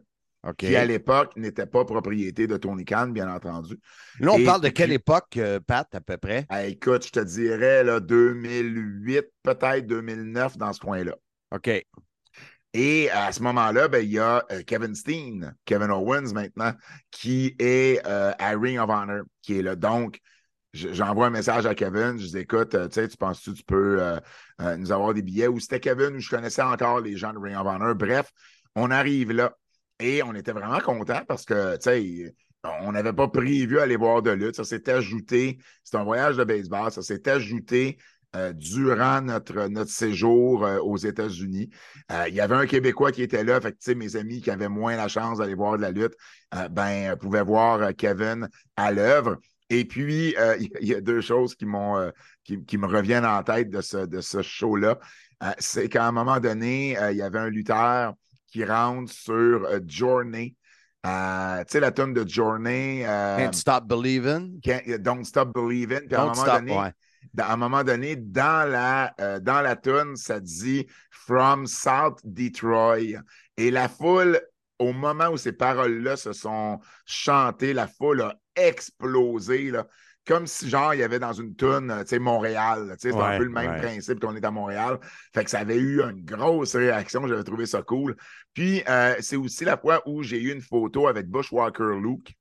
qui 0.56 0.76
à 0.76 0.84
l'époque 0.84 1.32
n'était 1.36 1.66
pas 1.66 1.84
propriété 1.84 2.46
de 2.46 2.56
Tony 2.56 2.84
Khan, 2.84 3.08
bien 3.08 3.28
entendu. 3.28 3.78
Là, 4.20 4.32
on 4.32 4.38
Et 4.38 4.44
parle 4.44 4.60
de 4.60 4.68
quelle 4.68 4.92
époque, 4.92 5.36
euh, 5.36 5.58
Pat, 5.58 5.92
à 5.94 6.00
peu 6.00 6.16
près? 6.16 6.46
Ah, 6.48 6.64
écoute, 6.64 7.06
je 7.06 7.10
te 7.10 7.20
dirais 7.20 7.82
là, 7.82 8.00
2008, 8.00 9.26
peut-être 9.42 9.86
2009 9.86 10.56
dans 10.56 10.72
ce 10.72 10.80
coin-là. 10.80 11.16
OK. 11.52 11.70
Et 12.72 13.10
à 13.10 13.32
ce 13.32 13.42
moment-là, 13.42 13.88
ben, 13.88 14.04
il 14.04 14.12
y 14.12 14.18
a 14.18 14.44
euh, 14.52 14.62
Kevin 14.66 14.94
Steen, 14.94 15.54
Kevin 15.64 15.90
Owens 15.90 16.32
maintenant, 16.34 16.72
qui 17.10 17.56
est 17.58 18.06
euh, 18.06 18.32
à 18.38 18.50
Ring 18.50 18.78
of 18.78 18.90
Honor, 18.90 19.22
qui 19.42 19.58
est 19.58 19.62
là. 19.62 19.76
Donc, 19.76 20.20
j'envoie 20.76 21.26
un 21.26 21.30
message 21.30 21.66
à 21.66 21.74
Kevin, 21.74 22.18
je 22.18 22.26
dis 22.26 22.38
écoute, 22.38 22.74
euh, 22.74 22.88
tu 22.88 22.94
sais, 22.94 23.08
tu 23.08 23.16
penses-tu 23.16 23.62
peux 23.64 24.00
euh, 24.00 24.18
euh, 24.60 24.76
nous 24.76 24.92
avoir 24.92 25.14
des 25.14 25.22
billets? 25.22 25.48
Ou 25.48 25.58
c'était 25.58 25.80
Kevin 25.80 26.16
ou 26.16 26.20
je 26.20 26.30
connaissais 26.30 26.62
encore 26.62 27.00
les 27.00 27.16
gens 27.16 27.32
de 27.32 27.38
Ring 27.38 27.56
of 27.56 27.66
Honor. 27.66 27.94
Bref, 27.94 28.30
on 28.74 28.90
arrive 28.90 29.32
là. 29.32 29.56
Et 29.98 30.22
on 30.22 30.34
était 30.34 30.52
vraiment 30.52 30.78
contents 30.80 31.22
parce 31.26 31.44
que, 31.44 31.76
tu 31.76 31.82
sais, 31.82 32.34
on 32.82 32.92
n'avait 32.92 33.14
pas 33.14 33.28
prévu 33.28 33.78
aller 33.78 33.96
voir 33.96 34.22
de 34.22 34.30
lutte. 34.30 34.56
Ça 34.56 34.64
s'est 34.64 34.90
ajouté. 34.90 35.58
C'est 35.82 35.96
un 35.96 36.04
voyage 36.04 36.36
de 36.36 36.44
baseball. 36.44 36.90
Ça 36.92 37.00
s'est 37.02 37.28
ajouté 37.28 37.96
durant 38.52 39.22
notre, 39.22 39.68
notre 39.68 39.90
séjour 39.90 40.68
aux 40.82 40.98
États-Unis. 40.98 41.70
Il 42.28 42.34
y 42.34 42.40
avait 42.42 42.56
un 42.56 42.66
Québécois 42.66 43.10
qui 43.10 43.22
était 43.22 43.44
là. 43.44 43.58
Fait 43.62 43.72
que, 43.72 43.92
mes 43.94 44.16
amis 44.16 44.42
qui 44.42 44.50
avaient 44.50 44.68
moins 44.68 44.96
la 44.96 45.08
chance 45.08 45.38
d'aller 45.38 45.54
voir 45.54 45.78
de 45.78 45.82
la 45.82 45.92
lutte, 45.92 46.14
ben, 46.70 47.16
pouvaient 47.16 47.44
voir 47.44 47.94
Kevin 47.96 48.50
à 48.76 48.92
l'œuvre. 48.92 49.38
Et 49.70 49.84
puis, 49.84 50.36
euh, 50.38 50.56
il 50.80 50.86
y 50.88 50.94
a 50.94 51.00
deux 51.00 51.20
choses 51.20 51.54
qui 51.54 51.66
m'ont 51.66 51.98
euh, 51.98 52.10
qui, 52.44 52.64
qui 52.64 52.78
me 52.78 52.86
reviennent 52.86 53.26
en 53.26 53.42
tête 53.42 53.70
de 53.70 53.80
ce, 53.80 53.98
de 54.06 54.20
ce 54.20 54.42
show-là. 54.42 54.98
Euh, 55.42 55.50
c'est 55.58 55.88
qu'à 55.88 56.06
un 56.06 56.12
moment 56.12 56.40
donné, 56.40 56.96
il 57.10 57.16
y 57.16 57.22
avait 57.22 57.38
un 57.38 57.50
lutteur 57.50 58.14
qui 58.46 58.64
rentre 58.64 59.12
sur 59.12 59.68
Journey. 59.86 60.54
Tu 61.04 61.10
sais, 61.68 61.80
la 61.80 61.92
tune 61.92 62.14
de 62.14 62.26
Journey. 62.26 63.02
Can't 63.04 63.52
Stop 63.52 63.84
Believing. 63.86 64.60
Can't- 64.60 64.98
Don't 64.98 65.24
Stop 65.24 65.52
Believing. 65.54 66.06
Puis 66.06 66.14
à 66.14 66.22
un 66.22 66.24
moment 66.26 66.34
Stop, 66.34 66.54
donné, 66.60 66.76
ouais. 66.78 66.92
dans- 67.34 67.44
à 67.44 67.52
un 67.52 67.56
moment 67.56 67.84
donné, 67.84 68.16
dans 68.16 68.68
la, 68.70 69.14
dans 69.40 69.60
la 69.60 69.76
tune, 69.76 70.16
ça 70.16 70.40
dit 70.40 70.86
From 71.10 71.66
South 71.66 72.18
Detroit. 72.24 73.20
Et 73.56 73.70
la 73.70 73.88
foule, 73.88 74.40
au 74.78 74.92
moment 74.92 75.28
où 75.28 75.36
ces 75.36 75.52
paroles-là 75.52 76.16
se 76.16 76.32
sont 76.32 76.80
chantées, 77.04 77.72
la 77.72 77.86
foule 77.88 78.22
a 78.22 78.34
explosé. 78.56 79.70
Là, 79.70 79.86
comme 80.26 80.46
si, 80.46 80.68
genre, 80.68 80.92
il 80.92 81.00
y 81.00 81.02
avait 81.02 81.20
dans 81.20 81.32
une 81.32 81.54
euh, 81.62 82.02
tu 82.02 82.08
sais, 82.08 82.18
Montréal. 82.18 82.96
tu 83.00 83.08
sais, 83.08 83.12
C'est 83.12 83.20
un 83.20 83.38
peu 83.38 83.44
le 83.44 83.50
même 83.50 83.72
ouais. 83.72 83.80
principe 83.80 84.20
qu'on 84.20 84.34
est 84.34 84.44
à 84.44 84.50
Montréal. 84.50 84.98
Fait 85.32 85.44
que 85.44 85.50
ça 85.50 85.60
avait 85.60 85.76
eu 85.78 86.02
une 86.02 86.24
grosse 86.24 86.74
réaction. 86.74 87.26
J'avais 87.28 87.44
trouvé 87.44 87.66
ça 87.66 87.82
cool. 87.82 88.16
Puis, 88.52 88.82
euh, 88.88 89.14
c'est 89.20 89.36
aussi 89.36 89.64
la 89.64 89.76
fois 89.76 90.02
où 90.06 90.22
j'ai 90.22 90.40
eu 90.40 90.52
une 90.52 90.62
photo 90.62 91.06
avec 91.06 91.28
Bushwalker 91.28 92.00
Luke. 92.02 92.34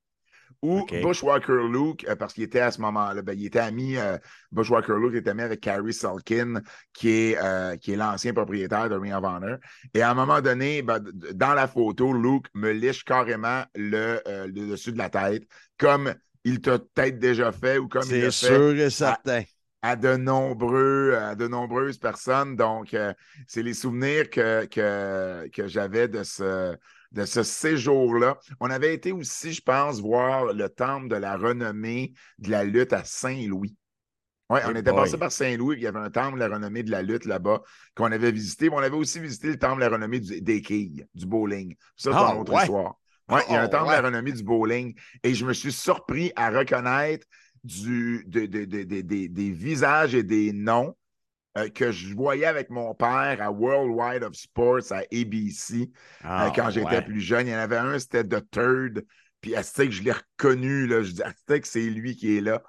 OK. 0.62 1.00
Bushwalker 1.00 1.68
Luke, 1.70 2.04
euh, 2.08 2.16
parce 2.16 2.34
qu'il 2.34 2.42
était 2.44 2.60
à 2.60 2.70
ce 2.70 2.80
moment-là, 2.80 3.22
ben, 3.22 3.38
il 3.38 3.46
était 3.46 3.58
ami, 3.60 3.96
euh, 3.96 4.18
Bushwalker 4.52 4.94
Luke 4.98 5.14
était 5.14 5.30
ami 5.30 5.42
avec 5.42 5.60
Carrie 5.60 5.92
Sulkin, 5.92 6.60
qui 6.92 7.10
est, 7.10 7.38
euh, 7.42 7.76
qui 7.76 7.92
est 7.92 7.96
l'ancien 7.96 8.32
propriétaire 8.32 8.88
de 8.88 8.96
Ring 8.96 9.12
of 9.14 9.24
Honor. 9.24 9.58
Et 9.94 10.02
à 10.02 10.10
un 10.10 10.14
moment 10.14 10.40
donné, 10.40 10.82
ben, 10.82 11.00
dans 11.34 11.54
la 11.54 11.66
photo, 11.68 12.12
Luke 12.12 12.46
me 12.54 12.70
liche 12.72 13.04
carrément 13.04 13.64
le, 13.74 14.20
euh, 14.26 14.46
le 14.46 14.70
dessus 14.70 14.92
de 14.92 14.98
la 14.98 15.10
tête, 15.10 15.44
comme 15.78 16.14
il 16.44 16.60
t'a 16.60 16.78
peut-être 16.78 17.18
déjà 17.18 17.52
fait 17.52 17.78
ou 17.78 17.88
comme 17.88 18.02
il 18.02 18.08
C'est 18.08 18.20
l'a 18.20 18.30
sûr 18.30 18.70
fait 18.72 18.78
et 18.78 18.90
certain. 18.90 19.42
à 19.82 19.96
de 19.96 20.16
nombreux, 20.16 21.14
à 21.14 21.34
de 21.34 21.46
nombreuses 21.48 21.98
personnes. 21.98 22.56
Donc, 22.56 22.96
c'est 23.46 23.62
les 23.62 23.74
souvenirs 23.74 24.30
que, 24.30 24.64
que, 24.66 25.48
que 25.48 25.66
j'avais 25.68 26.08
de 26.08 26.22
ce, 26.22 26.76
de 27.16 27.24
ce 27.24 27.42
séjour-là. 27.42 28.38
On 28.60 28.70
avait 28.70 28.94
été 28.94 29.10
aussi, 29.10 29.52
je 29.52 29.62
pense, 29.62 30.00
voir 30.00 30.52
le 30.52 30.68
temple 30.68 31.08
de 31.08 31.16
la 31.16 31.36
renommée 31.36 32.12
de 32.38 32.50
la 32.50 32.62
lutte 32.62 32.92
à 32.92 33.02
Saint-Louis. 33.04 33.74
Oui, 34.48 34.60
on 34.64 34.76
était 34.76 34.92
passé 34.92 35.16
par 35.18 35.32
Saint-Louis, 35.32 35.76
il 35.78 35.82
y 35.82 35.86
avait 35.88 35.98
un 35.98 36.10
temple 36.10 36.34
de 36.38 36.44
la 36.44 36.54
renommée 36.54 36.84
de 36.84 36.90
la 36.92 37.02
lutte 37.02 37.24
là-bas 37.24 37.62
qu'on 37.96 38.12
avait 38.12 38.30
visité. 38.30 38.68
Mais 38.70 38.76
on 38.76 38.80
avait 38.80 38.94
aussi 38.94 39.18
visité 39.18 39.48
le 39.48 39.58
temple 39.58 39.76
de 39.76 39.86
la 39.86 39.88
renommée 39.88 40.20
du- 40.20 40.40
des 40.40 40.62
quilles, 40.62 41.04
du 41.14 41.26
bowling. 41.26 41.74
Ça, 41.96 42.12
c'est 42.12 42.16
Ah, 42.16 42.32
une 42.34 42.42
autre 42.42 42.52
ouais. 42.52 42.60
histoire. 42.62 42.94
Oui, 43.28 43.40
il 43.48 43.54
y 43.54 43.56
a 43.56 43.62
un 43.62 43.66
Oh, 43.66 43.68
temple 43.68 43.84
ouais. 43.90 43.96
de 43.96 44.02
la 44.02 44.08
renommée 44.08 44.32
du 44.32 44.44
bowling. 44.44 44.94
Et 45.24 45.34
je 45.34 45.44
me 45.44 45.52
suis 45.52 45.72
surpris 45.72 46.30
à 46.36 46.50
reconnaître 46.50 47.26
du, 47.64 48.24
de- 48.28 48.46
de- 48.46 48.64
de- 48.66 48.84
de- 48.84 49.00
de- 49.00 49.26
des 49.26 49.50
visages 49.50 50.14
et 50.14 50.22
des 50.22 50.52
noms 50.52 50.94
euh, 51.56 51.68
que 51.68 51.90
je 51.92 52.14
voyais 52.14 52.46
avec 52.46 52.70
mon 52.70 52.94
père 52.94 53.38
à 53.40 53.50
Worldwide 53.50 54.22
of 54.22 54.34
Sports 54.34 54.92
à 54.92 54.98
ABC 55.12 55.90
Ah, 56.22 56.46
euh, 56.46 56.50
quand 56.54 56.70
j'étais 56.70 56.86
ouais. 56.96 57.02
plus 57.02 57.20
jeune. 57.20 57.46
Il 57.46 57.50
y 57.50 57.54
en 57.54 57.58
avait 57.58 57.78
un, 57.78 57.98
c'était 57.98 58.24
The 58.24 58.44
Third. 58.50 59.04
Puis 59.40 59.54
Aztec, 59.54 59.92
je 59.92 60.02
l'ai 60.02 60.12
reconnu. 60.12 60.86
Là? 60.86 61.02
Je 61.02 61.12
dis 61.12 61.22
Aztec, 61.22 61.66
c'est 61.66 61.80
lui 61.82 62.16
qui 62.16 62.36
est 62.36 62.40
là? 62.40 62.62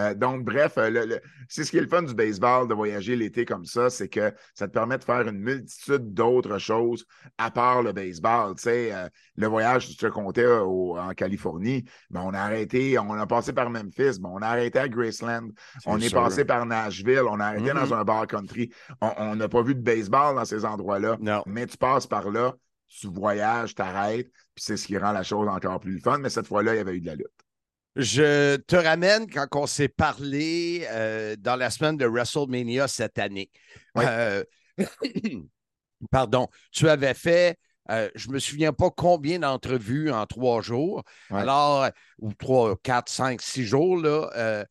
Euh, 0.00 0.14
donc, 0.14 0.44
bref, 0.44 0.78
euh, 0.78 0.88
le- 0.88 1.04
le- 1.04 1.20
c'est 1.48 1.64
ce 1.64 1.70
qui 1.70 1.76
est 1.76 1.82
le 1.82 1.86
fun 1.86 2.02
du 2.02 2.14
baseball, 2.14 2.66
de 2.66 2.74
voyager 2.74 3.16
l'été 3.16 3.44
comme 3.44 3.64
ça, 3.64 3.90
c'est 3.90 4.08
que 4.08 4.32
ça 4.54 4.66
te 4.66 4.72
permet 4.72 4.96
de 4.98 5.04
faire 5.04 5.28
une 5.28 5.38
multitude 5.38 6.14
d'autres 6.14 6.58
choses 6.58 7.04
à 7.38 7.50
part 7.50 7.82
le 7.82 7.92
baseball. 7.92 8.54
Tu 8.56 8.62
sais, 8.62 8.94
euh, 8.94 9.08
le 9.36 9.46
voyage, 9.46 9.88
tu 9.88 9.96
te 9.96 10.06
comptais 10.06 10.46
au- 10.46 10.96
en 10.96 11.10
Californie, 11.10 11.84
ben, 12.08 12.22
on 12.24 12.32
a 12.32 12.40
arrêté, 12.40 12.98
on 12.98 13.12
a 13.12 13.26
passé 13.26 13.52
par 13.52 13.68
Memphis, 13.68 14.18
ben, 14.20 14.30
on 14.32 14.38
a 14.42 14.46
arrêté 14.48 14.78
à 14.78 14.88
Graceland, 14.88 15.48
on 15.86 15.98
est 15.98 16.08
passé 16.14 16.44
par 16.44 16.64
Nashville, 16.66 17.22
on 17.28 17.38
a 17.40 17.46
arrêté 17.46 17.70
dans 17.74 17.94
un 17.94 18.04
bar 18.04 18.26
country. 18.26 18.70
On- 19.00 19.34
n'a 19.36 19.48
pas 19.48 19.62
vu 19.62 19.74
de 19.74 19.82
baseball 19.82 20.34
dans 20.36 20.44
ces 20.44 20.64
endroits-là, 20.64 21.16
mais 21.46 21.66
tu 21.66 21.76
passes 21.76 22.06
par 22.06 22.30
là, 22.30 22.54
tu 22.88 23.06
voyages, 23.08 23.74
t'arrêtes, 23.74 24.30
puis 24.54 24.64
c'est 24.64 24.76
ce 24.76 24.86
qui 24.86 24.96
rend 24.98 25.12
la 25.12 25.22
chose 25.22 25.46
encore 25.48 25.78
plus 25.78 26.00
fun. 26.00 26.18
Mais 26.18 26.30
cette 26.30 26.46
fois-là, 26.46 26.74
il 26.74 26.78
y 26.78 26.80
avait 26.80 26.96
eu 26.96 27.00
de 27.00 27.06
la 27.06 27.14
lutte. 27.16 27.26
Je 27.96 28.56
te 28.56 28.76
ramène 28.76 29.28
quand 29.28 29.46
on 29.54 29.66
s'est 29.66 29.88
parlé 29.88 30.86
euh, 30.90 31.34
dans 31.36 31.56
la 31.56 31.70
semaine 31.70 31.96
de 31.96 32.06
WrestleMania 32.06 32.86
cette 32.86 33.18
année. 33.18 33.50
Oui. 33.96 34.04
Euh, 34.06 34.44
pardon, 36.10 36.48
tu 36.70 36.88
avais 36.88 37.14
fait, 37.14 37.58
euh, 37.90 38.08
je 38.14 38.28
ne 38.28 38.34
me 38.34 38.38
souviens 38.38 38.72
pas 38.72 38.90
combien 38.90 39.40
d'entrevues 39.40 40.12
en 40.12 40.24
trois 40.26 40.62
jours. 40.62 41.02
Alors, 41.30 41.88
ou 42.18 42.32
trois, 42.34 42.76
quatre, 42.82 43.10
cinq, 43.10 43.42
six 43.42 43.64
jours, 43.64 43.96
là. 43.96 44.64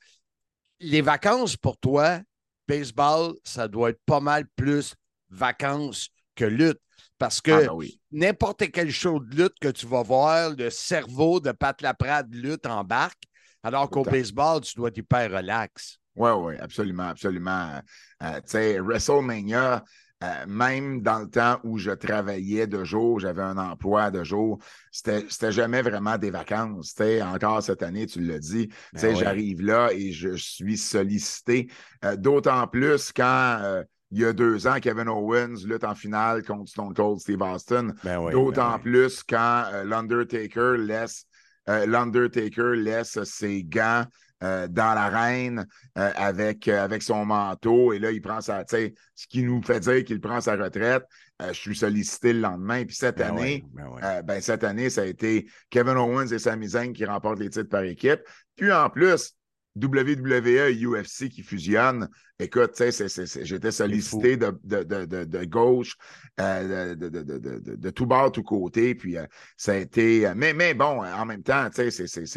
les 0.80 1.02
vacances 1.02 1.58
pour 1.58 1.78
toi, 1.78 2.22
baseball, 2.68 3.34
ça 3.44 3.68
doit 3.68 3.90
être 3.90 4.02
pas 4.06 4.22
mal 4.22 4.46
plus 4.56 4.96
vacances 5.30 6.10
que 6.36 6.46
lutte. 6.46 6.80
Parce 7.20 7.42
que 7.42 7.52
Ah, 7.52 7.62
ben 7.62 7.74
oui. 7.74 8.02
n'importe 8.12 8.72
quel 8.72 8.92
show 8.92 9.20
de 9.20 9.36
lutte 9.44 9.60
que 9.62 9.68
tu 9.68 9.86
vas 9.86 10.04
voir, 10.04 10.52
le 10.58 10.70
cerveau 10.72 11.40
de 11.40 11.52
Pat 11.52 11.80
Laprade 11.82 12.34
lutte 12.34 12.66
embarque, 12.66 13.22
alors 13.62 13.90
qu'au 13.90 14.04
baseball, 14.04 14.62
tu 14.62 14.74
dois 14.76 14.88
être 14.90 14.98
hyper 14.98 15.32
relax. 15.32 16.00
Oui, 16.16 16.32
oui, 16.32 16.56
absolument, 16.60 17.10
absolument. 17.10 17.82
Euh, 18.24 18.36
tu 18.42 18.42
sais, 18.48 18.80
WrestleMania, 18.80 19.84
euh, 20.24 20.46
même 20.48 21.02
dans 21.02 21.20
le 21.20 21.30
temps 21.30 21.60
où 21.64 21.78
je 21.78 21.92
travaillais 21.92 22.68
de 22.68 22.84
jour, 22.84 23.20
j'avais 23.20 23.42
un 23.42 23.58
emploi 23.58 24.12
de 24.12 24.24
jour, 24.24 24.60
c'était 24.92 25.52
jamais 25.52 25.82
vraiment 25.82 26.18
des 26.18 26.30
vacances. 26.32 26.94
Tu 26.96 27.04
sais, 27.04 27.22
encore 27.22 27.64
cette 27.64 27.84
année, 27.84 28.06
tu 28.06 28.20
l'as 28.22 28.40
dit, 28.40 28.68
tu 28.68 28.76
sais, 28.96 29.14
Ben 29.14 29.16
oui. 29.16 29.20
j'arrive 29.20 29.62
là 29.62 29.92
et 29.94 30.12
je 30.12 30.36
suis 30.36 30.78
sollicité. 30.78 31.70
Euh, 32.04 32.18
D'autant 32.18 32.68
plus 32.68 33.14
quand 33.14 33.84
il 34.12 34.20
y 34.20 34.26
a 34.26 34.34
deux 34.34 34.66
ans, 34.68 34.80
Kevin 34.82 35.08
Owens 35.08 35.66
lutte 35.66 35.84
en 35.84 35.94
finale 35.94 36.44
contre 36.44 36.70
Stone 36.70 36.94
Cold 36.94 37.20
Steve 37.20 37.42
Austin. 37.42 37.90
Ben 38.04 38.20
oui, 38.20 38.32
D'autant 38.32 38.72
ben 38.72 38.82
oui. 38.84 38.92
plus 38.92 39.24
quand 39.24 39.66
euh, 39.72 39.84
l'Undertaker 39.84 40.78
laisse 40.78 41.26
euh, 41.70 41.86
l'Undertaker 41.86 42.76
laisse 42.76 43.24
ses 43.24 43.64
gants 43.64 44.06
euh, 44.42 44.68
dans 44.68 44.96
l'arène 44.96 45.68
avec, 45.96 46.68
avec 46.70 47.04
son 47.04 47.26
manteau 47.26 47.92
et 47.94 48.00
là, 48.00 48.10
il 48.10 48.22
prend 48.22 48.40
sa, 48.42 48.64
ce 48.66 49.28
qui 49.28 49.44
nous 49.44 49.62
fait 49.62 49.82
dire 49.82 50.04
qu'il 50.06 50.22
prend 50.22 50.40
sa 50.42 50.56
retraite. 50.56 51.04
Je 51.46 51.54
suis 51.54 51.76
sollicité 51.76 52.34
le 52.34 52.40
lendemain. 52.40 52.86
Puis 52.86 52.96
cette 52.96 53.18
Ben 53.18 53.30
année, 53.30 53.64
oui, 53.76 54.02
ben, 54.24 54.42
cette 54.42 54.64
année, 54.64 54.90
ça 54.90 55.02
a 55.02 55.06
été 55.06 55.48
Kevin 55.70 55.98
Owens 55.98 56.28
et 56.28 56.40
Sami 56.40 56.70
Zayn 56.70 56.94
qui 56.94 57.06
remportent 57.06 57.40
les 57.40 57.50
titres 57.50 57.70
par 57.70 57.84
équipe. 57.84 58.22
Puis 58.56 58.72
en 58.72 58.90
plus, 58.90 59.36
WWE 59.76 60.70
et 60.70 60.86
UFC 60.86 61.30
qui 61.30 61.44
fusionnent. 61.44 62.08
Écoute, 62.40 62.72
j'étais 63.44 63.72
sollicité 63.72 64.38
de, 64.38 64.58
de, 64.64 64.84
de, 64.84 65.06
de, 65.06 65.24
de 65.26 65.46
gauche, 65.46 65.96
euh, 66.40 66.96
de, 66.96 67.90
tout 67.90 68.06
bord, 68.06 68.32
tout 68.32 68.44
côté. 68.44 68.96
Puis 68.96 69.18
euh, 69.18 69.26
ça 69.58 69.74
a 69.74 69.76
été. 69.76 70.26
euh, 70.28 70.34
Mais, 70.36 70.54
mais 70.54 70.74
bon, 70.74 71.04
en 71.04 71.26
même 71.26 71.44
temps, 71.44 71.68
c'est- 71.74 71.92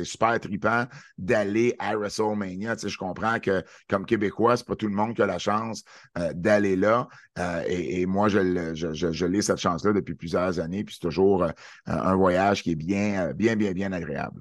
super 0.05 0.39
trippant 0.41 0.87
d'aller 1.19 1.75
à 1.79 1.97
WrestleMania. 1.97 2.75
Je 2.85 2.97
comprends 2.97 3.39
que 3.39 3.63
comme 3.89 4.07
Québécois, 4.07 4.57
c'est 4.57 4.67
pas 4.67 4.77
tout 4.77 4.89
le 4.89 4.95
monde 4.95 5.15
qui 5.15 5.23
a 5.23 5.27
la 5.27 5.39
chance 5.39 5.85
euh, 6.19 6.33
d'aller 6.35 6.77
là. 6.77 7.09
Et, 7.67 8.01
et 8.03 8.07
moi, 8.07 8.29
je, 8.29 8.75
je, 8.75 8.93
je, 8.93 9.13
je 9.13 9.27
l'ai 9.27 9.43
cette 9.43 9.59
chance-là 9.59 9.93
depuis 9.93 10.15
plusieurs 10.15 10.59
années. 10.61 10.85
Puis 10.85 10.97
c'est 11.01 11.07
toujours 11.09 11.47
un 11.87 12.15
voyage 12.17 12.63
qui 12.63 12.73
est 12.73 12.77
bien, 12.77 13.33
bien, 13.33 13.57
bien, 13.57 13.73
bien 13.73 13.93
agréable. 13.93 14.41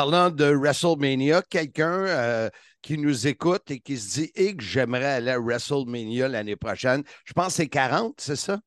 Parlant 0.00 0.30
de 0.30 0.46
WrestleMania, 0.46 1.42
quelqu'un 1.42 2.06
euh, 2.06 2.48
qui 2.80 2.96
nous 2.96 3.26
écoute 3.26 3.70
et 3.70 3.80
qui 3.80 3.98
se 3.98 4.20
dit 4.20 4.30
et 4.34 4.56
que 4.56 4.62
j'aimerais 4.62 5.04
aller 5.04 5.30
à 5.32 5.38
WrestleMania 5.38 6.26
l'année 6.26 6.56
prochaine, 6.56 7.02
je 7.26 7.34
pense 7.34 7.48
que 7.48 7.52
c'est 7.52 7.68
40, 7.68 8.14
c'est 8.18 8.34
ça? 8.34 8.58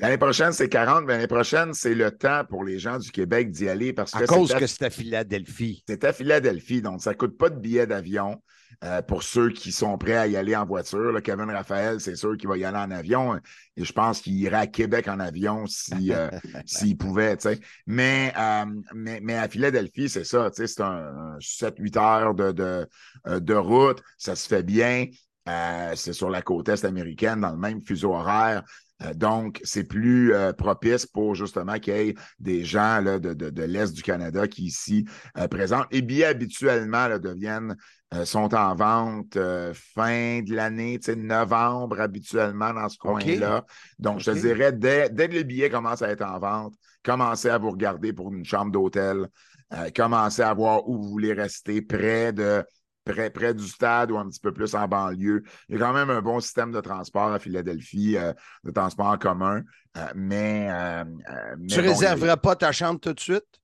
L'année 0.00 0.18
prochaine, 0.18 0.52
c'est 0.52 0.68
40, 0.68 1.04
mais 1.06 1.14
l'année 1.14 1.26
prochaine, 1.28 1.72
c'est 1.72 1.94
le 1.94 2.10
temps 2.10 2.42
pour 2.46 2.62
les 2.62 2.78
gens 2.78 2.98
du 2.98 3.10
Québec 3.10 3.50
d'y 3.50 3.70
aller 3.70 3.94
parce 3.94 4.12
que 4.12 4.22
À 4.24 4.26
cause 4.26 4.52
à- 4.52 4.58
que 4.60 4.66
c'est 4.66 4.84
à 4.84 4.90
Philadelphie. 4.90 5.82
c'est 5.88 6.04
à 6.04 6.12
Philadelphie, 6.12 6.82
donc 6.82 7.00
ça 7.00 7.12
ne 7.12 7.16
coûte 7.16 7.38
pas 7.38 7.48
de 7.48 7.58
billet 7.58 7.86
d'avion 7.86 8.42
euh, 8.84 9.02
pour 9.02 9.22
ceux 9.22 9.50
qui 9.50 9.72
sont 9.72 9.96
prêts 9.98 10.16
à 10.16 10.26
y 10.26 10.36
aller 10.36 10.56
en 10.56 10.64
voiture. 10.64 11.12
là. 11.12 11.20
Kevin 11.20 11.50
Raphaël, 11.50 12.00
c'est 12.00 12.16
sûr 12.16 12.36
qu'il 12.36 12.48
va 12.48 12.56
y 12.56 12.64
aller 12.64 12.78
en 12.78 12.90
avion 12.90 13.36
et 13.76 13.84
je 13.84 13.92
pense 13.92 14.20
qu'il 14.20 14.34
irait 14.34 14.56
à 14.56 14.66
Québec 14.66 15.08
en 15.08 15.20
avion 15.20 15.66
si, 15.66 16.12
euh, 16.12 16.28
s'il 16.66 16.96
pouvait. 16.96 17.36
tu 17.36 17.48
sais. 17.48 17.60
Mais, 17.86 18.32
euh, 18.38 18.64
mais, 18.94 19.20
mais 19.22 19.36
à 19.36 19.48
Philadelphie, 19.48 20.08
c'est 20.08 20.24
ça, 20.24 20.50
c'est 20.52 20.80
un, 20.80 21.36
un 21.36 21.38
7-8 21.38 21.98
heures 21.98 22.34
de, 22.34 22.52
de, 22.52 22.88
de 23.38 23.54
route, 23.54 24.02
ça 24.18 24.36
se 24.36 24.48
fait 24.48 24.62
bien. 24.62 25.06
C'est 25.94 26.12
sur 26.12 26.30
la 26.30 26.40
côte 26.40 26.68
est 26.68 26.84
américaine, 26.84 27.40
dans 27.40 27.50
le 27.50 27.56
même 27.56 27.82
fuseau 27.82 28.14
horaire. 28.14 28.62
Donc, 29.14 29.60
c'est 29.64 29.84
plus 29.84 30.34
euh, 30.34 30.52
propice 30.52 31.06
pour 31.06 31.34
justement 31.34 31.78
qu'il 31.78 31.94
y 31.94 31.96
ait 31.96 32.14
des 32.38 32.64
gens 32.64 33.00
là, 33.00 33.18
de, 33.18 33.34
de, 33.34 33.50
de 33.50 33.62
l'Est 33.62 33.92
du 33.92 34.02
Canada 34.02 34.46
qui 34.46 34.64
ici 34.64 35.06
euh, 35.38 35.48
présentent. 35.48 35.86
Les 35.90 36.02
billets 36.02 36.26
habituellement 36.26 37.08
là, 37.08 37.18
deviennent, 37.18 37.76
euh, 38.12 38.26
sont 38.26 38.54
en 38.54 38.74
vente 38.74 39.36
euh, 39.36 39.72
fin 39.74 40.42
de 40.42 40.54
l'année, 40.54 40.98
tu 40.98 41.06
sais, 41.06 41.16
novembre 41.16 41.98
habituellement 41.98 42.74
dans 42.74 42.88
ce 42.88 42.98
coin-là. 42.98 43.64
Donc, 43.98 44.20
je 44.20 44.30
te 44.32 44.36
dirais, 44.36 44.72
dès, 44.72 45.08
dès 45.08 45.28
que 45.28 45.34
les 45.34 45.44
billets 45.44 45.70
commencent 45.70 46.02
à 46.02 46.10
être 46.10 46.24
en 46.24 46.38
vente, 46.38 46.74
commencez 47.02 47.48
à 47.48 47.56
vous 47.56 47.70
regarder 47.70 48.12
pour 48.12 48.30
une 48.30 48.44
chambre 48.44 48.70
d'hôtel. 48.70 49.28
Euh, 49.72 49.88
commencez 49.96 50.42
à 50.42 50.52
voir 50.52 50.86
où 50.86 51.00
vous 51.00 51.08
voulez 51.08 51.32
rester, 51.32 51.80
près 51.80 52.34
de 52.34 52.62
près, 53.04 53.30
près 53.30 53.54
du 53.54 53.66
stade 53.66 54.10
ou 54.10 54.18
un 54.18 54.28
petit 54.28 54.40
peu 54.40 54.52
plus 54.52 54.74
en 54.74 54.86
banlieue. 54.86 55.42
Il 55.68 55.78
y 55.78 55.82
a 55.82 55.84
quand 55.84 55.94
même 55.94 56.10
un 56.10 56.20
bon 56.20 56.38
système 56.38 56.70
de 56.70 56.80
transport 56.80 57.32
à 57.32 57.38
Philadelphie, 57.38 58.16
de 58.62 58.70
transport 58.70 59.06
en 59.06 59.16
commun. 59.16 59.62
mais, 60.14 60.68
mais 61.58 61.66
Tu 61.66 61.80
bon, 61.80 61.88
réserveras 61.88 62.36
pas 62.36 62.54
ta 62.54 62.70
chambre 62.70 63.00
tout 63.00 63.12
de 63.12 63.18
suite? 63.18 63.61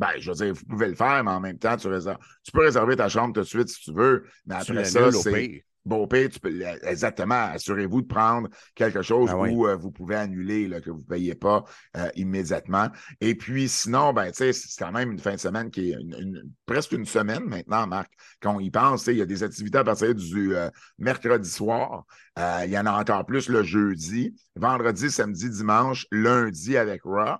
Ben, 0.00 0.08
je 0.18 0.30
veux 0.30 0.36
dire, 0.36 0.54
vous 0.54 0.64
pouvez 0.64 0.88
le 0.88 0.94
faire, 0.94 1.22
mais 1.22 1.30
en 1.30 1.40
même 1.40 1.58
temps, 1.58 1.76
tu, 1.76 1.86
réserves, 1.88 2.16
tu 2.42 2.50
peux 2.52 2.62
réserver 2.62 2.96
ta 2.96 3.08
chambre 3.10 3.34
tout 3.34 3.40
de 3.40 3.46
suite 3.46 3.68
si 3.68 3.80
tu 3.82 3.92
veux. 3.92 4.24
Mais 4.46 4.54
après 4.54 4.84
ça, 4.84 5.12
c'est. 5.12 5.64
Bon, 5.86 6.06
pire, 6.06 6.28
tu 6.28 6.38
peux, 6.40 6.60
exactement. 6.82 7.46
Assurez-vous 7.54 8.02
de 8.02 8.06
prendre 8.06 8.48
quelque 8.74 9.00
chose 9.00 9.30
Ah 9.32 9.38
oui. 9.38 9.50
où 9.50 9.66
euh, 9.66 9.76
vous 9.76 9.90
pouvez 9.90 10.14
annuler, 10.14 10.68
là, 10.68 10.80
que 10.82 10.90
vous 10.90 10.98
ne 11.00 11.04
payez 11.04 11.34
pas 11.34 11.64
euh, 11.96 12.08
immédiatement. 12.16 12.88
Et 13.22 13.34
puis, 13.34 13.66
sinon, 13.66 14.12
ben, 14.12 14.26
tu 14.30 14.36
sais, 14.36 14.52
c'est 14.52 14.78
quand 14.78 14.92
même 14.92 15.10
une 15.10 15.18
fin 15.18 15.32
de 15.32 15.38
semaine 15.40 15.70
qui 15.70 15.90
est 15.90 15.94
une- 15.94 16.14
une- 16.20 16.42
presque 16.66 16.92
une 16.92 17.06
semaine 17.06 17.44
maintenant, 17.46 17.86
Marc. 17.86 18.12
Quand 18.42 18.56
on 18.56 18.60
y 18.60 18.70
pense, 18.70 19.06
il 19.06 19.16
y 19.16 19.22
a 19.22 19.26
des 19.26 19.42
activités 19.42 19.78
à 19.78 19.84
partir 19.84 20.14
du 20.14 20.54
euh, 20.54 20.68
mercredi 20.98 21.48
soir. 21.48 22.04
Il 22.38 22.70
y 22.70 22.78
en 22.78 22.84
a 22.86 22.92
encore 22.92 23.24
plus 23.24 23.48
le 23.48 23.62
jeudi, 23.62 24.34
vendredi, 24.56 25.10
samedi, 25.10 25.48
dimanche, 25.48 26.06
lundi 26.10 26.76
avec 26.76 27.02
Raw. 27.04 27.36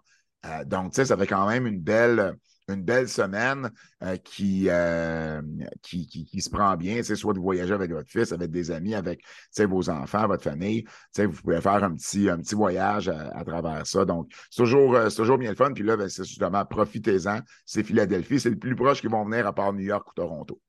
Donc, 0.64 0.92
tu 0.92 0.96
sais, 0.96 1.04
ça 1.04 1.16
fait 1.16 1.26
quand 1.26 1.46
même 1.46 1.66
une 1.66 1.80
belle, 1.80 2.34
une 2.70 2.82
belle 2.82 3.08
semaine 3.08 3.70
euh, 4.02 4.16
qui, 4.16 4.66
euh, 4.68 5.42
qui, 5.82 6.06
qui, 6.06 6.24
qui 6.24 6.40
se 6.40 6.50
prend 6.50 6.76
bien. 6.76 7.02
Soit 7.02 7.34
de 7.34 7.38
voyager 7.38 7.74
avec 7.74 7.90
votre 7.90 8.08
fils, 8.08 8.32
avec 8.32 8.50
des 8.50 8.70
amis, 8.70 8.94
avec 8.94 9.22
vos 9.58 9.90
enfants, 9.90 10.26
votre 10.26 10.44
famille. 10.44 10.84
Vous 11.16 11.42
pouvez 11.42 11.60
faire 11.60 11.84
un 11.84 11.94
petit, 11.94 12.28
un 12.30 12.38
petit 12.38 12.54
voyage 12.54 13.08
à, 13.08 13.28
à 13.36 13.44
travers 13.44 13.86
ça. 13.86 14.04
Donc, 14.04 14.30
c'est 14.50 14.62
toujours, 14.62 14.94
euh, 14.94 15.08
toujours 15.08 15.38
bien 15.38 15.50
le 15.50 15.56
fun. 15.56 15.72
Puis 15.72 15.84
là, 15.84 15.96
ben, 15.96 16.08
c'est 16.08 16.24
justement, 16.24 16.64
profitez-en. 16.64 17.40
C'est 17.66 17.82
Philadelphie. 17.82 18.40
C'est 18.40 18.50
le 18.50 18.58
plus 18.58 18.76
proche 18.76 19.00
qu'ils 19.00 19.10
vont 19.10 19.24
venir 19.24 19.46
à 19.46 19.54
part 19.54 19.72
New 19.72 19.84
York 19.84 20.08
ou 20.08 20.14
Toronto. 20.14 20.60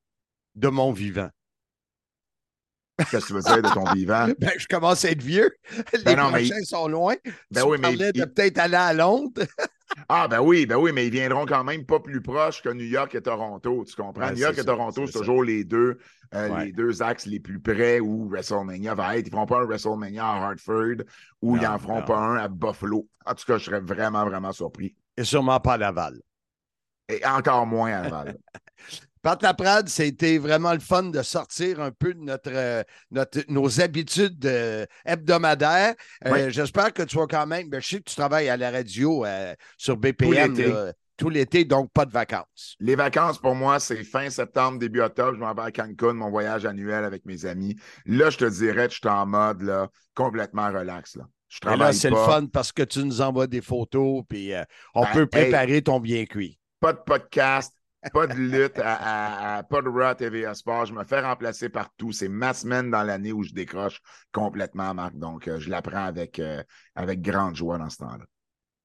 De 0.56 0.68
mon 0.68 0.92
vivant. 0.92 1.30
Qu'est-ce 3.10 3.26
que 3.26 3.28
tu 3.28 3.34
veux 3.34 3.42
dire 3.42 3.62
de 3.62 3.74
ton 3.74 3.92
vivant? 3.94 4.28
Ben, 4.40 4.52
je 4.58 4.68
commence 4.68 5.06
à 5.06 5.12
être 5.12 5.22
vieux. 5.22 5.50
Les 5.94 6.04
Ben 6.04 6.18
non, 6.18 6.32
mais 6.32 6.46
prochains 6.46 6.64
sont 6.64 6.88
loin. 6.88 7.16
Ben 7.50 7.62
tu 7.62 7.68
oui, 7.68 7.78
parlais 7.80 8.12
de 8.12 8.26
peut-être 8.26 8.60
aller 8.60 8.76
à 8.76 8.94
Londres. 8.94 9.42
Ah, 10.14 10.28
ben 10.28 10.42
oui, 10.42 10.66
ben 10.66 10.76
oui, 10.76 10.92
mais 10.94 11.08
ils 11.08 11.12
viendront 11.12 11.46
quand 11.46 11.64
même 11.64 11.86
pas 11.86 12.02
plus 12.02 12.22
proches 12.22 12.62
que 12.62 12.68
New 12.68 12.84
York 12.84 13.16
et 13.16 13.22
Toronto. 13.22 13.86
Tu 13.86 13.96
comprends? 13.96 14.26
Ouais, 14.26 14.32
New 14.34 14.40
York 14.40 14.56
et 14.56 14.58
ça, 14.58 14.66
Toronto, 14.66 15.06
c'est 15.06 15.14
ça. 15.14 15.20
toujours 15.20 15.42
les 15.42 15.64
deux, 15.64 16.00
euh, 16.34 16.50
Ouais. 16.50 16.66
les 16.66 16.72
deux 16.74 17.02
axes 17.02 17.26
les 17.28 17.40
plus 17.40 17.62
près 17.62 18.02
où 18.02 18.28
WrestleMania 18.28 18.94
va 18.94 19.16
être. 19.18 19.28
Ils 19.28 19.30
ne 19.32 19.36
feront 19.36 19.46
pas 19.46 19.62
un 19.62 19.66
WrestleMania 19.66 20.26
à 20.26 20.48
Hartford 20.48 21.06
ou 21.42 21.56
ils 21.56 21.64
n'en 21.64 21.80
feront 21.80 22.00
non. 22.00 22.06
pas 22.06 22.18
un 22.18 22.36
à 22.36 22.50
Buffalo. 22.50 23.08
En 23.26 23.34
tout 23.36 23.46
cas, 23.46 23.58
je 23.58 23.64
serais 23.64 23.80
vraiment, 23.80 24.26
vraiment 24.26 24.52
surpris. 24.52 24.94
Et 25.16 25.24
sûrement 25.24 25.62
pas 25.62 25.76
à 25.76 25.78
Laval. 25.78 26.22
Et 27.08 27.26
encore 27.26 27.66
moins 27.66 27.94
à 27.94 28.04
Laval. 28.04 28.38
Pat 29.22 29.42
Laprade, 29.44 29.88
c'était 29.88 30.38
vraiment 30.40 30.74
le 30.74 30.80
fun 30.80 31.04
de 31.04 31.22
sortir 31.22 31.80
un 31.80 31.92
peu 31.92 32.14
de 32.16 32.20
notre, 32.22 32.50
euh, 32.52 32.84
notre- 33.12 33.44
nos 33.50 33.80
habitudes 33.80 34.44
euh, 34.46 34.86
hebdomadaires. 35.06 35.94
Euh, 36.26 36.32
Oui. 36.32 36.52
J'espère 36.52 36.92
que 36.92 37.04
tu 37.04 37.18
vas 37.18 37.28
quand 37.28 37.46
même. 37.46 37.70
ben, 37.70 37.80
je 37.82 37.88
sais 37.88 37.98
que 38.00 38.10
tu 38.10 38.16
travailles 38.16 38.50
à 38.50 38.58
la 38.58 38.72
radio 38.72 39.24
euh, 39.26 39.54
sur 39.78 39.96
BPM 39.98 40.56
tout 41.18 41.30
l'été, 41.30 41.66
donc 41.66 41.92
pas 41.92 42.06
de 42.08 42.12
vacances. 42.12 42.76
les 42.80 42.96
vacances, 42.96 43.38
pour 43.38 43.54
moi, 43.54 43.80
c'est 43.80 44.04
fin 44.04 44.28
septembre, 44.32 44.80
début 44.80 45.02
octobre. 45.02 45.36
Je 45.36 45.40
m'en 45.40 45.54
vais 45.54 45.62
à 45.62 45.72
Cancun, 45.72 46.14
mon 46.14 46.32
voyage 46.32 46.66
annuel 46.66 47.04
avec 47.04 47.26
mes 47.26 47.46
amis. 47.46 47.76
Là, 48.08 48.32
je 48.32 48.38
te 48.40 48.46
dirais 48.46 48.88
que 48.88 48.94
je 48.96 49.00
suis 49.02 49.08
en 49.08 49.28
mode 49.28 49.62
là, 49.62 49.88
complètement 50.16 50.72
relax. 50.72 51.16
Là. 51.18 51.26
Je 51.48 51.58
Et 51.58 51.60
travaille 51.60 51.80
là, 51.80 51.94
c'est 51.94 52.10
le 52.10 52.16
fun 52.16 52.48
parce 52.52 52.72
que 52.72 52.82
tu 52.82 53.04
nous 53.06 53.22
envoies 53.22 53.46
des 53.46 53.62
photos, 53.62 54.24
puis 54.28 54.52
on 54.96 55.04
Ben, 55.04 55.10
peut 55.14 55.22
hey. 55.22 55.28
préparer 55.28 55.82
ton 55.84 56.00
bien 56.00 56.26
cuit. 56.26 56.58
pas 56.80 56.94
de 56.94 57.00
podcast, 57.06 57.72
pas 58.14 58.28
de 58.28 58.34
lutte, 58.34 58.80
à, 58.80 58.96
à- 58.96 59.58
à- 59.58 59.64
pas 59.64 59.82
de 59.82 59.90
Raw 59.90 60.14
TVA 60.16 60.54
Sport. 60.54 60.88
Je 60.88 60.94
me 60.94 61.04
fais 61.04 61.20
remplacer 61.22 61.70
partout. 61.70 62.12
C'est 62.12 62.30
ma 62.30 62.54
semaine 62.54 62.90
dans 62.90 63.04
l'année 63.04 63.32
où 63.32 63.44
je 63.44 63.54
décroche 63.54 64.00
complètement, 64.32 64.94
Marc. 64.94 65.16
Donc, 65.16 65.48
euh, 65.48 65.60
je 65.60 65.70
la 65.70 65.82
prends 65.82 66.06
avec, 66.06 66.40
euh, 66.40 66.64
avec 66.96 67.22
grande 67.22 67.56
joie 67.56 67.78
dans 67.78 67.90
ce 67.90 67.98
temps-là. 67.98 68.26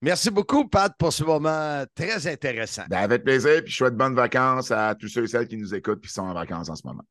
Merci 0.03 0.31
beaucoup, 0.31 0.69
Pat, 0.69 0.93
pour 0.99 1.13
ce 1.13 1.25
moment 1.25 1.85
très 1.95 2.27
intéressant. 2.27 2.83
Ben, 2.91 2.99
avec 2.99 3.25
plaisir, 3.25 3.63
puis 3.63 3.73
je 3.73 3.77
souhaite 3.77 3.95
bonnes 3.97 4.15
vacances 4.15 4.71
à 4.71 4.95
tous 4.95 5.09
ceux 5.09 5.25
et 5.25 5.29
celles 5.29 5.49
qui 5.49 5.57
nous 5.57 5.75
écoutent 5.75 6.01
et 6.05 6.07
qui 6.07 6.13
sont 6.13 6.23
en 6.23 6.35
vacances 6.35 6.69
en 6.69 6.77
ce 6.77 6.87
moment. 6.87 7.03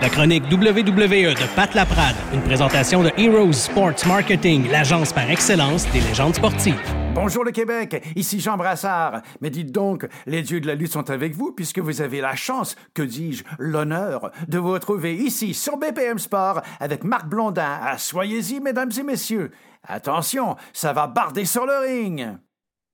La 0.00 0.08
chronique 0.10 0.44
WWE 0.50 1.34
de 1.34 1.54
Pat 1.56 1.74
Laprade, 1.74 2.16
une 2.32 2.42
présentation 2.42 3.02
de 3.02 3.10
Heroes 3.18 3.52
Sports 3.52 4.06
Marketing, 4.06 4.68
l'agence 4.70 5.12
par 5.12 5.30
excellence 5.30 5.90
des 5.92 6.00
légendes 6.00 6.34
sportives. 6.34 6.80
Bonjour 7.16 7.44
le 7.44 7.50
Québec, 7.50 8.04
ici 8.14 8.40
Jean 8.40 8.58
Brassard. 8.58 9.22
Mais 9.40 9.48
dites 9.48 9.72
donc, 9.72 10.06
les 10.26 10.42
dieux 10.42 10.60
de 10.60 10.66
la 10.66 10.74
lutte 10.74 10.92
sont 10.92 11.08
avec 11.08 11.34
vous 11.34 11.50
puisque 11.50 11.78
vous 11.78 12.02
avez 12.02 12.20
la 12.20 12.36
chance, 12.36 12.76
que 12.92 13.00
dis-je, 13.00 13.42
l'honneur 13.58 14.32
de 14.48 14.58
vous 14.58 14.72
retrouver 14.72 15.14
ici 15.14 15.54
sur 15.54 15.78
BPM 15.78 16.18
Sport 16.18 16.60
avec 16.78 17.04
Marc 17.04 17.26
Blondin. 17.26 17.78
Ah, 17.82 17.96
Soyez-y, 17.96 18.60
mesdames 18.60 18.90
et 18.98 19.02
messieurs. 19.02 19.50
Attention, 19.84 20.56
ça 20.74 20.92
va 20.92 21.06
barder 21.06 21.46
sur 21.46 21.64
le 21.64 21.78
ring. 21.86 22.36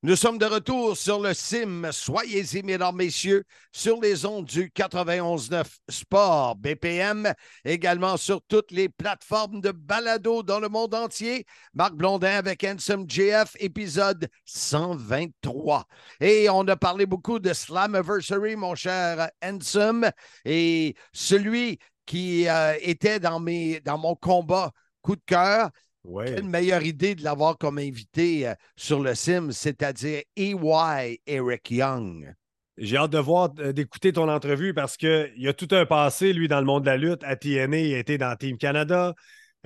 Nous 0.05 0.17
sommes 0.17 0.39
de 0.39 0.47
retour 0.47 0.97
sur 0.97 1.21
le 1.21 1.33
CIM. 1.33 1.93
Soyez-y, 1.93 2.65
mesdames, 2.65 2.97
messieurs, 2.97 3.45
sur 3.71 4.01
les 4.01 4.27
ondes 4.27 4.47
du 4.47 4.69
91.9 4.69 5.65
Sport 5.89 6.57
BPM, 6.57 7.33
également 7.65 8.17
sur 8.17 8.43
toutes 8.43 8.73
les 8.73 8.89
plateformes 8.89 9.61
de 9.61 9.71
balado 9.71 10.43
dans 10.43 10.59
le 10.59 10.69
monde 10.69 10.97
entier. 10.97 11.47
Marc 11.73 11.95
Blondin 11.95 12.37
avec 12.37 12.65
Handsome 12.65 13.09
GF, 13.09 13.55
épisode 13.61 14.29
123. 14.45 15.87
Et 16.19 16.51
on 16.51 16.67
a 16.67 16.75
parlé 16.75 17.07
beaucoup 17.07 17.39
de 17.39 17.53
Slammiversary, 17.53 18.57
mon 18.57 18.75
cher 18.75 19.31
Handsome, 19.41 20.11
et 20.45 20.97
celui 21.13 21.79
qui 22.07 22.49
euh, 22.49 22.75
était 22.81 23.21
dans, 23.21 23.39
dans 23.39 23.99
mon 23.99 24.17
combat 24.17 24.73
coup 25.01 25.15
de 25.15 25.23
cœur, 25.25 25.71
Ouais. 26.05 26.35
quelle 26.35 26.45
meilleure 26.45 26.83
idée 26.83 27.15
de 27.15 27.23
l'avoir 27.23 27.59
comme 27.59 27.79
invité 27.79 28.49
euh, 28.49 28.55
sur 28.77 29.01
le 29.01 29.15
Sim, 29.15 29.51
c'est-à-dire 29.53 30.23
EY 30.37 31.21
Eric 31.27 31.71
Young. 31.71 32.35
J'ai 32.77 32.97
hâte 32.97 33.13
de 33.13 33.19
voir, 33.19 33.51
euh, 33.59 33.73
d'écouter 33.73 34.13
ton 34.13 34.29
entrevue 34.29 34.75
parce 34.75 34.97
qu'il 34.97 35.33
y 35.37 35.47
a 35.47 35.53
tout 35.53 35.69
un 35.71 35.87
passé, 35.87 36.33
lui, 36.33 36.49
dans 36.49 36.59
le 36.59 36.67
monde 36.67 36.83
de 36.83 36.87
la 36.87 36.97
lutte. 36.97 37.23
À 37.23 37.37
TNA, 37.37 37.79
il 37.79 37.93
été 37.95 38.19
dans 38.19 38.35
Team 38.35 38.57
Canada. 38.57 39.15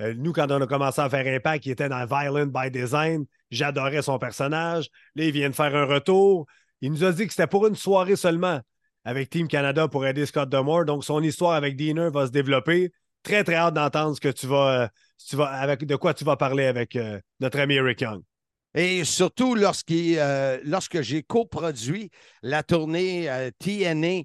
Euh, 0.01 0.13
nous, 0.15 0.33
quand 0.33 0.51
on 0.51 0.61
a 0.61 0.67
commencé 0.67 1.01
à 1.01 1.09
faire 1.09 1.25
Impact, 1.25 1.65
il 1.65 1.71
était 1.71 1.89
dans 1.89 2.05
Violent 2.05 2.47
by 2.47 2.69
Design. 2.69 3.25
J'adorais 3.49 4.01
son 4.01 4.19
personnage. 4.19 4.89
Là, 5.15 5.23
il 5.23 5.31
vient 5.31 5.49
de 5.49 5.55
faire 5.55 5.75
un 5.75 5.85
retour. 5.85 6.45
Il 6.81 6.91
nous 6.91 7.03
a 7.03 7.11
dit 7.11 7.25
que 7.25 7.33
c'était 7.33 7.47
pour 7.47 7.65
une 7.65 7.75
soirée 7.75 8.15
seulement 8.15 8.59
avec 9.05 9.29
Team 9.29 9.47
Canada 9.47 9.87
pour 9.87 10.05
aider 10.05 10.25
Scott 10.25 10.49
Demore. 10.49 10.85
Donc, 10.85 11.03
son 11.03 11.23
histoire 11.23 11.53
avec 11.53 11.77
Diener 11.77 12.09
va 12.11 12.27
se 12.27 12.31
développer. 12.31 12.91
Très, 13.23 13.43
très 13.43 13.55
hâte 13.55 13.73
d'entendre 13.73 14.15
ce 14.15 14.21
que 14.21 14.29
tu 14.29 14.47
vas, 14.47 14.83
euh, 14.83 14.87
tu 15.17 15.35
vas 15.35 15.47
avec, 15.47 15.85
de 15.85 15.95
quoi 15.95 16.13
tu 16.13 16.23
vas 16.23 16.37
parler 16.37 16.65
avec 16.65 16.95
euh, 16.95 17.19
notre 17.39 17.59
ami 17.59 17.75
Eric 17.75 18.01
Young? 18.01 18.21
Et 18.73 19.03
surtout 19.03 19.55
lorsqu'il, 19.55 20.17
euh, 20.19 20.59
lorsque 20.63 21.01
j'ai 21.01 21.23
coproduit 21.23 22.11
la 22.43 22.63
tournée 22.63 23.29
euh, 23.29 23.49
TNA 23.59 24.23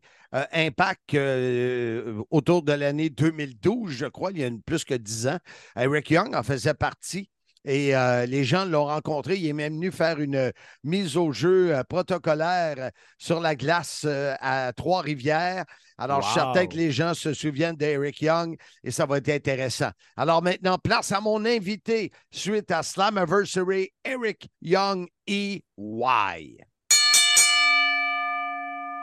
Impact 0.52 1.14
autour 2.30 2.62
de 2.62 2.72
l'année 2.72 3.10
2012, 3.10 3.92
je 3.92 4.06
crois, 4.06 4.30
il 4.30 4.38
y 4.38 4.44
a 4.44 4.50
plus 4.64 4.82
que 4.82 4.94
10 4.94 5.26
ans, 5.26 5.38
Eric 5.76 6.10
Young 6.10 6.34
en 6.34 6.42
faisait 6.42 6.72
partie. 6.72 7.28
Et 7.66 7.92
les 8.26 8.42
gens 8.42 8.64
l'ont 8.64 8.86
rencontré. 8.86 9.36
Il 9.36 9.46
est 9.46 9.52
même 9.52 9.74
venu 9.74 9.92
faire 9.92 10.20
une 10.20 10.50
mise 10.84 11.18
au 11.18 11.32
jeu 11.32 11.76
protocolaire 11.86 12.92
sur 13.18 13.40
la 13.40 13.54
glace 13.54 14.06
à 14.40 14.72
Trois-Rivières. 14.74 15.66
Alors, 15.98 16.22
je 16.22 16.26
suis 16.26 16.34
certain 16.34 16.62
Wow. 16.62 16.68
que 16.68 16.76
les 16.76 16.90
gens 16.90 17.14
se 17.14 17.34
souviennent 17.34 17.76
d'Eric 17.76 18.20
Young 18.22 18.56
et 18.82 18.90
ça 18.90 19.06
va 19.06 19.18
être 19.18 19.28
intéressant. 19.28 19.90
Alors 20.16 20.42
maintenant, 20.42 20.78
place 20.78 21.12
à 21.12 21.20
mon 21.20 21.44
invité 21.44 22.10
suite 22.30 22.70
à 22.70 22.82
Slammiversary, 22.82 23.90
Eric 24.04 24.48
Young 24.60 25.08
EY. 25.26 26.58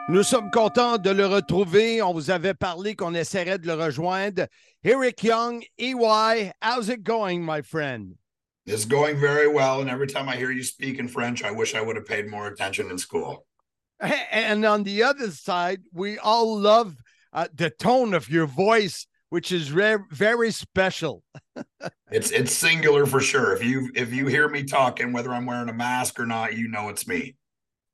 Nous 0.10 0.24
sommes 0.24 0.50
contents 0.50 0.98
de 0.98 1.12
le 1.12 1.28
retrouver. 1.28 2.02
On 2.02 2.14
vous 2.14 2.32
avait 2.32 2.56
parlé 2.56 2.96
qu'on 2.96 3.14
essaierait 3.14 3.60
de 3.60 3.68
le 3.68 3.76
rejoindre. 3.76 4.48
Eric 4.84 5.24
Young, 5.24 5.64
EY, 5.78 6.52
how's 6.64 6.90
it 6.90 7.04
going, 7.04 7.42
my 7.42 7.62
friend? 7.62 8.16
It's 8.66 8.86
going 8.86 9.20
very 9.20 9.48
well. 9.48 9.82
And 9.82 9.90
every 9.90 10.08
time 10.08 10.28
I 10.28 10.36
hear 10.36 10.52
you 10.52 10.64
speak 10.64 11.00
in 11.00 11.08
French, 11.08 11.44
I 11.44 11.52
wish 11.52 11.76
I 11.76 11.82
would 11.82 11.96
have 11.96 12.06
paid 12.08 12.28
more 12.28 12.48
attention 12.48 12.90
in 12.90 12.98
school. 12.98 13.46
And 14.32 14.66
on 14.66 14.84
the 14.84 15.04
other 15.04 15.32
side, 15.32 15.82
we 15.94 16.18
all 16.18 16.58
love 16.58 16.96
uh, 17.34 17.48
the 17.54 17.70
tone 17.70 18.14
of 18.14 18.30
your 18.30 18.46
voice, 18.46 19.08
which 19.30 19.52
is 19.52 19.72
re- 19.72 19.98
very 20.12 20.52
special. 20.52 21.24
It's 22.12 22.32
it's 22.32 22.52
singular 22.52 23.06
for 23.06 23.20
sure. 23.20 23.54
If 23.54 23.64
you 23.64 23.92
if 23.94 24.12
you 24.12 24.26
hear 24.26 24.50
me 24.50 24.64
talking, 24.64 25.14
whether 25.14 25.32
I'm 25.32 25.46
wearing 25.46 25.70
a 25.70 25.74
mask 25.74 26.20
or 26.20 26.26
not, 26.26 26.58
you 26.58 26.68
know 26.68 26.90
it's 26.90 27.08
me. 27.08 27.36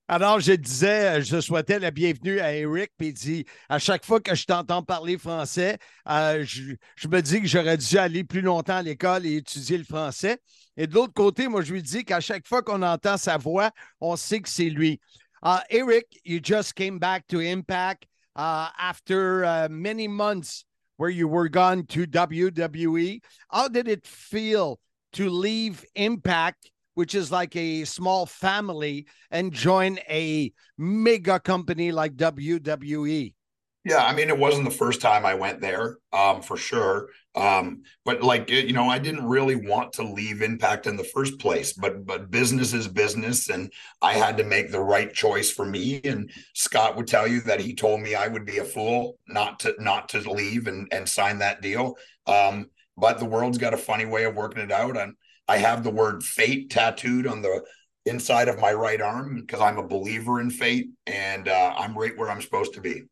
Alors, 0.08 0.40
je 0.40 0.54
disais, 0.54 1.24
je 1.24 1.42
souhaitais 1.42 1.80
la 1.80 1.90
bienvenue 1.90 2.40
à 2.40 2.54
Eric, 2.54 2.92
puis 2.96 3.08
il 3.08 3.14
dit 3.14 3.46
à 3.70 3.80
chaque 3.80 4.06
fois 4.06 4.20
que 4.20 4.36
je 4.36 4.46
t'entends 4.46 4.84
parler 4.84 5.18
français, 5.18 5.80
euh, 6.08 6.46
je, 6.46 6.76
je 6.96 7.08
me 7.08 7.22
dis 7.22 7.42
que 7.42 7.48
j'aurais 7.48 7.78
dû 7.78 7.98
aller 7.98 8.24
plus 8.24 8.42
longtemps 8.42 8.76
à 8.78 8.84
l'école 8.84 9.26
et 9.26 9.38
étudier 9.38 9.80
le 9.80 9.84
français. 9.84 10.38
Et 10.78 10.86
de 10.86 10.94
l'autre 10.94 11.14
côté, 11.14 11.48
moi, 11.48 11.64
je 11.64 11.74
lui 11.74 11.82
dis 11.82 12.06
qu'à 12.06 12.20
chaque 12.20 12.48
fois 12.48 12.62
qu'on 12.62 12.84
entend 12.84 13.18
sa 13.18 13.38
voix, 13.38 13.72
on 14.00 14.16
sait 14.16 14.42
que 14.42 14.50
c'est 14.50 14.70
lui. 14.70 15.00
Uh, 15.46 15.62
Eric, 15.70 16.08
you 16.24 16.40
just 16.40 16.76
came 16.76 16.98
back 16.98 17.28
to 17.28 17.40
Impact 17.40 18.08
uh, 18.36 18.70
after 18.80 19.46
uh, 19.46 19.68
many 19.70 20.08
months 20.08 20.66
where 20.98 21.12
you 21.12 21.28
were 21.28 21.50
gone 21.50 21.86
to 21.86 22.08
WWE. 22.08 23.22
How 23.52 23.68
did 23.68 23.88
it 23.88 24.08
feel 24.08 24.80
to 25.14 25.30
leave 25.30 25.86
Impact? 25.94 26.72
which 26.96 27.14
is 27.14 27.32
like 27.32 27.56
a 27.56 27.84
small 27.84 28.26
family, 28.26 29.06
and 29.30 29.54
join 29.54 30.00
a 30.10 30.52
mega 30.78 31.40
company 31.40 31.92
like 31.92 32.16
WWE. 32.16 33.34
Yeah, 33.86 34.04
I 34.04 34.16
mean, 34.16 34.30
it 34.30 34.38
wasn't 34.40 34.66
the 34.66 34.76
first 34.76 35.00
time 35.00 35.28
I 35.28 35.36
went 35.36 35.62
there, 35.62 35.98
um, 36.12 36.42
for 36.42 36.58
sure. 36.58 37.10
Um, 37.36 37.84
but 38.04 38.24
like 38.24 38.50
you 38.50 38.74
know, 38.74 38.90
I 38.90 38.98
didn't 38.98 39.28
really 39.28 39.56
want 39.56 39.94
to 39.94 40.04
leave 40.04 40.42
Impact 40.42 40.88
in 40.88 40.98
the 40.98 41.04
first 41.04 41.38
place. 41.40 41.72
But 41.74 42.04
but 42.04 42.32
business 42.32 42.74
is 42.74 42.88
business, 42.88 43.48
and 43.50 43.72
I 44.02 44.14
had 44.14 44.38
to 44.38 44.44
make 44.44 44.72
the 44.72 44.82
right 44.82 45.14
choice 45.14 45.52
for 45.52 45.66
me. 45.66 46.02
And 46.04 46.32
Scott 46.56 46.96
would 46.96 47.06
tell 47.08 47.28
you 47.28 47.42
that 47.42 47.60
he 47.62 47.76
told 47.76 48.02
me 48.02 48.16
I 48.16 48.28
would 48.28 48.46
be 48.46 48.58
a 48.58 48.66
fool 48.66 49.20
not 49.28 49.60
to 49.60 49.76
not 49.78 50.10
to 50.10 50.20
leave 50.32 50.66
and 50.66 50.88
and 50.92 51.08
sign 51.08 51.38
that 51.40 51.62
deal. 51.62 51.96
Um, 52.26 52.72
but 52.98 53.20
the 53.20 53.26
world's 53.26 53.60
got 53.60 53.76
a 53.76 53.78
funny 53.78 54.06
way 54.06 54.24
of 54.24 54.36
working 54.36 54.64
it 54.64 54.72
out. 54.72 54.98
And 54.98 55.14
I 55.48 55.58
have 55.58 55.84
the 55.84 55.92
word 55.92 56.24
fate 56.24 56.72
tattooed 56.72 57.28
on 57.28 57.44
the 57.44 57.64
inside 58.08 58.48
of 58.48 58.58
my 58.60 58.74
right 58.74 59.02
arm 59.02 59.42
because 59.42 59.62
I'm 59.62 59.78
a 59.78 59.88
believer 59.88 60.42
in 60.42 60.50
fate, 60.50 60.88
and 61.06 61.48
uh, 61.48 61.74
I'm 61.78 61.96
right 61.96 62.18
where 62.18 62.32
I'm 62.32 62.42
supposed 62.42 62.74
to 62.74 62.82
be. 62.82 63.04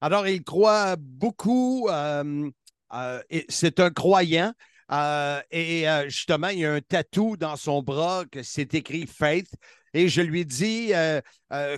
Alors, 0.00 0.28
il 0.28 0.42
croit 0.42 0.96
beaucoup. 0.96 1.88
euh, 1.90 2.50
euh, 2.92 3.22
c'est 3.48 3.80
un 3.80 3.90
croyant. 3.90 4.52
euh, 4.92 5.40
et 5.50 5.86
justement, 6.06 6.48
il 6.48 6.60
y 6.60 6.66
a 6.66 6.72
un 6.74 6.80
tatou 6.80 7.36
dans 7.36 7.56
son 7.56 7.82
bras 7.82 8.24
que 8.30 8.42
c'est 8.42 8.74
écrit 8.74 9.06
Faith. 9.06 9.50
Et 9.94 10.08
je 10.08 10.20
lui 10.20 10.44
dis 10.44 10.92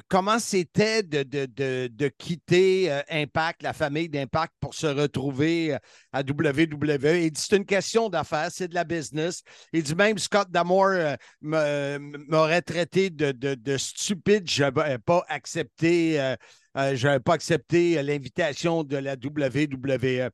comment 0.08 0.40
c'était 0.40 1.04
de, 1.04 1.22
de, 1.22 2.08
quitter 2.18 2.90
Impact, 3.08 3.62
la 3.62 3.72
famille 3.72 4.08
d'Impact, 4.08 4.52
pour 4.60 4.74
se 4.74 4.88
retrouver 4.88 5.76
à 6.12 6.20
WWE. 6.22 7.22
Il 7.22 7.30
dit 7.30 7.40
c'est 7.40 7.56
une 7.56 7.64
question 7.64 8.08
d'affaires, 8.08 8.48
c'est 8.50 8.66
de 8.66 8.74
la 8.74 8.84
business. 8.84 9.42
Il 9.72 9.84
dit 9.84 9.94
même 9.94 10.18
Scott 10.18 10.50
Damore 10.50 11.16
m'aurait 11.40 12.62
traité 12.62 13.08
de 13.10 13.76
stupide, 13.76 14.50
je 14.50 14.64
n'avais 14.64 14.98
pas 14.98 15.24
accepté. 15.28 16.34
Euh, 16.78 16.92
euh, 16.92 16.96
j'avais 16.96 17.20
pas 17.20 17.34
accepté 17.34 17.98
euh, 17.98 18.02
l'invitation 18.02 18.84
de 18.84 18.96
la 18.96 19.14
WWE. 19.14 20.30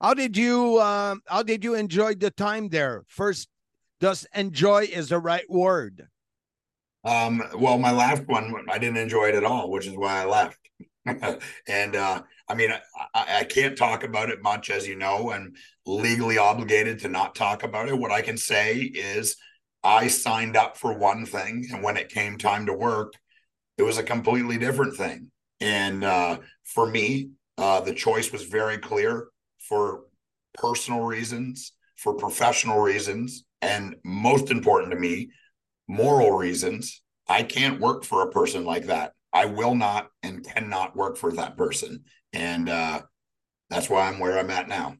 How 0.00 0.14
did 0.14 0.36
you 0.36 0.78
um, 0.80 1.22
how 1.26 1.42
did 1.42 1.64
you 1.64 1.74
enjoy 1.74 2.14
the 2.14 2.30
time 2.30 2.68
there? 2.68 3.02
First, 3.08 3.48
does 4.00 4.26
enjoy 4.34 4.84
is 4.92 5.08
the 5.08 5.18
right 5.18 5.48
word? 5.48 6.08
Um, 7.04 7.42
well, 7.54 7.78
my 7.78 7.92
last 7.92 8.26
one, 8.26 8.52
I 8.68 8.78
didn't 8.78 8.98
enjoy 8.98 9.28
it 9.28 9.34
at 9.36 9.44
all, 9.44 9.70
which 9.70 9.86
is 9.86 9.96
why 9.96 10.22
I 10.22 10.24
left. 10.24 10.58
and 11.68 11.96
uh, 11.96 12.22
I 12.48 12.54
mean, 12.54 12.72
I, 13.14 13.38
I 13.40 13.44
can't 13.44 13.78
talk 13.78 14.02
about 14.02 14.28
it 14.28 14.42
much, 14.42 14.70
as 14.70 14.86
you 14.86 14.96
know, 14.96 15.30
and 15.30 15.56
legally 15.86 16.36
obligated 16.36 16.98
to 17.00 17.08
not 17.08 17.34
talk 17.34 17.62
about 17.62 17.88
it. 17.88 17.96
What 17.96 18.10
I 18.10 18.22
can 18.22 18.36
say 18.36 18.80
is 18.80 19.36
I 19.84 20.08
signed 20.08 20.56
up 20.56 20.76
for 20.76 20.92
one 20.92 21.24
thing, 21.24 21.68
and 21.72 21.82
when 21.82 21.96
it 21.96 22.08
came 22.08 22.36
time 22.36 22.66
to 22.66 22.72
work, 22.72 23.14
it 23.78 23.82
was 23.82 23.98
a 23.98 24.02
completely 24.02 24.58
different 24.58 24.96
thing. 24.96 25.30
And 25.60 26.04
uh, 26.04 26.38
for 26.64 26.86
me, 26.86 27.30
uh, 27.58 27.80
the 27.80 27.94
choice 27.94 28.32
was 28.32 28.44
very 28.44 28.78
clear 28.78 29.28
for 29.58 30.02
personal 30.54 31.00
reasons, 31.00 31.72
for 31.96 32.14
professional 32.14 32.80
reasons, 32.80 33.44
and 33.62 33.96
most 34.04 34.50
important 34.50 34.92
to 34.92 34.98
me, 34.98 35.30
moral 35.88 36.32
reasons. 36.32 37.02
I 37.28 37.42
can't 37.42 37.80
work 37.80 38.04
for 38.04 38.22
a 38.22 38.30
person 38.30 38.64
like 38.64 38.86
that. 38.86 39.12
I 39.32 39.46
will 39.46 39.74
not 39.74 40.08
and 40.22 40.44
cannot 40.44 40.96
work 40.96 41.16
for 41.16 41.32
that 41.32 41.56
person. 41.56 42.04
And 42.32 42.68
uh, 42.68 43.02
that's 43.70 43.90
why 43.90 44.08
I'm 44.08 44.18
where 44.18 44.38
I'm 44.38 44.50
at 44.50 44.68
now. 44.68 44.96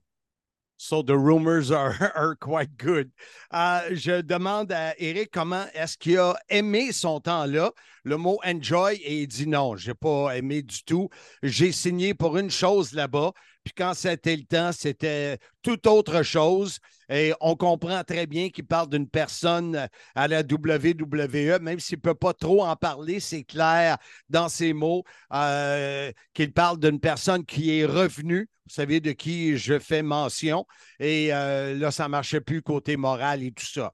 So 0.78 1.02
the 1.02 1.16
rumors 1.18 1.70
are, 1.70 2.36
quite 2.40 2.76
good. 2.76 3.10
Euh, 3.52 3.80
je 3.92 4.20
demande 4.20 4.72
à 4.72 4.94
Eric 4.98 5.30
comment 5.32 5.64
est-ce 5.74 5.96
qu'il 5.96 6.18
a 6.18 6.36
aimé 6.50 6.92
son 6.92 7.20
temps 7.20 7.46
là. 7.46 7.72
Le 8.04 8.16
mot 8.16 8.38
enjoy 8.44 8.96
et 8.96 9.22
il 9.22 9.26
dit 9.26 9.46
non, 9.46 9.76
je 9.76 9.88
n'ai 9.88 9.94
pas 9.94 10.36
aimé 10.36 10.62
du 10.62 10.84
tout. 10.84 11.08
J'ai 11.42 11.72
signé 11.72 12.14
pour 12.14 12.36
une 12.36 12.50
chose 12.50 12.92
là-bas. 12.92 13.32
Puis 13.64 13.72
quand 13.76 13.94
c'était 13.94 14.36
le 14.36 14.44
temps, 14.44 14.70
c'était 14.72 15.38
tout 15.62 15.88
autre 15.88 16.22
chose. 16.22 16.78
Et 17.09 17.32
on 17.40 17.54
comprend 17.57 18.02
très 18.04 18.26
bien 18.26 18.50
qu'il 18.50 18.66
parle 18.66 18.88
d'une 18.88 19.09
personne 19.09 19.88
à 20.14 20.28
la 20.28 20.40
WWE, 20.40 21.61
même 21.61 21.80
s'il 21.80 21.98
ne 21.98 22.02
peut 22.02 22.14
pas 22.14 22.32
trop 22.32 22.64
en 22.64 22.74
parler, 22.76 23.20
c'est 23.20 23.44
clair 23.44 23.96
dans 24.28 24.48
ses 24.48 24.72
mots 24.72 25.04
euh, 25.32 26.11
qu'il 26.34 26.52
parle 26.52 26.78
d'une 26.78 27.00
personne 27.00 27.44
qui 27.44 27.78
est 27.78 27.84
revenue. 27.84 28.48
Vous 28.66 28.74
savez 28.74 29.00
de 29.00 29.12
qui 29.12 29.57
je 29.57 29.78
fais 29.78 30.02
mention. 30.02 30.66
Et 30.98 31.32
euh, 31.32 31.76
là, 31.78 31.90
ça 31.90 32.04
ne 32.04 32.09
marchait 32.09 32.40
plus 32.40 32.62
côté 32.62 32.96
moral 32.96 33.42
et 33.42 33.52
tout 33.52 33.66
ça. 33.66 33.92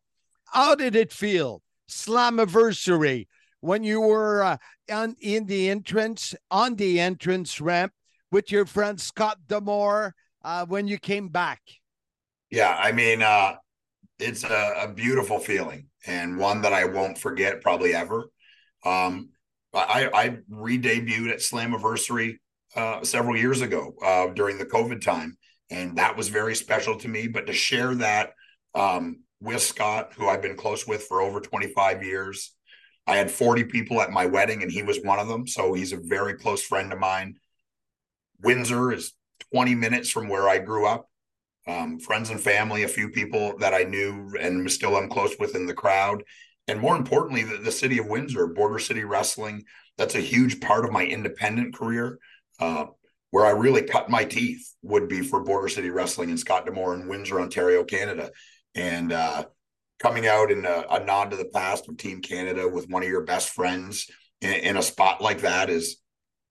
How 0.54 0.74
did 0.74 0.94
it 0.94 1.12
feel? 1.12 1.58
Slammiversary. 1.88 3.26
When 3.60 3.84
you 3.84 4.00
were 4.00 4.42
uh, 4.42 4.56
on, 4.90 5.14
in 5.22 5.46
the 5.46 5.70
entrance, 5.70 6.34
on 6.50 6.74
the 6.74 6.98
entrance 6.98 7.60
ramp, 7.60 7.92
with 8.32 8.50
your 8.50 8.64
friend 8.64 8.98
Scott 8.98 9.38
Demore 9.46 10.12
uh, 10.42 10.66
when 10.66 10.88
you 10.88 10.98
came 10.98 11.28
back? 11.28 11.60
Yeah, 12.53 12.76
I 12.78 12.92
mean, 12.92 13.22
uh, 13.22 13.55
it's 14.18 14.44
a, 14.44 14.74
a, 14.82 14.88
beautiful 14.92 15.38
feeling 15.38 15.86
and 16.07 16.36
one 16.36 16.61
that 16.62 16.74
I 16.74 16.84
won't 16.84 17.16
forget 17.16 17.62
probably 17.62 17.94
ever. 17.94 18.26
Um, 18.84 19.30
I, 19.72 20.11
I 20.12 20.38
re-debuted 20.50 21.30
at 21.30 21.38
Slammiversary 21.38 22.36
uh, 22.76 23.05
several 23.05 23.38
years 23.38 23.62
ago 23.62 23.94
uh, 24.05 24.26
during 24.34 24.59
the 24.59 24.66
COVID 24.66 25.00
time, 25.00 25.38
and 25.70 25.96
that 25.96 26.14
was 26.14 26.28
very 26.28 26.55
special 26.55 26.98
to 26.98 27.09
me. 27.09 27.26
But 27.26 27.46
to 27.46 27.55
share 27.55 27.94
that 27.94 28.34
um, 28.74 29.20
with 29.40 29.62
Scott, 29.62 30.12
who 30.14 30.28
I've 30.28 30.42
been 30.42 30.57
close 30.57 30.86
with 30.86 31.05
for 31.05 31.22
over 31.22 31.40
25 31.40 32.05
years, 32.05 32.55
I 33.07 33.16
had 33.16 33.30
40 33.30 33.64
people 33.64 34.03
at 34.03 34.11
my 34.11 34.26
wedding, 34.26 34.62
and 34.62 34.70
he 34.70 34.82
was 34.82 35.00
one 35.03 35.18
of 35.18 35.26
them. 35.26 35.46
So 35.46 35.72
he's 35.72 35.94
a 35.94 36.00
very 36.03 36.34
close 36.34 36.62
friend 36.62 36.92
of 36.92 36.98
mine. 36.98 37.36
Windsor 38.42 38.92
is 38.92 39.14
20 39.55 39.74
minutes 39.74 40.11
from 40.11 40.28
where 40.28 40.50
I 40.50 40.59
grew 40.59 40.86
up. 40.86 41.09
Um, 41.66 42.00
friends 42.00 42.30
and 42.30 42.40
family, 42.40 42.82
a 42.82 42.88
few 42.88 43.08
people 43.08 43.56
that 43.58 43.74
I 43.74 43.84
knew 43.84 44.32
and 44.40 44.70
still 44.70 44.96
am 44.96 45.08
close 45.08 45.36
with 45.38 45.54
in 45.54 45.66
the 45.66 45.74
crowd. 45.74 46.24
And 46.68 46.80
more 46.80 46.96
importantly, 46.96 47.42
the, 47.42 47.58
the 47.58 47.72
city 47.72 47.98
of 47.98 48.06
Windsor, 48.06 48.48
Border 48.48 48.78
City 48.78 49.04
Wrestling, 49.04 49.64
that's 49.98 50.14
a 50.14 50.20
huge 50.20 50.60
part 50.60 50.84
of 50.84 50.92
my 50.92 51.04
independent 51.04 51.74
career. 51.74 52.18
Uh, 52.58 52.86
where 53.32 53.46
I 53.46 53.50
really 53.50 53.82
cut 53.82 54.10
my 54.10 54.24
teeth 54.24 54.74
would 54.82 55.08
be 55.08 55.22
for 55.22 55.42
Border 55.42 55.68
City 55.68 55.88
Wrestling 55.88 56.28
in 56.28 56.36
Scott 56.36 56.66
Demore 56.66 56.94
in 56.94 57.08
Windsor, 57.08 57.40
Ontario, 57.40 57.82
Canada. 57.82 58.30
And 58.74 59.10
uh, 59.10 59.46
coming 59.98 60.26
out 60.26 60.50
in 60.50 60.66
a, 60.66 60.84
a, 60.90 61.02
nod 61.02 61.30
to 61.30 61.36
the 61.36 61.46
past 61.46 61.88
of 61.88 61.96
Team 61.96 62.20
Canada 62.20 62.68
with 62.68 62.90
one 62.90 63.02
of 63.02 63.08
your 63.08 63.24
best 63.24 63.50
friends 63.50 64.06
in, 64.42 64.52
in 64.52 64.76
a 64.76 64.82
spot 64.82 65.22
like 65.22 65.40
that 65.40 65.70
is 65.70 65.96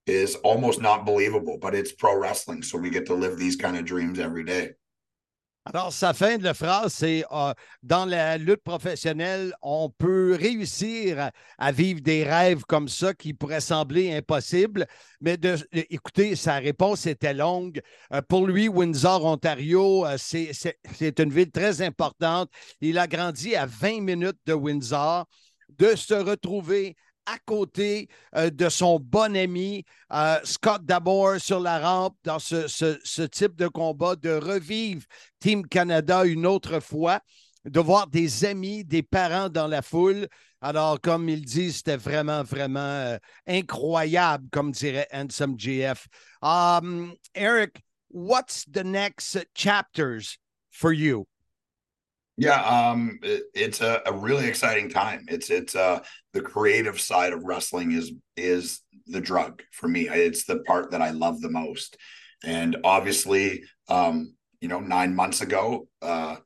is 0.07 0.35
almost 0.37 0.81
not 0.81 1.05
believable, 1.05 1.59
but 1.61 1.75
it's 1.75 1.91
pro 1.91 2.17
wrestling. 2.17 2.63
So 2.63 2.79
we 2.79 2.89
get 2.89 3.05
to 3.05 3.13
live 3.13 3.37
these 3.37 3.55
kind 3.55 3.77
of 3.77 3.85
dreams 3.85 4.17
every 4.17 4.43
day. 4.43 4.71
Alors, 5.65 5.93
sa 5.93 6.13
fin 6.13 6.37
de 6.37 6.43
la 6.43 6.55
phrase, 6.55 6.91
c'est 6.91 7.23
euh, 7.31 7.53
dans 7.83 8.05
la 8.05 8.37
lutte 8.39 8.63
professionnelle, 8.63 9.53
on 9.61 9.91
peut 9.91 10.35
réussir 10.39 11.29
à, 11.59 11.71
vivre 11.71 12.01
des 12.01 12.23
rêves 12.23 12.63
comme 12.67 12.87
ça 12.87 13.13
qui 13.13 13.35
pourraient 13.35 13.61
sembler 13.61 14.11
impossibles. 14.11 14.87
Mais 15.21 15.37
de, 15.37 15.55
écoutez, 15.71 16.35
sa 16.35 16.55
réponse 16.55 17.05
était 17.05 17.35
longue. 17.35 17.79
Euh, 18.11 18.23
pour 18.27 18.47
lui, 18.47 18.69
Windsor, 18.69 19.23
Ontario, 19.23 20.03
euh, 20.07 20.17
c'est 20.17 21.19
une 21.19 21.31
ville 21.31 21.51
très 21.51 21.83
importante. 21.83 22.49
Il 22.81 22.97
a 22.97 23.05
grandi 23.05 23.55
à 23.55 23.67
20 23.67 24.01
minutes 24.01 24.39
de 24.47 24.53
Windsor. 24.53 25.25
De 25.77 25.95
se 25.95 26.13
retrouver 26.15 26.95
à 27.31 27.37
côté 27.45 28.09
euh, 28.35 28.49
de 28.49 28.67
son 28.69 28.99
bon 28.99 29.35
ami 29.35 29.85
euh, 30.11 30.37
Scott 30.43 30.83
Dabor 30.83 31.39
sur 31.39 31.59
la 31.59 31.79
rampe 31.79 32.17
dans 32.23 32.39
ce, 32.39 33.25
type 33.27 33.55
de 33.55 33.67
combat, 33.67 34.15
de 34.15 34.31
revivre 34.31 35.03
Team 35.39 35.65
Canada 35.65 36.25
une 36.25 36.45
autre 36.45 36.79
fois, 36.79 37.21
de 37.65 37.79
voir 37.79 38.07
des 38.07 38.45
amis, 38.45 38.83
des 38.83 39.03
parents 39.03 39.49
dans 39.49 39.67
la 39.67 39.81
foule. 39.81 40.27
Alors, 40.61 40.99
comme 40.99 41.29
il 41.29 41.45
dit, 41.45 41.71
c'était 41.71 41.97
vraiment, 41.97 42.43
vraiment 42.43 42.79
euh, 42.79 43.17
incroyable, 43.47 44.47
comme 44.51 44.71
dirait 44.71 45.07
Handsome 45.13 45.57
GF. 45.57 46.07
Um, 46.41 47.15
Eric, 47.33 47.81
what's 48.09 48.65
the 48.65 48.83
next 48.83 49.37
chapters 49.55 50.37
for 50.69 50.91
you? 50.91 51.30
Yeah, 52.37 52.61
um, 52.63 53.19
it, 53.21 53.43
it's 53.53 53.81
a, 53.81 54.01
a, 54.05 54.13
really 54.13 54.47
exciting 54.47 54.89
time. 54.89 55.25
It's 55.27 55.49
it's 55.49 55.75
uh, 55.75 55.99
the 56.33 56.41
creative 56.41 56.99
side 56.99 57.33
of 57.33 57.43
wrestling 57.43 57.91
is 57.91 58.13
is 58.37 58.81
the 59.07 59.21
drug 59.21 59.61
for 59.71 59.87
me. 59.87 60.07
It's 60.07 60.45
the 60.45 60.59
part 60.59 60.91
that 60.91 61.01
I 61.01 61.11
love 61.11 61.41
the 61.41 61.49
most. 61.49 61.97
And 62.43 62.77
obviously, 62.83 63.63
um, 63.89 64.35
you 64.61 64.69
know, 64.69 64.79
nine 64.79 65.13
months 65.15 65.41
ago, 65.41 65.87
uh, 66.01 66.37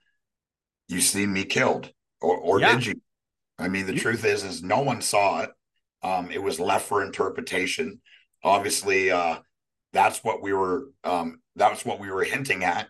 you 0.88 1.00
seen 1.02 1.32
me 1.32 1.46
killed, 1.46 1.92
or, 2.20 2.38
or 2.38 2.60
yeah. 2.60 2.74
did 2.74 2.86
you? 2.88 3.02
I 3.58 3.70
mean, 3.70 3.86
the 3.86 3.94
you- 3.94 4.02
truth 4.02 4.26
is, 4.26 4.44
is 4.44 4.64
no 4.64 4.82
one 4.82 5.02
saw 5.02 5.44
it. 5.44 5.52
Um, 6.04 6.30
it 6.30 6.42
was 6.42 6.60
left 6.60 6.88
for 6.88 7.04
interpretation. 7.04 8.02
Obviously, 8.44 9.12
uh, 9.12 9.38
that's 9.94 10.24
what 10.24 10.42
we 10.42 10.52
were. 10.52 10.90
Um, 11.04 11.40
that's 11.56 11.86
what 11.86 12.00
we 12.00 12.12
were 12.12 12.24
hinting 12.24 12.64
at 12.64 12.88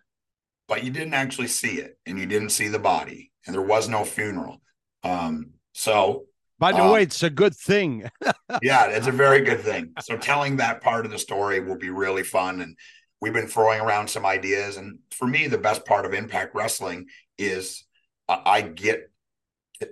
but 0.68 0.84
you 0.84 0.91
didn't 0.91 1.13
actually 1.13 1.47
see 1.47 1.80
it 1.80 1.97
and 2.05 2.20
you 2.20 2.26
didn't 2.26 2.49
see 2.49 2.68
the 2.68 2.80
body 2.80 3.32
and 3.45 3.53
there 3.53 3.61
was 3.61 3.88
no 3.88 4.03
funeral. 4.03 4.61
Um, 5.03 5.51
so 5.74 6.26
by 6.57 6.72
the 6.72 6.84
um, 6.84 6.91
way, 6.91 7.03
it's 7.03 7.24
a 7.24 7.30
good 7.30 7.55
thing. 7.55 8.09
yeah, 8.61 8.88
it's 8.88 9.07
a 9.07 9.11
very 9.11 9.41
good 9.41 9.61
thing. 9.61 9.93
So 10.01 10.18
telling 10.18 10.57
that 10.57 10.82
part 10.82 11.05
of 11.05 11.11
the 11.11 11.20
story 11.20 11.59
will 11.59 11.78
be 11.78 11.89
really 11.89 12.24
fun. 12.24 12.61
And 12.61 12.78
we've 13.22 13.34
been 13.34 13.47
throwing 13.47 13.82
around 13.82 14.09
some 14.09 14.26
ideas. 14.26 14.78
And 14.78 14.99
for 15.11 15.28
me, 15.28 15.47
the 15.47 15.57
best 15.57 15.86
part 15.86 16.05
of 16.05 16.13
Impact 16.13 16.55
Wrestling 16.55 17.07
is 17.38 17.84
uh, 18.30 18.41
I 18.45 18.61
get 18.61 19.11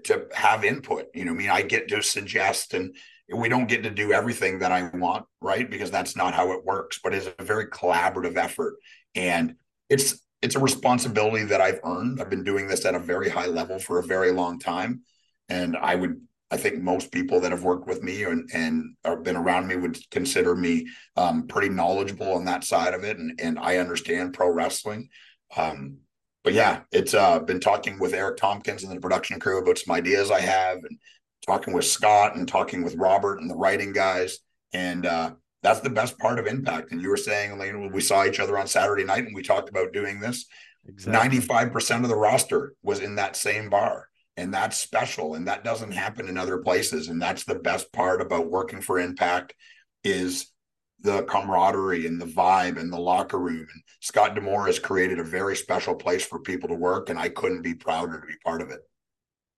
to 0.05 0.27
have 0.33 0.63
input. 0.63 1.07
You 1.13 1.25
know, 1.25 1.31
I 1.31 1.35
mean, 1.35 1.49
I 1.49 1.63
get 1.63 1.89
to 1.89 2.01
suggest 2.01 2.73
and 2.73 2.95
we 3.33 3.49
don't 3.49 3.67
get 3.67 3.83
to 3.83 3.89
do 3.89 4.13
everything 4.13 4.59
that 4.59 4.71
I 4.71 4.89
want, 4.93 5.25
right? 5.41 5.69
Because 5.69 5.91
that's 5.91 6.15
not 6.15 6.33
how 6.33 6.53
it 6.53 6.63
works. 6.63 6.99
But 7.03 7.13
it's 7.13 7.29
a 7.37 7.43
very 7.43 7.67
collaborative 7.67 8.37
effort. 8.37 8.75
And 9.15 9.55
it's 9.89 10.21
it's 10.43 10.55
a 10.55 10.59
responsibility 10.59 11.45
that 11.45 11.61
I've 11.61 11.79
earned. 11.85 12.21
I've 12.21 12.29
been 12.29 12.43
doing 12.43 12.67
this 12.67 12.85
at 12.85 12.95
a 12.95 12.99
very 12.99 13.29
high 13.29 13.45
level 13.45 13.79
for 13.79 13.97
a 13.97 14.03
very 14.03 14.31
long 14.31 14.59
time. 14.59 15.01
And 15.47 15.77
I 15.77 15.95
would, 15.95 16.19
I 16.51 16.57
think 16.57 16.81
most 16.81 17.13
people 17.13 17.39
that 17.39 17.51
have 17.51 17.63
worked 17.63 17.87
with 17.87 18.03
me 18.03 18.23
and, 18.23 18.49
and 18.53 18.95
have 19.05 19.23
been 19.23 19.37
around 19.37 19.67
me 19.67 19.77
would 19.77 19.97
consider 20.11 20.53
me 20.53 20.85
um, 21.15 21.47
pretty 21.47 21.69
knowledgeable 21.69 22.33
on 22.33 22.43
that 22.45 22.65
side 22.65 22.93
of 22.93 23.05
it. 23.05 23.17
And, 23.17 23.39
and 23.41 23.57
I 23.57 23.77
understand 23.77 24.33
pro 24.33 24.49
wrestling. 24.49 25.07
Um, 25.55 25.99
but 26.43 26.51
yeah, 26.51 26.81
it's 26.91 27.13
uh, 27.13 27.39
been 27.39 27.61
talking 27.61 27.97
with 27.97 28.13
Eric 28.13 28.35
Tompkins 28.35 28.83
and 28.83 28.91
the 28.91 28.99
production 28.99 29.39
crew 29.39 29.61
about 29.61 29.77
some 29.77 29.95
ideas 29.95 30.29
I 30.29 30.41
have 30.41 30.77
and 30.77 30.99
talking 31.45 31.73
with 31.73 31.85
Scott 31.85 32.35
and 32.35 32.45
talking 32.49 32.83
with 32.83 32.95
Robert 32.95 33.39
and 33.39 33.49
the 33.49 33.55
writing 33.55 33.93
guys. 33.93 34.39
And 34.73 35.05
uh, 35.05 35.31
that's 35.63 35.79
the 35.79 35.89
best 35.89 36.19
part 36.19 36.37
of 36.37 36.45
impact. 36.45 36.91
And 36.91 37.01
you 37.01 37.09
were 37.09 37.17
saying, 37.17 37.51
Elaine, 37.51 37.91
we 37.91 38.01
saw 38.01 38.25
each 38.25 38.39
other 38.39 38.59
on 38.59 38.67
Saturday 38.67 39.05
night 39.05 39.25
and 39.25 39.33
we 39.33 39.41
talked 39.41 39.69
about 39.69 39.93
doing 39.93 40.19
this, 40.19 40.45
exactly. 40.85 41.39
95% 41.39 42.03
of 42.03 42.09
the 42.09 42.15
roster 42.15 42.75
was 42.83 42.99
in 42.99 43.15
that 43.15 43.35
same 43.35 43.69
bar. 43.69 44.09
And 44.35 44.53
that's 44.53 44.77
special. 44.77 45.35
And 45.35 45.47
that 45.47 45.63
doesn't 45.63 45.91
happen 45.91 46.27
in 46.27 46.37
other 46.37 46.57
places. 46.57 47.07
And 47.07 47.21
that's 47.21 47.45
the 47.45 47.55
best 47.55 47.91
part 47.93 48.21
about 48.21 48.51
working 48.51 48.81
for 48.81 48.99
impact 48.99 49.55
is 50.03 50.51
the 50.99 51.23
camaraderie 51.23 52.07
and 52.07 52.19
the 52.19 52.25
vibe 52.25 52.79
and 52.79 52.91
the 52.91 52.99
locker 52.99 53.39
room. 53.39 53.67
And 53.73 53.83
Scott 54.01 54.35
Demore 54.35 54.67
has 54.67 54.79
created 54.79 55.19
a 55.19 55.23
very 55.23 55.55
special 55.55 55.95
place 55.95 56.25
for 56.25 56.39
people 56.39 56.69
to 56.69 56.75
work. 56.75 57.09
And 57.09 57.17
I 57.17 57.29
couldn't 57.29 57.61
be 57.61 57.73
prouder 57.73 58.19
to 58.19 58.27
be 58.27 58.35
part 58.43 58.61
of 58.61 58.69
it. 58.69 58.81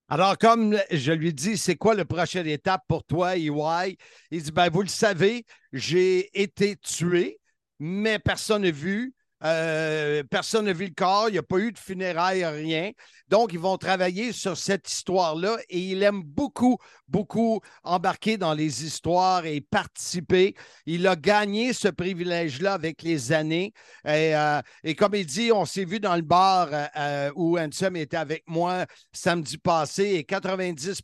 Alors, 0.08 0.38
comme 0.38 0.78
je 0.92 1.12
lui 1.12 1.34
dis, 1.34 1.58
c'est 1.58 1.76
quoi 1.76 1.96
la 1.96 2.06
prochaine 2.06 2.46
étape 2.46 2.84
pour 2.88 3.04
toi, 3.04 3.38
EY? 3.38 3.98
Il 4.30 4.44
dit, 4.44 4.52
ben, 4.52 4.70
vous 4.70 4.84
le 4.84 4.88
savez, 4.88 5.46
j'ai 5.74 6.30
été 6.40 6.76
tué, 6.76 7.40
mais 7.80 8.20
personne 8.20 8.62
n'a 8.62 8.72
vu. 8.72 9.15
Euh, 9.44 10.24
personne 10.24 10.66
n'a 10.66 10.74
vu 10.74 10.86
le 10.86 10.94
corps, 10.94 11.30
il 11.30 11.34
n'y 11.34 11.38
a 11.38 11.44
pas 11.44 11.58
eu 11.58 11.72
de 11.72 11.78
funérailles, 11.78 12.46
rien. 12.46 12.92
Donc, 13.28 13.54
ils 13.54 13.60
vont 13.60 13.78
travailler 13.78 14.32
sur 14.32 14.58
cette 14.58 14.90
histoire-là 14.90 15.58
et 15.70 15.80
il 15.80 16.04
aime 16.04 16.24
beaucoup, 16.24 16.78
beaucoup 17.08 17.60
embarquer 17.84 18.38
dans 18.38 18.54
les 18.54 18.86
histoires 18.86 19.46
et 19.46 19.62
participer. 19.62 20.56
Il 20.86 21.06
a 21.08 21.16
gagné 21.16 21.74
ce 21.74 21.90
privilège-là 21.90 22.74
avec 22.74 23.02
les 23.04 23.34
années. 23.34 23.74
Et, 24.06 24.36
euh, 24.36 24.62
comme 24.98 25.16
il 25.16 25.26
dit, 25.26 25.52
on 25.52 25.66
s'est 25.66 25.86
vu 25.86 26.00
dans 26.00 26.16
le 26.16 26.22
bar 26.22 26.70
euh, 26.72 27.32
où 27.36 27.60
Ansem 27.60 27.96
était 27.98 28.18
avec 28.18 28.44
moi 28.48 28.86
samedi 29.12 29.58
passé 29.58 30.04
et 30.16 30.24
90 30.24 31.02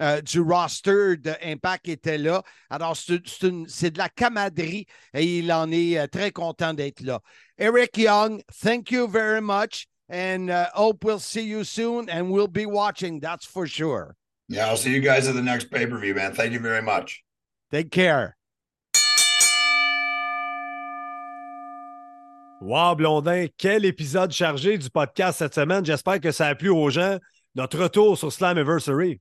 euh, 0.00 0.20
du 0.20 0.40
roster 0.40 1.16
de 1.16 1.32
Impact 1.42 1.88
était 1.88 2.18
là. 2.18 2.42
Alors, 2.70 2.96
c'est 2.96 3.90
de 3.90 3.98
la 3.98 4.08
camaraderie 4.08 4.86
et 5.14 5.38
il 5.38 5.52
en 5.52 5.70
est 5.70 5.98
euh, 5.98 6.06
très 6.06 6.30
content 6.30 6.74
d'être 6.74 7.00
là. 7.00 7.20
Eric 7.58 7.96
Young, 7.96 8.42
thank 8.62 8.90
you 8.90 9.08
very 9.08 9.40
much. 9.40 9.86
And 10.08 10.50
uh, 10.50 10.66
hope 10.74 11.04
we'll 11.04 11.18
see 11.18 11.42
you 11.42 11.64
soon 11.64 12.08
and 12.08 12.30
we'll 12.30 12.46
be 12.46 12.66
watching, 12.66 13.20
that's 13.20 13.44
for 13.44 13.66
sure. 13.66 14.14
Yeah, 14.48 14.68
I'll 14.68 14.76
see 14.76 14.94
you 14.94 15.00
guys 15.00 15.26
at 15.26 15.34
the 15.34 15.42
next 15.42 15.70
pay 15.70 15.86
per 15.86 15.98
view, 15.98 16.14
man. 16.14 16.32
Thank 16.32 16.52
you 16.52 16.60
very 16.60 16.82
much. 16.82 17.24
Take 17.72 17.90
care. 17.90 18.36
Wow, 22.60 22.94
Blondin, 22.94 23.48
quel 23.58 23.84
épisode 23.84 24.32
chargé 24.32 24.78
du 24.78 24.88
podcast 24.88 25.38
cette 25.38 25.54
semaine. 25.54 25.84
J'espère 25.84 26.20
que 26.20 26.32
ça 26.32 26.46
a 26.46 26.54
plu 26.54 26.70
aux 26.70 26.88
gens. 26.88 27.18
Notre 27.54 27.78
retour 27.78 28.16
sur 28.16 28.32
Slammiversary. 28.32 29.20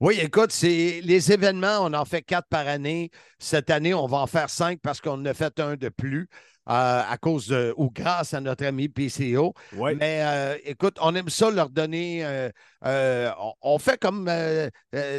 Oui, 0.00 0.18
écoute, 0.20 0.52
c'est 0.52 1.00
les 1.02 1.32
événements, 1.32 1.78
on 1.80 1.94
en 1.94 2.04
fait 2.04 2.20
quatre 2.22 2.48
par 2.48 2.68
année. 2.68 3.10
Cette 3.38 3.70
année, 3.70 3.94
on 3.94 4.06
va 4.06 4.18
en 4.18 4.26
faire 4.26 4.50
cinq 4.50 4.80
parce 4.82 5.00
qu'on 5.00 5.12
en 5.12 5.24
a 5.24 5.32
fait 5.34 5.58
un 5.58 5.76
de 5.76 5.88
plus. 5.88 6.28
Euh, 6.68 7.02
à 7.08 7.16
cause 7.16 7.46
de, 7.46 7.72
ou 7.76 7.92
grâce 7.92 8.34
à 8.34 8.40
notre 8.40 8.66
ami 8.66 8.88
PCO. 8.88 9.54
Mais 9.72 10.20
euh, 10.24 10.58
écoute, 10.64 10.96
on 11.00 11.14
aime 11.14 11.28
ça 11.28 11.48
leur 11.48 11.70
donner. 11.70 12.24
Euh, 12.24 13.30
on, 13.38 13.52
on, 13.62 13.78
fait 13.78 14.00
comme 14.00 14.28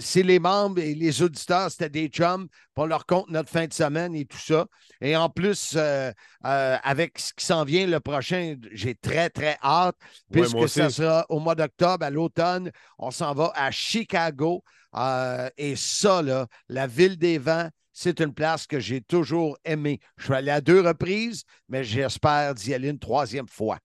si 0.02 0.24
les 0.24 0.40
membres 0.40 0.80
et 0.80 0.94
les 0.94 1.22
auditeurs, 1.22 1.72
c'était 1.72 1.88
des 1.90 2.08
chums, 2.08 2.50
pour 2.76 2.86
leur 2.86 3.06
compte 3.06 3.30
notre 3.30 3.50
fin 3.50 3.66
de 3.66 3.72
semaine 3.72 4.14
et 4.14 4.26
tout 4.26 4.38
ça. 4.38 4.66
Et 5.00 5.16
en 5.16 5.30
plus, 5.30 5.78
avec 6.42 7.18
ce 7.18 7.34
qui 7.34 7.46
s'en 7.46 7.64
vient 7.64 7.88
le 7.88 8.02
prochain, 8.02 8.58
j'ai 8.74 8.96
très, 8.96 9.30
très 9.30 9.58
hâte, 9.64 9.96
puisque 10.30 10.68
ça 10.68 10.90
sera 10.90 11.26
au 11.30 11.40
mois 11.40 11.56
d'octobre, 11.56 12.06
à 12.06 12.10
l'automne. 12.10 12.72
On 13.00 13.10
s'en 13.10 13.34
va 13.34 13.54
à 13.56 13.72
Chicago. 13.72 14.66
et 15.58 15.76
ça, 15.78 16.22
là, 16.22 16.48
la 16.68 16.88
ville 16.88 17.18
des 17.18 17.38
vents, 17.38 17.70
c'est 18.00 18.20
une 18.20 18.32
place 18.32 18.68
que 18.68 18.80
j'ai 18.80 19.02
toujours 19.02 19.58
aimée. 19.66 20.00
Je 20.18 20.26
suis 20.26 20.34
allé 20.36 20.52
à 20.52 20.62
deux 20.62 20.82
reprises, 20.82 21.46
mais 21.68 21.84
j'espère 21.84 22.54
d'y 22.54 22.76
aller 22.76 22.90
une 22.90 23.00
troisième 23.00 23.48
fois. 23.48 23.80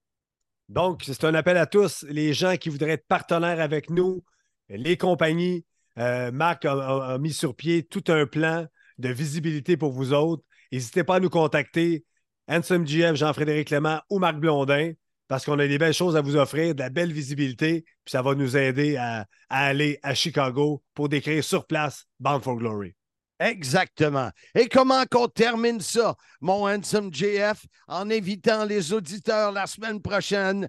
Donc, 0.68 1.02
c'est 1.06 1.24
un 1.24 1.32
appel 1.32 1.56
à 1.56 1.64
tous, 1.64 2.04
les 2.10 2.34
gens 2.34 2.58
qui 2.58 2.68
voudraient 2.68 2.90
être 2.90 3.06
partenaires 3.06 3.58
avec 3.58 3.88
nous, 3.88 4.22
les 4.68 4.98
compagnies. 4.98 5.64
Euh, 5.98 6.30
Marc 6.30 6.66
a, 6.66 7.16
mis 7.18 7.32
sur 7.32 7.56
pied 7.56 7.84
tout 7.84 8.04
un 8.08 8.26
plan 8.26 8.66
de 8.98 9.08
visibilité 9.08 9.78
pour 9.78 9.92
vous 9.92 10.12
autres. 10.12 10.44
N'hésitez 10.70 11.04
pas 11.04 11.16
à 11.16 11.20
nous 11.20 11.30
contacter, 11.30 12.04
Handsome 12.48 12.86
GF, 12.86 13.14
Jean-Frédéric 13.14 13.68
Clément 13.68 14.02
ou 14.10 14.18
Marc 14.18 14.36
Blondin, 14.36 14.92
parce 15.26 15.46
qu'on 15.46 15.58
a 15.58 15.66
des 15.66 15.78
belles 15.78 15.94
choses 15.94 16.16
à 16.16 16.20
vous 16.20 16.36
offrir, 16.36 16.74
de 16.74 16.80
la 16.80 16.90
belle 16.90 17.14
visibilité, 17.14 17.86
puis 18.04 18.12
ça 18.12 18.20
va 18.20 18.34
nous 18.34 18.58
aider 18.58 18.96
à, 18.96 19.26
aller 19.48 19.98
à 20.02 20.14
Chicago 20.14 20.82
pour 20.92 21.08
décrire 21.08 21.42
sur 21.42 21.66
place 21.66 22.04
Bound 22.20 22.42
for 22.42 22.56
Glory. 22.56 22.94
Exactement. 23.40 24.30
Et 24.54 24.68
comment 24.68 25.04
qu'on 25.10 25.26
termine 25.26 25.80
ça, 25.80 26.14
mon 26.40 26.68
handsome 26.68 27.12
JF, 27.12 27.66
en 27.88 28.10
invitant 28.10 28.64
les 28.64 28.92
auditeurs 28.92 29.50
la 29.50 29.66
semaine 29.66 30.00
prochaine 30.00 30.68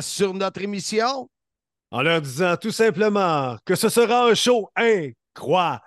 sur 0.00 0.32
notre 0.32 0.62
émission? 0.62 1.28
En 1.90 2.02
leur 2.02 2.20
disant 2.22 2.56
tout 2.56 2.70
simplement 2.70 3.56
que 3.64 3.74
ce 3.74 3.88
sera 3.88 4.28
un 4.28 4.34
show 4.34 4.70
incroyable. 4.76 5.80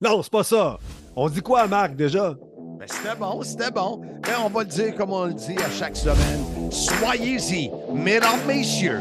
Non, 0.00 0.22
c'est 0.22 0.32
pas 0.32 0.44
ça. 0.44 0.78
On 1.16 1.28
dit 1.28 1.40
quoi, 1.40 1.66
Marc, 1.66 1.94
déjà? 1.94 2.34
Ben, 2.78 2.86
c'était 2.86 3.16
bon, 3.16 3.42
c'était 3.42 3.70
bon. 3.70 4.00
Mais 4.26 4.34
on 4.44 4.48
va 4.48 4.60
le 4.60 4.68
dire 4.68 4.94
comme 4.94 5.12
on 5.12 5.24
le 5.24 5.34
dit 5.34 5.56
à 5.58 5.70
chaque 5.70 5.96
semaine. 5.96 6.70
Soyez-y, 6.70 7.70
mesdames, 7.92 8.44
messieurs. 8.46 9.00